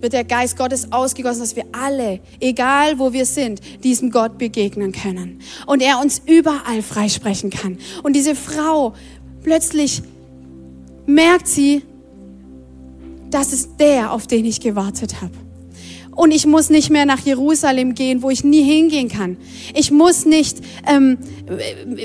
wird 0.01 0.13
der 0.13 0.25
Geist 0.25 0.57
Gottes 0.57 0.93
ausgegossen, 0.93 1.41
dass 1.41 1.57
wir 1.57 1.65
alle, 1.73 2.21
egal 2.41 2.99
wo 2.99 3.13
wir 3.13 3.27
sind, 3.27 3.61
diesem 3.83 4.11
Gott 4.11 4.39
begegnen 4.39 4.93
können. 4.93 5.41
Und 5.67 5.83
er 5.83 6.01
uns 6.01 6.23
überall 6.25 6.83
freisprechen 6.83 7.51
kann. 7.51 7.79
Und 8.03 8.15
diese 8.15 8.35
Frau, 8.35 8.95
plötzlich 9.43 10.03
merkt 11.07 11.49
sie, 11.49 11.83
das 13.31 13.53
ist 13.53 13.73
der, 13.79 14.13
auf 14.13 14.27
den 14.27 14.45
ich 14.45 14.61
gewartet 14.61 15.21
habe. 15.21 15.35
Und 16.19 16.33
ich 16.33 16.47
muss 16.47 16.69
nicht 16.69 16.91
mehr 16.91 17.07
nach 17.07 17.21
Jerusalem 17.21 17.95
gehen, 17.95 18.23
wo 18.23 18.31
ich 18.31 18.43
nie 18.43 18.65
hingehen 18.65 19.09
kann. 19.09 19.37
Ich 19.73 19.93
muss 19.93 20.27
nicht, 20.27 20.59
ähm, 20.85 21.17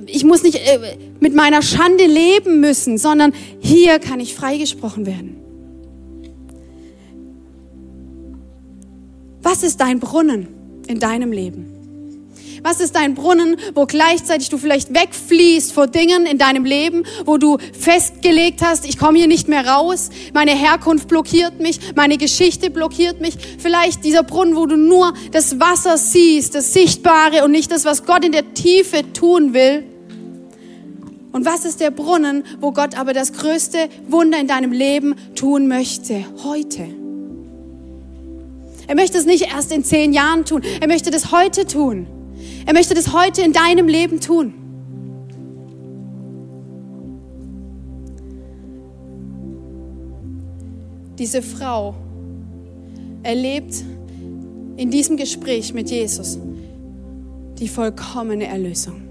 ich 0.05 0.23
muss 0.23 0.43
nicht 0.43 0.53
äh, 0.53 0.97
mit 1.19 1.33
meiner 1.33 1.63
Schande 1.63 2.05
leben 2.05 2.59
müssen, 2.59 2.99
sondern 2.99 3.33
hier 3.59 3.97
kann 3.97 4.19
ich 4.19 4.35
freigesprochen 4.35 5.07
werden. 5.07 5.37
Was 9.41 9.63
ist 9.63 9.81
dein 9.81 9.99
Brunnen 9.99 10.47
in 10.85 10.99
deinem 10.99 11.31
Leben? 11.31 11.72
Was 12.63 12.79
ist 12.79 12.95
dein 12.95 13.13
Brunnen, 13.13 13.57
wo 13.75 13.85
gleichzeitig 13.85 14.47
du 14.47 14.57
vielleicht 14.57 14.95
wegfließt 14.95 15.73
vor 15.73 15.87
Dingen 15.87 16.25
in 16.25 16.37
deinem 16.37 16.63
Leben, 16.63 17.03
wo 17.25 17.37
du 17.37 17.57
festgelegt 17.77 18.61
hast, 18.61 18.87
ich 18.87 18.97
komme 18.97 19.17
hier 19.17 19.27
nicht 19.27 19.49
mehr 19.49 19.67
raus, 19.67 20.09
meine 20.33 20.51
Herkunft 20.51 21.09
blockiert 21.09 21.59
mich, 21.59 21.81
meine 21.95 22.17
Geschichte 22.17 22.69
blockiert 22.69 23.19
mich. 23.19 23.35
Vielleicht 23.59 24.05
dieser 24.05 24.23
Brunnen, 24.23 24.55
wo 24.55 24.65
du 24.65 24.77
nur 24.77 25.13
das 25.31 25.59
Wasser 25.59 25.97
siehst, 25.97 26.55
das 26.55 26.71
Sichtbare 26.71 27.43
und 27.43 27.51
nicht 27.51 27.69
das, 27.69 27.83
was 27.83 28.05
Gott 28.05 28.23
in 28.23 28.31
der 28.31 28.53
Tiefe 28.53 29.11
tun 29.11 29.53
will. 29.53 29.83
Und 31.33 31.45
was 31.45 31.65
ist 31.65 31.81
der 31.81 31.91
Brunnen, 31.91 32.45
wo 32.61 32.71
Gott 32.71 32.97
aber 32.97 33.11
das 33.11 33.33
größte 33.33 33.89
Wunder 34.07 34.39
in 34.39 34.47
deinem 34.47 34.71
Leben 34.71 35.15
tun 35.35 35.67
möchte? 35.67 36.23
Heute. 36.45 36.87
Er 38.87 38.95
möchte 38.95 39.17
es 39.17 39.25
nicht 39.25 39.51
erst 39.53 39.73
in 39.73 39.83
zehn 39.83 40.13
Jahren 40.13 40.45
tun. 40.45 40.61
Er 40.79 40.87
möchte 40.87 41.11
das 41.11 41.33
heute 41.33 41.67
tun. 41.67 42.07
Er 42.65 42.73
möchte 42.73 42.93
das 42.93 43.13
heute 43.13 43.41
in 43.41 43.53
deinem 43.53 43.87
Leben 43.87 44.19
tun. 44.19 44.53
Diese 51.17 51.41
Frau 51.41 51.95
erlebt 53.21 53.75
in 54.77 54.89
diesem 54.89 55.17
Gespräch 55.17 55.73
mit 55.73 55.89
Jesus 55.89 56.39
die 57.59 57.67
vollkommene 57.67 58.47
Erlösung. 58.47 59.01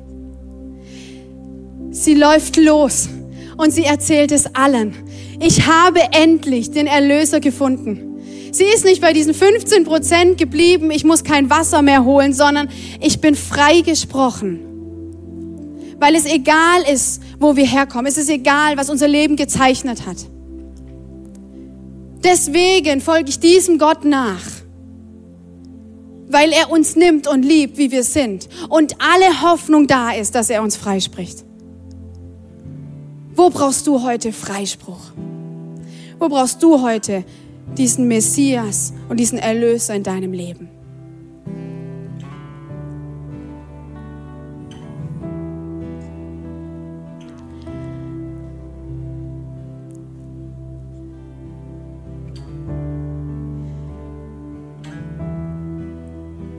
Sie 1.91 2.15
läuft 2.15 2.57
los 2.57 3.09
und 3.57 3.71
sie 3.71 3.85
erzählt 3.85 4.33
es 4.33 4.55
allen. 4.55 4.95
Ich 5.41 5.67
habe 5.67 6.01
endlich 6.13 6.71
den 6.71 6.87
Erlöser 6.87 7.41
gefunden. 7.41 8.12
Sie 8.53 8.65
ist 8.65 8.85
nicht 8.85 9.01
bei 9.01 9.15
diesen 9.15 9.33
15 9.33 9.85
Prozent 9.85 10.37
geblieben, 10.37 10.91
ich 10.91 11.05
muss 11.05 11.25
kein 11.25 11.49
Wasser 11.49 11.81
mehr 11.81 12.05
holen, 12.05 12.35
sondern 12.35 12.69
ich 13.01 13.19
bin 13.19 13.35
freigesprochen. 13.35 14.61
Weil 15.99 16.15
es 16.15 16.27
egal 16.27 16.83
ist, 16.93 17.23
wo 17.41 17.57
wir 17.57 17.67
herkommen. 17.67 18.07
Es 18.07 18.19
ist 18.19 18.29
egal, 18.29 18.77
was 18.77 18.91
unser 18.91 19.09
Leben 19.09 19.37
gezeichnet 19.37 20.07
hat. 20.07 20.19
Deswegen 22.23 23.01
folge 23.01 23.31
ich 23.31 23.41
diesem 23.41 23.79
Gott 23.79 24.05
nach. 24.05 24.45
Weil 26.29 26.53
er 26.53 26.71
uns 26.71 26.95
nimmt 26.95 27.27
und 27.29 27.45
liebt, 27.45 27.79
wie 27.79 27.91
wir 27.91 28.05
sind. 28.05 28.51
Und 28.69 28.97
alle 29.01 29.41
Hoffnung 29.43 29.87
da 29.87 30.13
ist, 30.13 30.35
dass 30.35 30.51
er 30.51 30.63
uns 30.63 30.77
freispricht. 30.77 31.43
Wo 33.35 33.49
brauchst 33.49 33.87
du 33.87 34.03
heute 34.03 34.31
Freispruch? 34.31 35.13
Wo 36.19 36.29
brauchst 36.29 36.63
du 36.63 36.83
heute 36.83 37.25
diesen 37.77 38.09
Messias 38.09 38.93
und 39.09 39.19
diesen 39.19 39.39
Erlöser 39.39 39.95
in 39.95 40.03
deinem 40.03 40.33
Leben. 40.33 40.69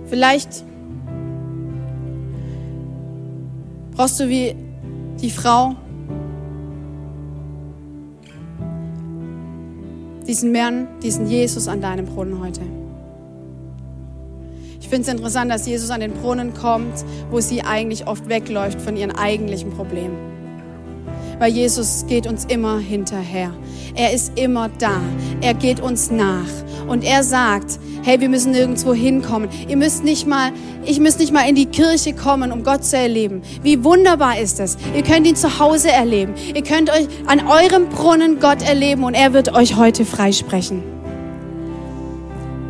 Vielleicht 0.06 0.64
brauchst 3.96 4.20
du 4.20 4.30
wie 4.30 4.56
die 5.20 5.32
Frau 5.32 5.76
diesen 10.28 10.52
Mann, 10.52 10.88
diesen 11.02 11.28
Jesus 11.28 11.68
an 11.68 11.82
deinem 11.82 12.06
Brunnen 12.06 12.40
heute. 12.40 12.62
Ich 14.80 14.90
finde 14.90 15.08
es 15.08 15.14
interessant, 15.14 15.50
dass 15.50 15.66
Jesus 15.66 15.90
an 15.90 16.02
den 16.02 16.14
Brunnen 16.14 16.54
kommt, 16.54 17.06
wo 17.32 17.40
sie 17.40 17.62
eigentlich 17.62 18.08
oft 18.08 18.30
wegläuft 18.30 18.82
von 18.82 18.98
ihren 18.98 19.12
eigentlichen 19.12 19.72
Problemen 19.72 20.33
weil 21.40 21.52
Jesus 21.52 22.06
geht 22.08 22.28
uns 22.28 22.46
immer 22.46 22.80
hinterher. 22.80 23.52
Er 23.96 24.14
ist 24.14 24.38
immer 24.38 24.70
da. 24.80 25.02
Er 25.42 25.54
geht 25.54 25.80
uns 25.80 26.12
nach. 26.12 26.50
Und 26.88 27.04
er 27.04 27.24
sagt, 27.24 27.80
hey, 28.04 28.20
wir 28.20 28.30
müssen 28.30 28.52
nirgendwo 28.52 28.94
hinkommen. 28.94 29.50
Ihr 29.68 29.78
müsst 29.78 30.04
nicht 30.04 30.28
mal, 30.28 30.52
ich 30.86 31.00
müsst 31.00 31.20
nicht 31.20 31.32
mal 31.32 31.48
in 31.48 31.56
die 31.56 31.68
Kirche 31.68 32.14
kommen, 32.14 32.52
um 32.52 32.64
Gott 32.64 32.84
zu 32.84 32.98
erleben. 32.98 33.42
Wie 33.62 33.84
wunderbar 33.84 34.40
ist 34.40 34.60
das? 34.60 34.78
Ihr 34.96 35.04
könnt 35.04 35.28
ihn 35.28 35.36
zu 35.36 35.60
Hause 35.60 35.92
erleben. 35.92 36.34
Ihr 36.54 36.64
könnt 36.64 36.90
euch 36.90 37.08
an 37.26 37.48
eurem 37.48 37.90
Brunnen 37.90 38.40
Gott 38.40 38.62
erleben 38.62 39.04
und 39.04 39.14
er 39.14 39.34
wird 39.34 39.54
euch 39.54 39.76
heute 39.76 40.06
freisprechen. 40.06 40.84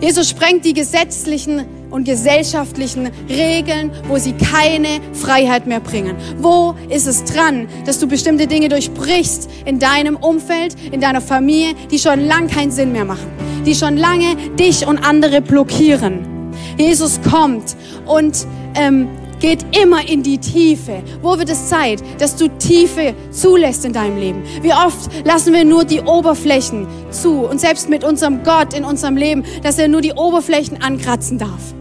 Jesus 0.01 0.29
sprengt 0.29 0.65
die 0.65 0.73
gesetzlichen 0.73 1.65
und 1.93 2.05
gesellschaftlichen 2.05 3.11
Regeln, 3.29 3.91
wo 4.07 4.17
sie 4.17 4.33
keine 4.33 4.99
Freiheit 5.13 5.67
mehr 5.67 5.79
bringen. 5.79 6.15
Wo 6.39 6.73
ist 6.89 7.05
es 7.05 7.23
dran, 7.23 7.67
dass 7.85 7.99
du 7.99 8.07
bestimmte 8.07 8.47
Dinge 8.47 8.67
durchbrichst 8.67 9.47
in 9.65 9.77
deinem 9.77 10.15
Umfeld, 10.15 10.75
in 10.91 10.99
deiner 10.99 11.21
Familie, 11.21 11.75
die 11.91 11.99
schon 11.99 12.25
lang 12.25 12.47
keinen 12.47 12.71
Sinn 12.71 12.91
mehr 12.91 13.05
machen, 13.05 13.31
die 13.63 13.75
schon 13.75 13.95
lange 13.95 14.35
dich 14.59 14.87
und 14.87 14.97
andere 15.05 15.39
blockieren? 15.39 16.51
Jesus 16.77 17.19
kommt 17.29 17.75
und 18.07 18.47
ähm, 18.73 19.07
geht 19.39 19.63
immer 19.77 20.07
in 20.07 20.23
die 20.23 20.39
Tiefe. 20.39 21.03
Wo 21.21 21.37
wird 21.37 21.49
es 21.49 21.69
Zeit, 21.69 22.01
dass 22.17 22.35
du 22.35 22.47
Tiefe 22.57 23.13
zulässt 23.29 23.85
in 23.85 23.93
deinem 23.93 24.17
Leben? 24.17 24.41
Wie 24.63 24.73
oft 24.73 25.11
lassen 25.25 25.53
wir 25.53 25.63
nur 25.63 25.85
die 25.85 26.01
Oberflächen 26.01 26.87
zu 27.11 27.45
und 27.45 27.59
selbst 27.59 27.87
mit 27.87 28.03
unserem 28.03 28.43
Gott 28.43 28.73
in 28.73 28.83
unserem 28.83 29.15
Leben, 29.15 29.43
dass 29.61 29.77
er 29.77 29.89
nur 29.89 30.01
die 30.01 30.13
Oberflächen 30.13 30.81
ankratzen 30.81 31.37
darf? 31.37 31.73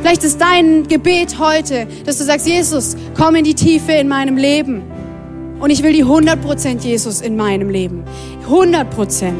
Vielleicht 0.00 0.22
ist 0.24 0.40
dein 0.40 0.86
Gebet 0.86 1.38
heute, 1.38 1.86
dass 2.04 2.18
du 2.18 2.24
sagst, 2.24 2.46
Jesus, 2.46 2.96
komm 3.16 3.34
in 3.34 3.44
die 3.44 3.54
Tiefe 3.54 3.92
in 3.92 4.08
meinem 4.08 4.36
Leben. 4.36 4.82
Und 5.60 5.70
ich 5.70 5.82
will 5.82 5.92
die 5.92 6.04
100% 6.04 6.80
Jesus 6.84 7.20
in 7.20 7.36
meinem 7.36 7.68
Leben. 7.68 8.04
100%. 8.48 9.32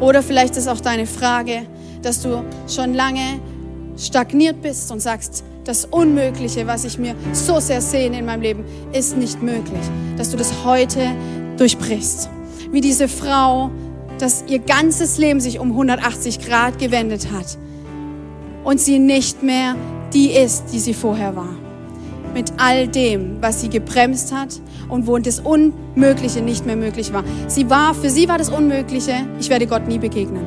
Oder 0.00 0.22
vielleicht 0.22 0.56
ist 0.56 0.68
auch 0.68 0.80
deine 0.80 1.06
Frage, 1.06 1.66
dass 2.02 2.22
du 2.22 2.44
schon 2.66 2.94
lange 2.94 3.40
stagniert 3.98 4.62
bist 4.62 4.90
und 4.90 5.00
sagst, 5.00 5.44
das 5.64 5.84
Unmögliche, 5.84 6.66
was 6.66 6.84
ich 6.84 6.98
mir 6.98 7.14
so 7.32 7.60
sehr 7.60 7.82
sehne 7.82 8.20
in 8.20 8.24
meinem 8.24 8.40
Leben, 8.40 8.64
ist 8.92 9.18
nicht 9.18 9.42
möglich. 9.42 9.82
Dass 10.16 10.30
du 10.30 10.38
das 10.38 10.50
heute 10.64 11.10
durchbrichst. 11.58 12.30
Wie 12.70 12.80
diese 12.80 13.06
Frau, 13.06 13.70
dass 14.18 14.44
ihr 14.48 14.58
ganzes 14.58 15.18
Leben 15.18 15.40
sich 15.40 15.58
um 15.58 15.70
180 15.70 16.40
Grad 16.40 16.78
gewendet 16.78 17.28
hat 17.32 17.58
und 18.64 18.80
sie 18.80 18.98
nicht 18.98 19.42
mehr 19.42 19.76
die 20.12 20.30
ist, 20.30 20.72
die 20.72 20.78
sie 20.78 20.94
vorher 20.94 21.36
war. 21.36 21.54
Mit 22.34 22.52
all 22.58 22.88
dem, 22.88 23.38
was 23.40 23.60
sie 23.60 23.68
gebremst 23.68 24.32
hat 24.34 24.60
und 24.88 25.06
wo 25.06 25.18
das 25.18 25.40
Unmögliche 25.40 26.42
nicht 26.42 26.66
mehr 26.66 26.76
möglich 26.76 27.12
war. 27.12 27.24
Sie 27.46 27.68
war, 27.70 27.94
für 27.94 28.10
sie 28.10 28.28
war 28.28 28.38
das 28.38 28.50
Unmögliche, 28.50 29.26
ich 29.40 29.48
werde 29.48 29.66
Gott 29.66 29.86
nie 29.88 29.98
begegnen. 29.98 30.44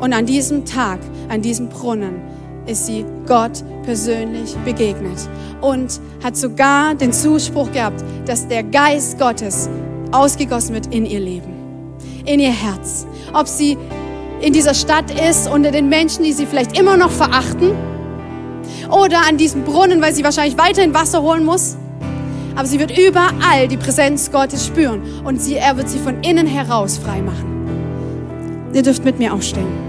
Und 0.00 0.12
an 0.12 0.26
diesem 0.26 0.64
Tag, 0.64 1.00
an 1.28 1.42
diesem 1.42 1.68
Brunnen, 1.68 2.20
ist 2.66 2.86
sie 2.86 3.04
Gott 3.26 3.64
persönlich 3.82 4.54
begegnet 4.64 5.28
und 5.60 6.00
hat 6.22 6.36
sogar 6.36 6.94
den 6.94 7.12
Zuspruch 7.12 7.72
gehabt, 7.72 8.04
dass 8.26 8.46
der 8.46 8.62
Geist 8.62 9.18
Gottes 9.18 9.68
ausgegossen 10.12 10.74
wird 10.74 10.94
in 10.94 11.06
ihr 11.06 11.20
Leben, 11.20 11.96
in 12.24 12.40
ihr 12.40 12.52
Herz. 12.52 13.06
Ob 13.32 13.46
sie 13.46 13.76
in 14.40 14.52
dieser 14.52 14.74
Stadt 14.74 15.10
ist, 15.10 15.48
unter 15.48 15.70
den 15.70 15.88
Menschen, 15.88 16.24
die 16.24 16.32
sie 16.32 16.46
vielleicht 16.46 16.78
immer 16.78 16.96
noch 16.96 17.10
verachten, 17.10 17.72
oder 18.90 19.26
an 19.28 19.36
diesem 19.36 19.64
Brunnen, 19.64 20.00
weil 20.00 20.14
sie 20.14 20.24
wahrscheinlich 20.24 20.56
weiterhin 20.56 20.94
Wasser 20.94 21.22
holen 21.22 21.44
muss. 21.44 21.76
Aber 22.56 22.66
sie 22.66 22.78
wird 22.78 22.96
überall 22.98 23.68
die 23.68 23.76
Präsenz 23.76 24.32
Gottes 24.32 24.66
spüren 24.66 25.02
und 25.24 25.40
sie, 25.40 25.54
er 25.56 25.76
wird 25.76 25.88
sie 25.88 25.98
von 25.98 26.22
innen 26.22 26.46
heraus 26.46 26.98
frei 26.98 27.20
machen. 27.20 28.70
Ihr 28.72 28.82
dürft 28.82 29.04
mit 29.04 29.18
mir 29.18 29.32
aufstehen. 29.32 29.88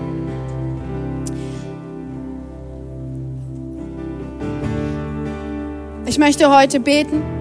Ich 6.06 6.18
möchte 6.18 6.56
heute 6.56 6.80
beten. 6.80 7.39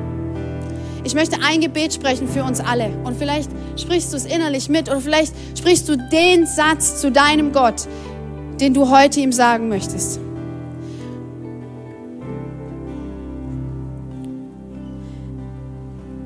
Ich 1.08 1.14
möchte 1.14 1.38
ein 1.42 1.62
Gebet 1.62 1.94
sprechen 1.94 2.28
für 2.28 2.44
uns 2.44 2.60
alle. 2.60 2.90
Und 3.02 3.16
vielleicht 3.16 3.50
sprichst 3.76 4.12
du 4.12 4.18
es 4.18 4.26
innerlich 4.26 4.68
mit 4.68 4.90
oder 4.90 5.00
vielleicht 5.00 5.32
sprichst 5.56 5.88
du 5.88 5.96
den 5.96 6.44
Satz 6.44 7.00
zu 7.00 7.10
deinem 7.10 7.50
Gott, 7.54 7.88
den 8.60 8.74
du 8.74 8.90
heute 8.90 9.20
ihm 9.20 9.32
sagen 9.32 9.70
möchtest. 9.70 10.20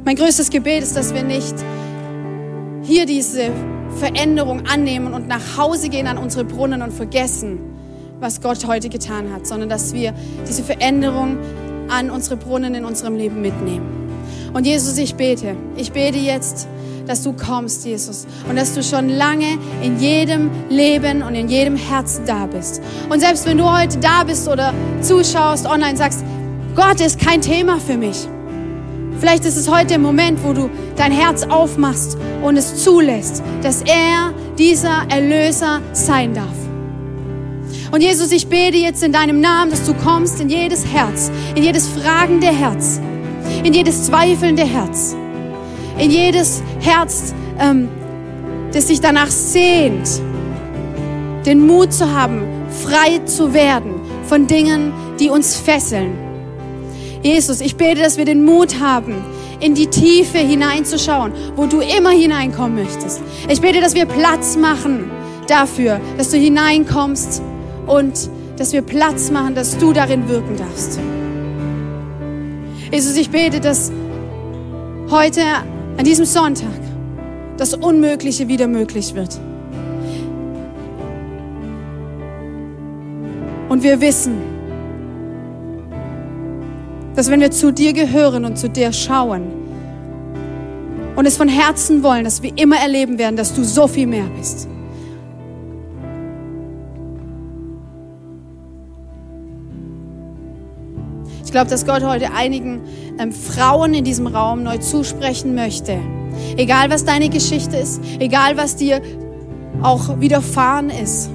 Mein 0.05 0.16
größtes 0.16 0.51
Gebet 0.51 0.83
ist, 0.83 0.97
dass 0.97 1.14
wir 1.14 1.22
nicht 1.22 1.55
hier 2.83 3.07
diese 3.07 3.53
Veränderung 4.01 4.66
annehmen 4.66 5.14
und 5.14 5.28
nach 5.28 5.57
Hause 5.57 5.91
gehen 5.91 6.09
an 6.09 6.18
unsere 6.18 6.45
Brunnen 6.45 6.83
und 6.83 6.93
vergessen, 6.93 7.61
was 8.18 8.41
Gott 8.41 8.66
heute 8.66 8.89
getan 8.89 9.33
hat, 9.33 9.47
sondern 9.47 9.68
dass 9.68 9.95
wir 9.95 10.12
diese 10.49 10.64
Veränderung 10.64 11.39
an 11.89 12.11
unsere 12.11 12.37
Brunnen 12.37 12.74
in 12.74 12.85
unserem 12.85 13.14
Leben 13.14 13.41
mitnehmen. 13.41 14.02
Und 14.53 14.67
Jesus, 14.67 14.99
ich 14.99 15.15
bete, 15.15 15.57
ich 15.77 15.93
bete 15.93 16.19
jetzt, 16.19 16.69
dass 17.07 17.23
du 17.23 17.33
kommst, 17.33 17.85
Jesus, 17.85 18.27
und 18.49 18.57
dass 18.57 18.75
du 18.75 18.83
schon 18.83 19.09
lange 19.09 19.59
in 19.83 19.99
jedem 19.99 20.51
Leben 20.69 21.23
und 21.23 21.35
in 21.35 21.49
jedem 21.49 21.77
Herzen 21.77 22.25
da 22.27 22.47
bist. 22.47 22.81
Und 23.09 23.21
selbst 23.21 23.47
wenn 23.47 23.59
du 23.59 23.71
heute 23.71 23.99
da 23.99 24.25
bist 24.25 24.49
oder 24.49 24.73
zuschaust, 25.01 25.67
online 25.67 25.97
sagst, 25.97 26.25
Gott 26.77 27.01
ist 27.01 27.19
kein 27.19 27.41
Thema 27.41 27.79
für 27.79 27.97
mich. 27.97 28.29
Vielleicht 29.19 29.45
ist 29.45 29.57
es 29.57 29.71
heute 29.71 29.87
der 29.87 29.99
Moment, 29.99 30.43
wo 30.43 30.53
du 30.53 30.71
dein 30.97 31.13
Herz 31.13 31.45
aufmachst 31.45 32.17
und 32.43 32.57
es 32.57 32.83
zulässt, 32.83 33.43
dass 33.63 33.83
er 33.83 34.35
dieser 34.59 35.07
Erlöser 35.09 35.81
sein 35.93 36.35
darf. 36.35 36.49
Und 37.91 38.01
Jesus, 38.01 38.33
ich 38.33 38.49
bete 38.49 38.79
jetzt 38.79 39.03
in 39.03 39.13
deinem 39.13 39.41
Namen, 39.41 39.71
dass 39.71 39.85
du 39.85 39.95
kommst 39.95 40.41
in 40.41 40.49
jedes 40.49 40.87
Herz, 40.87 41.31
in 41.55 41.63
jedes 41.63 41.89
fragende 41.89 42.47
Herz, 42.47 43.01
in 43.65 43.73
jedes 43.73 44.05
zweifelnde 44.05 44.65
Herz, 44.65 45.17
in 45.99 46.11
jedes 46.11 46.63
Herz, 46.81 47.35
ähm, 47.59 47.89
das 48.73 48.89
sich 48.89 49.01
danach 49.01 49.29
sehnt, 49.29 50.09
den 51.47 51.67
Mut 51.67 51.93
zu 51.93 52.13
haben, 52.13 52.43
frei 52.71 53.19
zu 53.25 53.53
werden 53.53 53.95
von 54.27 54.47
Dingen, 54.47 54.93
die 55.19 55.29
uns 55.29 55.57
fesseln. 55.57 56.13
Jesus, 57.23 57.61
ich 57.61 57.77
bete, 57.77 58.01
dass 58.01 58.17
wir 58.17 58.25
den 58.25 58.45
Mut 58.45 58.81
haben, 58.81 59.15
in 59.61 59.75
die 59.75 59.87
Tiefe 59.87 60.39
hineinzuschauen, 60.39 61.33
wo 61.55 61.67
du 61.67 61.81
immer 61.81 62.11
hineinkommen 62.11 62.75
möchtest. 62.75 63.21
Ich 63.49 63.61
bete, 63.61 63.81
dass 63.81 63.95
wir 63.95 64.07
Platz 64.07 64.57
machen 64.57 65.11
dafür, 65.47 66.01
dass 66.19 66.31
du 66.31 66.37
hineinkommst 66.37 67.43
und 67.87 68.31
dass 68.57 68.73
wir 68.73 68.83
Platz 68.83 69.31
machen, 69.31 69.55
dass 69.55 69.79
du 69.79 69.93
darin 69.93 70.29
wirken 70.29 70.57
darfst. 70.57 70.99
Jesus, 72.93 73.16
ich 73.16 73.30
bete, 73.30 73.59
dass 73.59 73.90
heute 75.11 75.40
an 75.97 76.05
diesem 76.05 76.26
Sonntag 76.26 76.68
das 77.57 77.72
Unmögliche 77.72 78.49
wieder 78.49 78.66
möglich 78.66 79.14
wird. 79.14 79.40
Und 83.70 83.82
wir 83.82 83.99
wissen, 84.03 84.34
dass 87.16 87.30
wenn 87.30 87.40
wir 87.40 87.51
zu 87.51 87.72
dir 87.72 87.95
gehören 87.95 88.45
und 88.45 88.59
zu 88.59 88.68
dir 88.68 88.93
schauen 88.93 89.45
und 91.16 91.24
es 91.24 91.38
von 91.38 91.49
Herzen 91.49 92.03
wollen, 92.03 92.24
dass 92.24 92.43
wir 92.43 92.53
immer 92.57 92.76
erleben 92.76 93.16
werden, 93.16 93.36
dass 93.36 93.55
du 93.55 93.64
so 93.64 93.88
viel 93.88 94.07
mehr 94.07 94.26
bist. 94.36 94.68
Ich 101.53 101.55
glaube, 101.55 101.69
dass 101.69 101.85
Gott 101.85 102.03
heute 102.03 102.33
einigen 102.33 102.81
ähm, 103.19 103.31
Frauen 103.31 103.93
in 103.93 104.05
diesem 104.05 104.27
Raum 104.27 104.63
neu 104.63 104.79
zusprechen 104.79 105.55
möchte. 105.55 105.99
Egal, 106.57 106.89
was 106.89 107.05
deine 107.05 107.29
Geschichte 107.29 107.77
ist, 107.77 108.01
egal, 108.21 108.57
was 108.57 108.75
dir 108.77 109.03
auch 109.83 110.19
widerfahren 110.19 110.89
ist. 110.89 111.29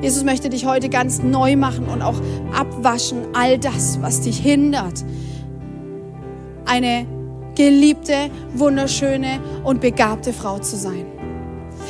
Jesus 0.00 0.22
möchte 0.22 0.48
dich 0.48 0.64
heute 0.64 0.88
ganz 0.88 1.24
neu 1.24 1.56
machen 1.56 1.86
und 1.86 2.02
auch 2.02 2.14
abwaschen, 2.56 3.26
all 3.34 3.58
das, 3.58 4.00
was 4.00 4.20
dich 4.20 4.38
hindert, 4.38 5.04
eine 6.64 7.04
geliebte, 7.56 8.30
wunderschöne 8.54 9.40
und 9.64 9.80
begabte 9.80 10.32
Frau 10.32 10.60
zu 10.60 10.76
sein. 10.76 11.04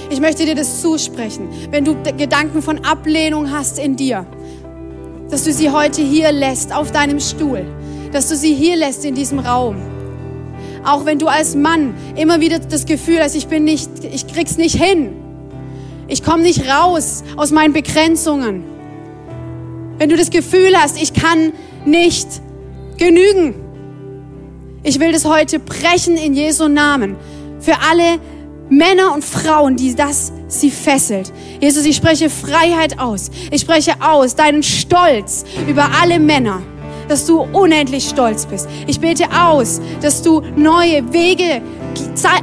Ich 0.09 0.22
möchte 0.22 0.47
dir 0.47 0.55
das 0.55 0.80
zusprechen. 0.80 1.51
Wenn 1.70 1.84
du 1.84 1.97
Gedanken 2.16 2.62
von 2.62 2.82
Ablehnung 2.82 3.51
hast 3.53 3.78
in 3.78 3.95
dir, 3.95 4.26
dass 5.30 5.44
du 5.44 5.52
sie 5.52 5.70
heute 5.70 6.02
hier 6.02 6.32
lässt 6.32 6.72
auf 6.74 6.92
deinem 6.92 7.20
Stuhl, 7.20 7.64
dass 8.12 8.28
du 8.28 8.36
sie 8.36 8.54
hier 8.54 8.76
lässt 8.76 9.04
in 9.04 9.14
diesem 9.14 9.38
Raum. 9.38 9.76
Auch 10.84 11.04
wenn 11.04 11.18
du 11.18 11.26
als 11.26 11.56
Mann 11.56 11.94
immer 12.14 12.40
wieder 12.40 12.60
das 12.60 12.86
Gefühl 12.86 13.18
hast, 13.20 13.34
ich 13.34 13.48
bin 13.48 13.64
nicht, 13.64 13.90
ich 14.04 14.26
krieg's 14.28 14.56
nicht 14.56 14.80
hin. 14.80 15.16
Ich 16.08 16.22
komme 16.22 16.42
nicht 16.44 16.68
raus 16.68 17.24
aus 17.36 17.50
meinen 17.50 17.72
Begrenzungen. 17.72 18.62
Wenn 19.98 20.08
du 20.08 20.16
das 20.16 20.30
Gefühl 20.30 20.76
hast, 20.76 21.00
ich 21.02 21.12
kann 21.12 21.52
nicht 21.84 22.28
genügen. 22.96 23.54
Ich 24.84 25.00
will 25.00 25.10
das 25.10 25.24
heute 25.24 25.58
brechen 25.58 26.16
in 26.16 26.34
Jesu 26.34 26.68
Namen. 26.68 27.16
Für 27.58 27.80
alle 27.90 28.20
Männer 28.68 29.14
und 29.14 29.24
Frauen, 29.24 29.76
die 29.76 29.94
das 29.94 30.32
sie 30.48 30.70
fesselt. 30.70 31.32
Jesus, 31.60 31.84
ich 31.84 31.96
spreche 31.96 32.30
Freiheit 32.30 32.98
aus. 32.98 33.30
Ich 33.50 33.60
spreche 33.60 33.92
aus 34.00 34.34
deinen 34.34 34.62
Stolz 34.62 35.44
über 35.68 35.88
alle 36.00 36.18
Männer, 36.18 36.62
dass 37.08 37.26
du 37.26 37.42
unendlich 37.52 38.08
stolz 38.08 38.46
bist. 38.46 38.68
Ich 38.86 39.00
bete 39.00 39.24
aus, 39.30 39.80
dass 40.00 40.22
du 40.22 40.42
neue 40.56 41.12
Wege 41.12 41.62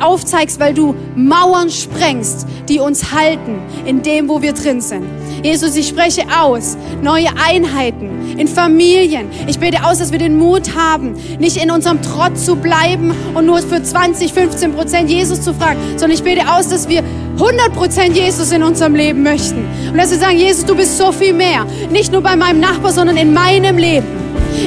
aufzeigst, 0.01 0.60
weil 0.60 0.74
du 0.74 0.95
Mauern 1.16 1.70
sprengst, 1.70 2.45
die 2.70 2.80
uns 2.80 3.12
halten 3.12 3.62
in 3.86 4.01
dem, 4.01 4.30
wo 4.30 4.41
wir 4.41 4.54
drin 4.54 4.82
sind. 4.82 5.06
Jesus, 5.43 5.76
ich 5.76 5.88
spreche 5.88 6.24
aus 6.39 6.78
neue 7.01 7.28
Einheiten 7.45 8.38
in 8.38 8.47
Familien. 8.47 9.30
Ich 9.47 9.60
bete 9.60 9.84
aus, 9.84 9.99
dass 9.99 10.12
wir 10.12 10.20
den 10.20 10.38
Mut 10.38 10.76
haben, 10.76 11.16
nicht 11.39 11.58
in 11.58 11.72
unserem 11.72 12.01
Trott 12.01 12.38
zu 12.38 12.56
bleiben 12.56 13.14
und 13.34 13.45
nur 13.45 13.60
für 13.60 13.84
20, 13.84 14.32
15 14.32 14.74
Prozent 14.74 15.10
Jesus 15.10 15.41
zu 15.41 15.54
fragen, 15.54 15.80
sondern 15.97 16.12
ich 16.12 16.24
bete 16.24 16.54
aus, 16.54 16.70
dass 16.70 16.88
wir 16.88 17.04
100 17.34 17.74
Prozent 17.74 18.16
Jesus 18.16 18.51
in 18.51 18.64
unserem 18.64 18.95
Leben 18.95 19.24
möchten. 19.24 19.66
Und 19.91 19.97
dass 19.97 20.12
wir 20.12 20.20
sagen, 20.20 20.38
Jesus, 20.38 20.66
du 20.66 20.76
bist 20.76 20.97
so 20.97 21.12
viel 21.12 21.34
mehr. 21.34 21.66
Nicht 21.91 22.12
nur 22.12 22.22
bei 22.22 22.36
meinem 22.36 22.60
Nachbar, 22.60 22.91
sondern 22.91 23.18
in 23.18 23.34
meinem 23.34 23.78
Leben. 23.78 24.08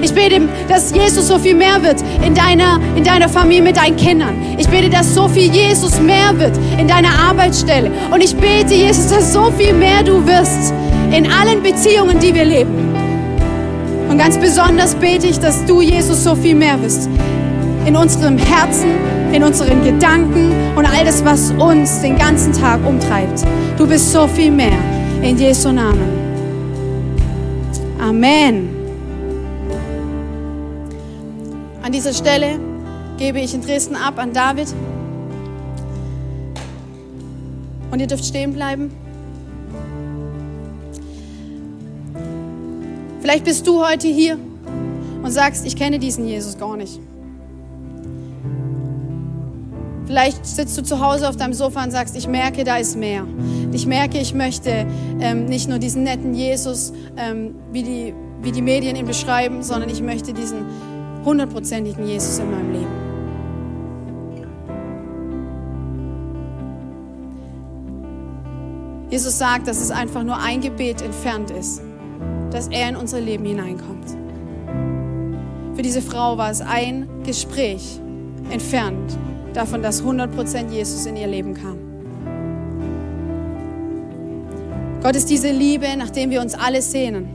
Ich 0.02 0.12
bete, 0.12 0.40
dass 0.68 0.94
Jesus 0.94 1.28
so 1.28 1.38
viel 1.38 1.54
mehr 1.54 1.82
wird 1.82 2.02
in 2.24 2.34
deiner, 2.34 2.80
in 2.94 3.04
deiner 3.04 3.28
Familie 3.28 3.62
mit 3.62 3.76
deinen 3.76 3.96
Kindern. 3.96 4.34
Ich 4.58 4.68
bete, 4.68 4.90
dass 4.90 5.14
so 5.14 5.28
viel 5.28 5.52
Jesus 5.52 6.00
mehr 6.00 6.38
wird 6.38 6.56
in 6.78 6.88
deiner 6.88 7.10
Arbeitsstelle. 7.28 7.90
Und 8.10 8.22
ich 8.22 8.34
bete, 8.36 8.74
Jesus, 8.74 9.08
dass 9.08 9.32
so 9.32 9.50
viel 9.56 9.72
mehr 9.72 10.02
du 10.02 10.26
wirst 10.26 10.72
in 11.12 11.30
allen 11.30 11.62
Beziehungen, 11.62 12.18
die 12.18 12.34
wir 12.34 12.44
leben. 12.44 12.94
Und 14.08 14.18
ganz 14.18 14.38
besonders 14.38 14.94
bete 14.94 15.26
ich, 15.26 15.38
dass 15.38 15.64
du, 15.64 15.80
Jesus, 15.80 16.24
so 16.24 16.34
viel 16.34 16.54
mehr 16.54 16.76
bist. 16.76 17.08
In 17.84 17.96
unserem 17.96 18.38
Herzen, 18.38 18.90
in 19.32 19.42
unseren 19.42 19.84
Gedanken 19.84 20.52
und 20.74 20.86
all 20.86 21.04
das, 21.04 21.24
was 21.24 21.50
uns 21.52 22.00
den 22.00 22.16
ganzen 22.16 22.52
Tag 22.52 22.80
umtreibt. 22.86 23.44
Du 23.76 23.86
bist 23.86 24.12
so 24.12 24.26
viel 24.26 24.50
mehr. 24.50 24.78
In 25.22 25.36
Jesu 25.38 25.72
Namen. 25.72 26.08
Amen. 27.98 28.75
An 31.86 31.92
dieser 31.92 32.12
Stelle 32.12 32.58
gebe 33.16 33.38
ich 33.38 33.54
in 33.54 33.62
Dresden 33.62 33.94
ab 33.94 34.18
an 34.18 34.32
David. 34.32 34.66
Und 37.92 38.00
ihr 38.00 38.08
dürft 38.08 38.24
stehen 38.24 38.52
bleiben. 38.52 38.90
Vielleicht 43.20 43.44
bist 43.44 43.68
du 43.68 43.86
heute 43.86 44.08
hier 44.08 44.36
und 45.22 45.30
sagst, 45.30 45.64
ich 45.64 45.76
kenne 45.76 46.00
diesen 46.00 46.26
Jesus 46.26 46.58
gar 46.58 46.76
nicht. 46.76 46.98
Vielleicht 50.06 50.44
sitzt 50.44 50.76
du 50.76 50.82
zu 50.82 51.00
Hause 51.00 51.28
auf 51.28 51.36
deinem 51.36 51.54
Sofa 51.54 51.84
und 51.84 51.92
sagst, 51.92 52.16
ich 52.16 52.26
merke, 52.26 52.64
da 52.64 52.78
ist 52.78 52.96
mehr. 52.96 53.24
Ich 53.70 53.86
merke, 53.86 54.18
ich 54.18 54.34
möchte 54.34 54.88
ähm, 55.20 55.44
nicht 55.44 55.68
nur 55.68 55.78
diesen 55.78 56.02
netten 56.02 56.34
Jesus, 56.34 56.92
ähm, 57.16 57.54
wie, 57.70 57.84
die, 57.84 58.14
wie 58.42 58.50
die 58.50 58.62
Medien 58.62 58.96
ihn 58.96 59.06
beschreiben, 59.06 59.62
sondern 59.62 59.88
ich 59.88 60.02
möchte 60.02 60.32
diesen 60.32 60.64
hundertprozentigen 61.26 62.06
Jesus 62.06 62.38
in 62.38 62.50
meinem 62.50 62.72
Leben. 62.72 63.06
Jesus 69.10 69.38
sagt, 69.38 69.68
dass 69.68 69.82
es 69.82 69.90
einfach 69.90 70.22
nur 70.22 70.38
ein 70.38 70.62
Gebet 70.62 71.02
entfernt 71.02 71.50
ist 71.50 71.82
dass 72.56 72.68
er 72.68 72.88
in 72.88 72.96
unser 72.96 73.20
Leben 73.20 73.44
hineinkommt. 73.44 74.16
Für 75.74 75.82
diese 75.82 76.00
Frau 76.00 76.38
war 76.38 76.50
es 76.50 76.62
ein 76.62 77.06
Gespräch 77.22 78.00
entfernt 78.50 79.18
davon, 79.52 79.82
dass 79.82 80.02
100% 80.02 80.70
Jesus 80.70 81.06
in 81.06 81.16
ihr 81.16 81.26
Leben 81.26 81.54
kam. 81.54 81.78
Gott 85.02 85.16
ist 85.16 85.28
diese 85.28 85.50
Liebe, 85.50 85.86
nach 85.98 86.10
dem 86.10 86.30
wir 86.30 86.40
uns 86.40 86.54
alle 86.54 86.80
sehnen. 86.80 87.28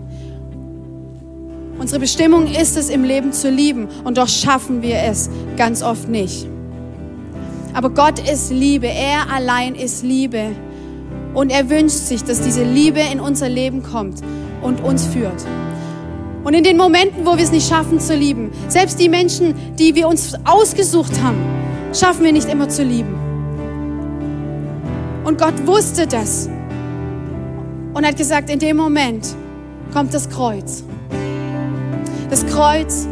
Unsere 1.81 1.99
Bestimmung 1.99 2.45
ist 2.45 2.77
es, 2.77 2.89
im 2.91 3.03
Leben 3.03 3.33
zu 3.33 3.49
lieben 3.49 3.87
und 4.03 4.19
doch 4.19 4.27
schaffen 4.27 4.83
wir 4.83 4.97
es 4.97 5.31
ganz 5.57 5.81
oft 5.81 6.07
nicht. 6.07 6.47
Aber 7.73 7.89
Gott 7.89 8.19
ist 8.19 8.51
Liebe, 8.51 8.85
er 8.85 9.33
allein 9.33 9.73
ist 9.73 10.03
Liebe 10.03 10.51
und 11.33 11.49
er 11.49 11.71
wünscht 11.71 11.97
sich, 11.97 12.23
dass 12.23 12.39
diese 12.39 12.63
Liebe 12.63 12.99
in 13.11 13.19
unser 13.19 13.49
Leben 13.49 13.81
kommt 13.81 14.21
und 14.61 14.83
uns 14.83 15.07
führt. 15.07 15.43
Und 16.43 16.53
in 16.53 16.63
den 16.63 16.77
Momenten, 16.77 17.25
wo 17.25 17.35
wir 17.35 17.43
es 17.43 17.51
nicht 17.51 17.67
schaffen 17.67 17.99
zu 17.99 18.15
lieben, 18.15 18.51
selbst 18.67 18.99
die 18.99 19.09
Menschen, 19.09 19.55
die 19.79 19.95
wir 19.95 20.07
uns 20.07 20.35
ausgesucht 20.45 21.19
haben, 21.23 21.39
schaffen 21.93 22.23
wir 22.23 22.31
nicht 22.31 22.47
immer 22.47 22.69
zu 22.69 22.83
lieben. 22.83 23.15
Und 25.23 25.41
Gott 25.41 25.65
wusste 25.65 26.05
das 26.05 26.47
und 27.95 28.05
hat 28.05 28.17
gesagt, 28.17 28.51
in 28.51 28.59
dem 28.59 28.77
Moment 28.77 29.29
kommt 29.91 30.13
das 30.13 30.29
Kreuz. 30.29 30.83
Das 32.31 32.43
Kreuz 32.47 33.07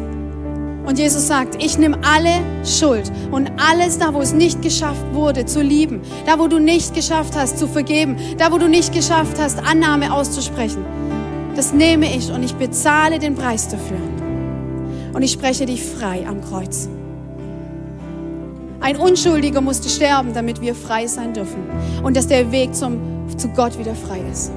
und 0.87 0.97
Jesus 0.97 1.27
sagt, 1.27 1.63
ich 1.63 1.77
nehme 1.77 1.99
alle 2.03 2.41
Schuld 2.65 3.11
und 3.29 3.51
alles 3.57 3.99
da, 3.99 4.15
wo 4.15 4.21
es 4.21 4.33
nicht 4.33 4.63
geschafft 4.63 5.05
wurde, 5.13 5.45
zu 5.45 5.61
lieben, 5.61 6.01
da, 6.25 6.39
wo 6.39 6.47
du 6.47 6.57
nicht 6.57 6.95
geschafft 6.95 7.35
hast, 7.35 7.59
zu 7.59 7.67
vergeben, 7.67 8.17
da, 8.39 8.51
wo 8.51 8.57
du 8.57 8.67
nicht 8.67 8.91
geschafft 8.93 9.37
hast, 9.39 9.59
Annahme 9.59 10.11
auszusprechen 10.11 10.83
das 11.59 11.73
nehme 11.73 12.15
ich 12.15 12.31
und 12.31 12.41
ich 12.41 12.55
bezahle 12.55 13.19
den 13.19 13.35
Preis 13.35 13.67
dafür. 13.67 13.97
Und 15.13 15.21
ich 15.23 15.33
spreche 15.33 15.65
dich 15.65 15.83
frei 15.83 16.25
am 16.25 16.41
Kreuz. 16.41 16.87
Ein 18.79 18.95
Unschuldiger 18.95 19.59
musste 19.59 19.89
sterben, 19.89 20.33
damit 20.33 20.61
wir 20.61 20.73
frei 20.73 21.07
sein 21.07 21.33
dürfen. 21.33 21.63
Und 22.01 22.15
dass 22.15 22.27
der 22.27 22.53
Weg 22.53 22.73
zum, 22.73 23.27
zu 23.35 23.49
Gott 23.49 23.77
wieder 23.77 23.93
frei 23.93 24.21
ist. 24.31 24.53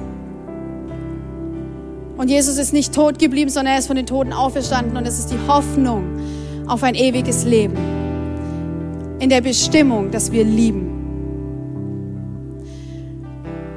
Und 2.23 2.29
Jesus 2.29 2.57
ist 2.57 2.71
nicht 2.71 2.95
tot 2.95 3.19
geblieben, 3.19 3.49
sondern 3.49 3.73
er 3.73 3.79
ist 3.79 3.87
von 3.87 3.97
den 3.97 4.05
Toten 4.05 4.31
auferstanden. 4.31 4.95
Und 4.95 5.05
es 5.05 5.19
ist 5.19 5.29
die 5.29 5.37
Hoffnung 5.45 6.05
auf 6.67 6.81
ein 6.81 6.95
ewiges 6.95 7.43
Leben. 7.43 7.75
In 9.19 9.29
der 9.29 9.41
Bestimmung, 9.41 10.09
dass 10.09 10.31
wir 10.31 10.45
lieben. 10.45 10.89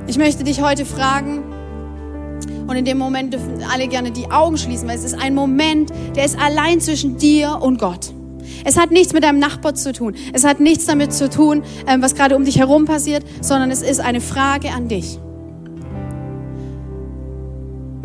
Ich 0.06 0.16
möchte 0.16 0.44
dich 0.44 0.62
heute 0.62 0.86
fragen, 0.86 1.42
und 2.68 2.76
in 2.76 2.84
dem 2.84 2.98
Moment 2.98 3.34
dürfen 3.34 3.64
alle 3.68 3.88
gerne 3.88 4.12
die 4.12 4.30
Augen 4.30 4.56
schließen, 4.56 4.86
weil 4.86 4.96
es 4.96 5.02
ist 5.02 5.20
ein 5.20 5.34
Moment, 5.34 5.90
der 6.14 6.24
ist 6.24 6.38
allein 6.38 6.80
zwischen 6.80 7.18
dir 7.18 7.58
und 7.60 7.80
Gott. 7.80 8.12
Es 8.64 8.78
hat 8.78 8.92
nichts 8.92 9.12
mit 9.12 9.24
deinem 9.24 9.40
Nachbar 9.40 9.74
zu 9.74 9.92
tun. 9.92 10.14
Es 10.32 10.44
hat 10.44 10.60
nichts 10.60 10.86
damit 10.86 11.12
zu 11.12 11.28
tun, 11.28 11.64
ähm, 11.88 12.00
was 12.00 12.14
gerade 12.14 12.36
um 12.36 12.44
dich 12.44 12.60
herum 12.60 12.84
passiert, 12.84 13.24
sondern 13.40 13.72
es 13.72 13.82
ist 13.82 13.98
eine 13.98 14.20
Frage 14.20 14.70
an 14.70 14.86
dich. 14.86 15.18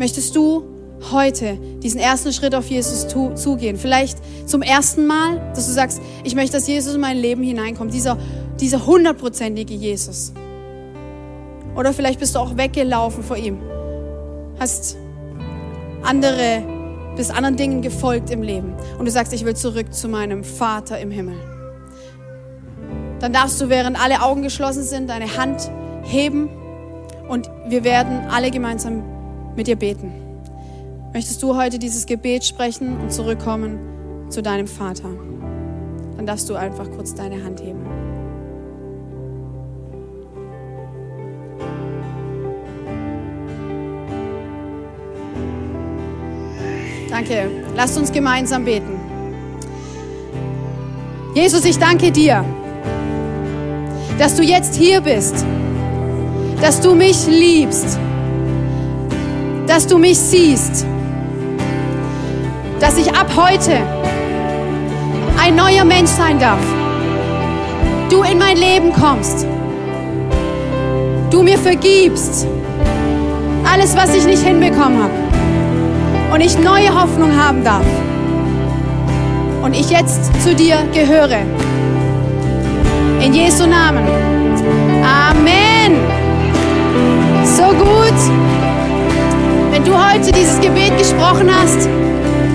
Möchtest 0.02 0.34
du 0.34 0.64
heute 1.12 1.56
diesen 1.80 2.00
ersten 2.00 2.32
Schritt 2.32 2.56
auf 2.56 2.66
Jesus 2.66 3.06
zugehen? 3.06 3.76
Vielleicht 3.76 4.18
zum 4.48 4.60
ersten 4.60 5.06
Mal, 5.06 5.52
dass 5.54 5.68
du 5.68 5.72
sagst, 5.72 6.02
ich 6.24 6.34
möchte, 6.34 6.56
dass 6.56 6.66
Jesus 6.66 6.96
in 6.96 7.00
mein 7.00 7.16
Leben 7.16 7.44
hineinkommt. 7.44 7.94
Dieser, 7.94 8.18
dieser 8.58 8.84
hundertprozentige 8.84 9.74
Jesus. 9.74 10.32
Oder 11.76 11.92
vielleicht 11.92 12.18
bist 12.18 12.34
du 12.34 12.40
auch 12.40 12.56
weggelaufen 12.56 13.22
vor 13.22 13.36
ihm 13.36 13.60
hast 14.58 14.96
andere, 16.02 16.64
bist 17.14 17.30
anderen 17.32 17.56
Dingen 17.56 17.80
gefolgt 17.80 18.30
im 18.30 18.42
Leben 18.42 18.74
und 18.98 19.04
du 19.04 19.10
sagst, 19.12 19.32
ich 19.32 19.44
will 19.44 19.54
zurück 19.54 19.94
zu 19.94 20.08
meinem 20.08 20.42
Vater 20.42 20.98
im 20.98 21.12
Himmel. 21.12 21.36
Dann 23.20 23.32
darfst 23.32 23.60
du, 23.60 23.68
während 23.68 24.02
alle 24.02 24.20
Augen 24.20 24.42
geschlossen 24.42 24.82
sind, 24.82 25.08
deine 25.08 25.36
Hand 25.36 25.70
heben 26.02 26.48
und 27.28 27.48
wir 27.68 27.84
werden 27.84 28.26
alle 28.28 28.50
gemeinsam 28.50 29.11
mit 29.56 29.66
dir 29.66 29.76
beten. 29.76 30.12
Möchtest 31.12 31.42
du 31.42 31.56
heute 31.56 31.78
dieses 31.78 32.06
Gebet 32.06 32.44
sprechen 32.44 32.98
und 33.00 33.12
zurückkommen 33.12 33.78
zu 34.30 34.42
deinem 34.42 34.66
Vater? 34.66 35.10
Dann 36.16 36.26
darfst 36.26 36.48
du 36.48 36.54
einfach 36.54 36.90
kurz 36.90 37.14
deine 37.14 37.44
Hand 37.44 37.60
heben. 37.60 37.84
Danke. 47.10 47.50
Lasst 47.76 47.98
uns 47.98 48.10
gemeinsam 48.10 48.64
beten. 48.64 48.98
Jesus, 51.34 51.64
ich 51.64 51.78
danke 51.78 52.10
dir, 52.10 52.44
dass 54.18 54.34
du 54.34 54.42
jetzt 54.42 54.74
hier 54.74 55.00
bist, 55.00 55.44
dass 56.60 56.80
du 56.80 56.94
mich 56.94 57.26
liebst, 57.26 57.98
dass 59.66 59.86
du 59.86 59.98
mich 59.98 60.18
siehst, 60.18 60.86
dass 62.80 62.98
ich 62.98 63.14
ab 63.14 63.28
heute 63.36 63.78
ein 65.40 65.54
neuer 65.56 65.84
Mensch 65.84 66.10
sein 66.10 66.38
darf. 66.38 66.60
Du 68.10 68.22
in 68.22 68.38
mein 68.38 68.56
Leben 68.56 68.92
kommst, 68.92 69.46
du 71.30 71.42
mir 71.42 71.58
vergibst, 71.58 72.46
alles, 73.64 73.96
was 73.96 74.14
ich 74.14 74.26
nicht 74.26 74.42
hinbekommen 74.42 75.02
habe 75.02 75.14
und 76.32 76.40
ich 76.40 76.58
neue 76.58 76.94
Hoffnung 76.94 77.36
haben 77.36 77.64
darf. 77.64 77.86
Und 79.62 79.74
ich 79.74 79.90
jetzt 79.90 80.42
zu 80.42 80.54
dir 80.54 80.78
gehöre. 80.92 81.42
In 83.20 83.32
Jesu 83.32 83.66
Namen. 83.66 84.04
Amen. 85.04 85.96
So 87.44 87.64
gut, 87.64 88.51
wenn 89.84 89.92
du 89.92 89.98
heute 89.98 90.30
dieses 90.30 90.60
Gebet 90.60 90.96
gesprochen 90.96 91.50
hast, 91.52 91.88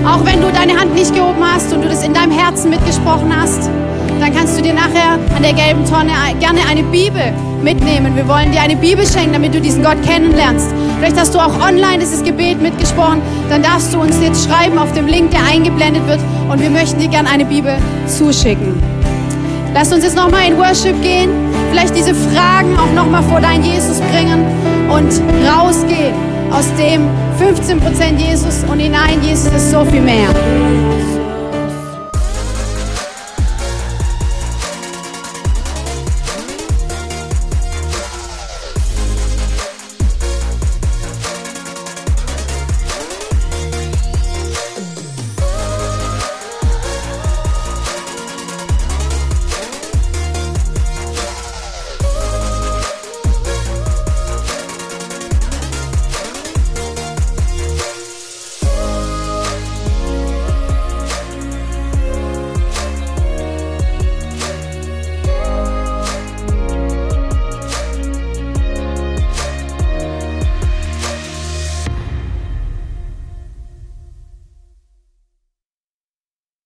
auch 0.06 0.24
wenn 0.24 0.40
du 0.40 0.50
deine 0.50 0.78
Hand 0.78 0.94
nicht 0.94 1.14
gehoben 1.14 1.42
hast 1.42 1.70
und 1.74 1.82
du 1.82 1.88
das 1.88 2.02
in 2.02 2.14
deinem 2.14 2.32
Herzen 2.32 2.70
mitgesprochen 2.70 3.30
hast, 3.38 3.68
dann 4.18 4.34
kannst 4.34 4.56
du 4.56 4.62
dir 4.62 4.72
nachher 4.72 5.18
an 5.36 5.42
der 5.42 5.52
gelben 5.52 5.84
Tonne 5.84 6.12
gerne 6.40 6.60
eine 6.66 6.82
Bibel 6.84 7.20
mitnehmen. 7.62 8.16
Wir 8.16 8.26
wollen 8.26 8.50
dir 8.52 8.62
eine 8.62 8.76
Bibel 8.76 9.06
schenken, 9.06 9.34
damit 9.34 9.54
du 9.54 9.60
diesen 9.60 9.84
Gott 9.84 10.02
kennenlernst. 10.02 10.68
Vielleicht 10.98 11.20
hast 11.20 11.34
du 11.34 11.38
auch 11.38 11.54
online 11.60 11.98
dieses 11.98 12.22
Gebet 12.24 12.62
mitgesprochen. 12.62 13.20
Dann 13.50 13.62
darfst 13.62 13.92
du 13.92 14.00
uns 14.00 14.16
jetzt 14.22 14.48
schreiben 14.48 14.78
auf 14.78 14.90
dem 14.92 15.06
Link, 15.06 15.30
der 15.30 15.44
eingeblendet 15.44 16.06
wird. 16.06 16.20
Und 16.48 16.62
wir 16.62 16.70
möchten 16.70 16.98
dir 16.98 17.08
gerne 17.08 17.28
eine 17.28 17.44
Bibel 17.44 17.76
zuschicken. 18.06 18.82
Lass 19.74 19.92
uns 19.92 20.02
jetzt 20.02 20.16
nochmal 20.16 20.48
in 20.48 20.56
Worship 20.56 21.00
gehen. 21.02 21.28
Vielleicht 21.70 21.94
diese 21.94 22.14
Fragen 22.14 22.74
auch 22.78 22.92
nochmal 22.94 23.22
vor 23.24 23.40
dein 23.40 23.62
Jesus 23.62 24.00
bringen 24.00 24.46
und 24.88 25.12
rausgehen 25.46 26.27
aus 26.50 26.66
dem 26.76 27.08
15% 27.38 28.16
Jesus 28.18 28.64
und 28.64 28.80
hinein. 28.80 29.22
Jesus 29.22 29.52
ist 29.52 29.70
so 29.70 29.84
viel 29.84 30.00
mehr. 30.00 30.28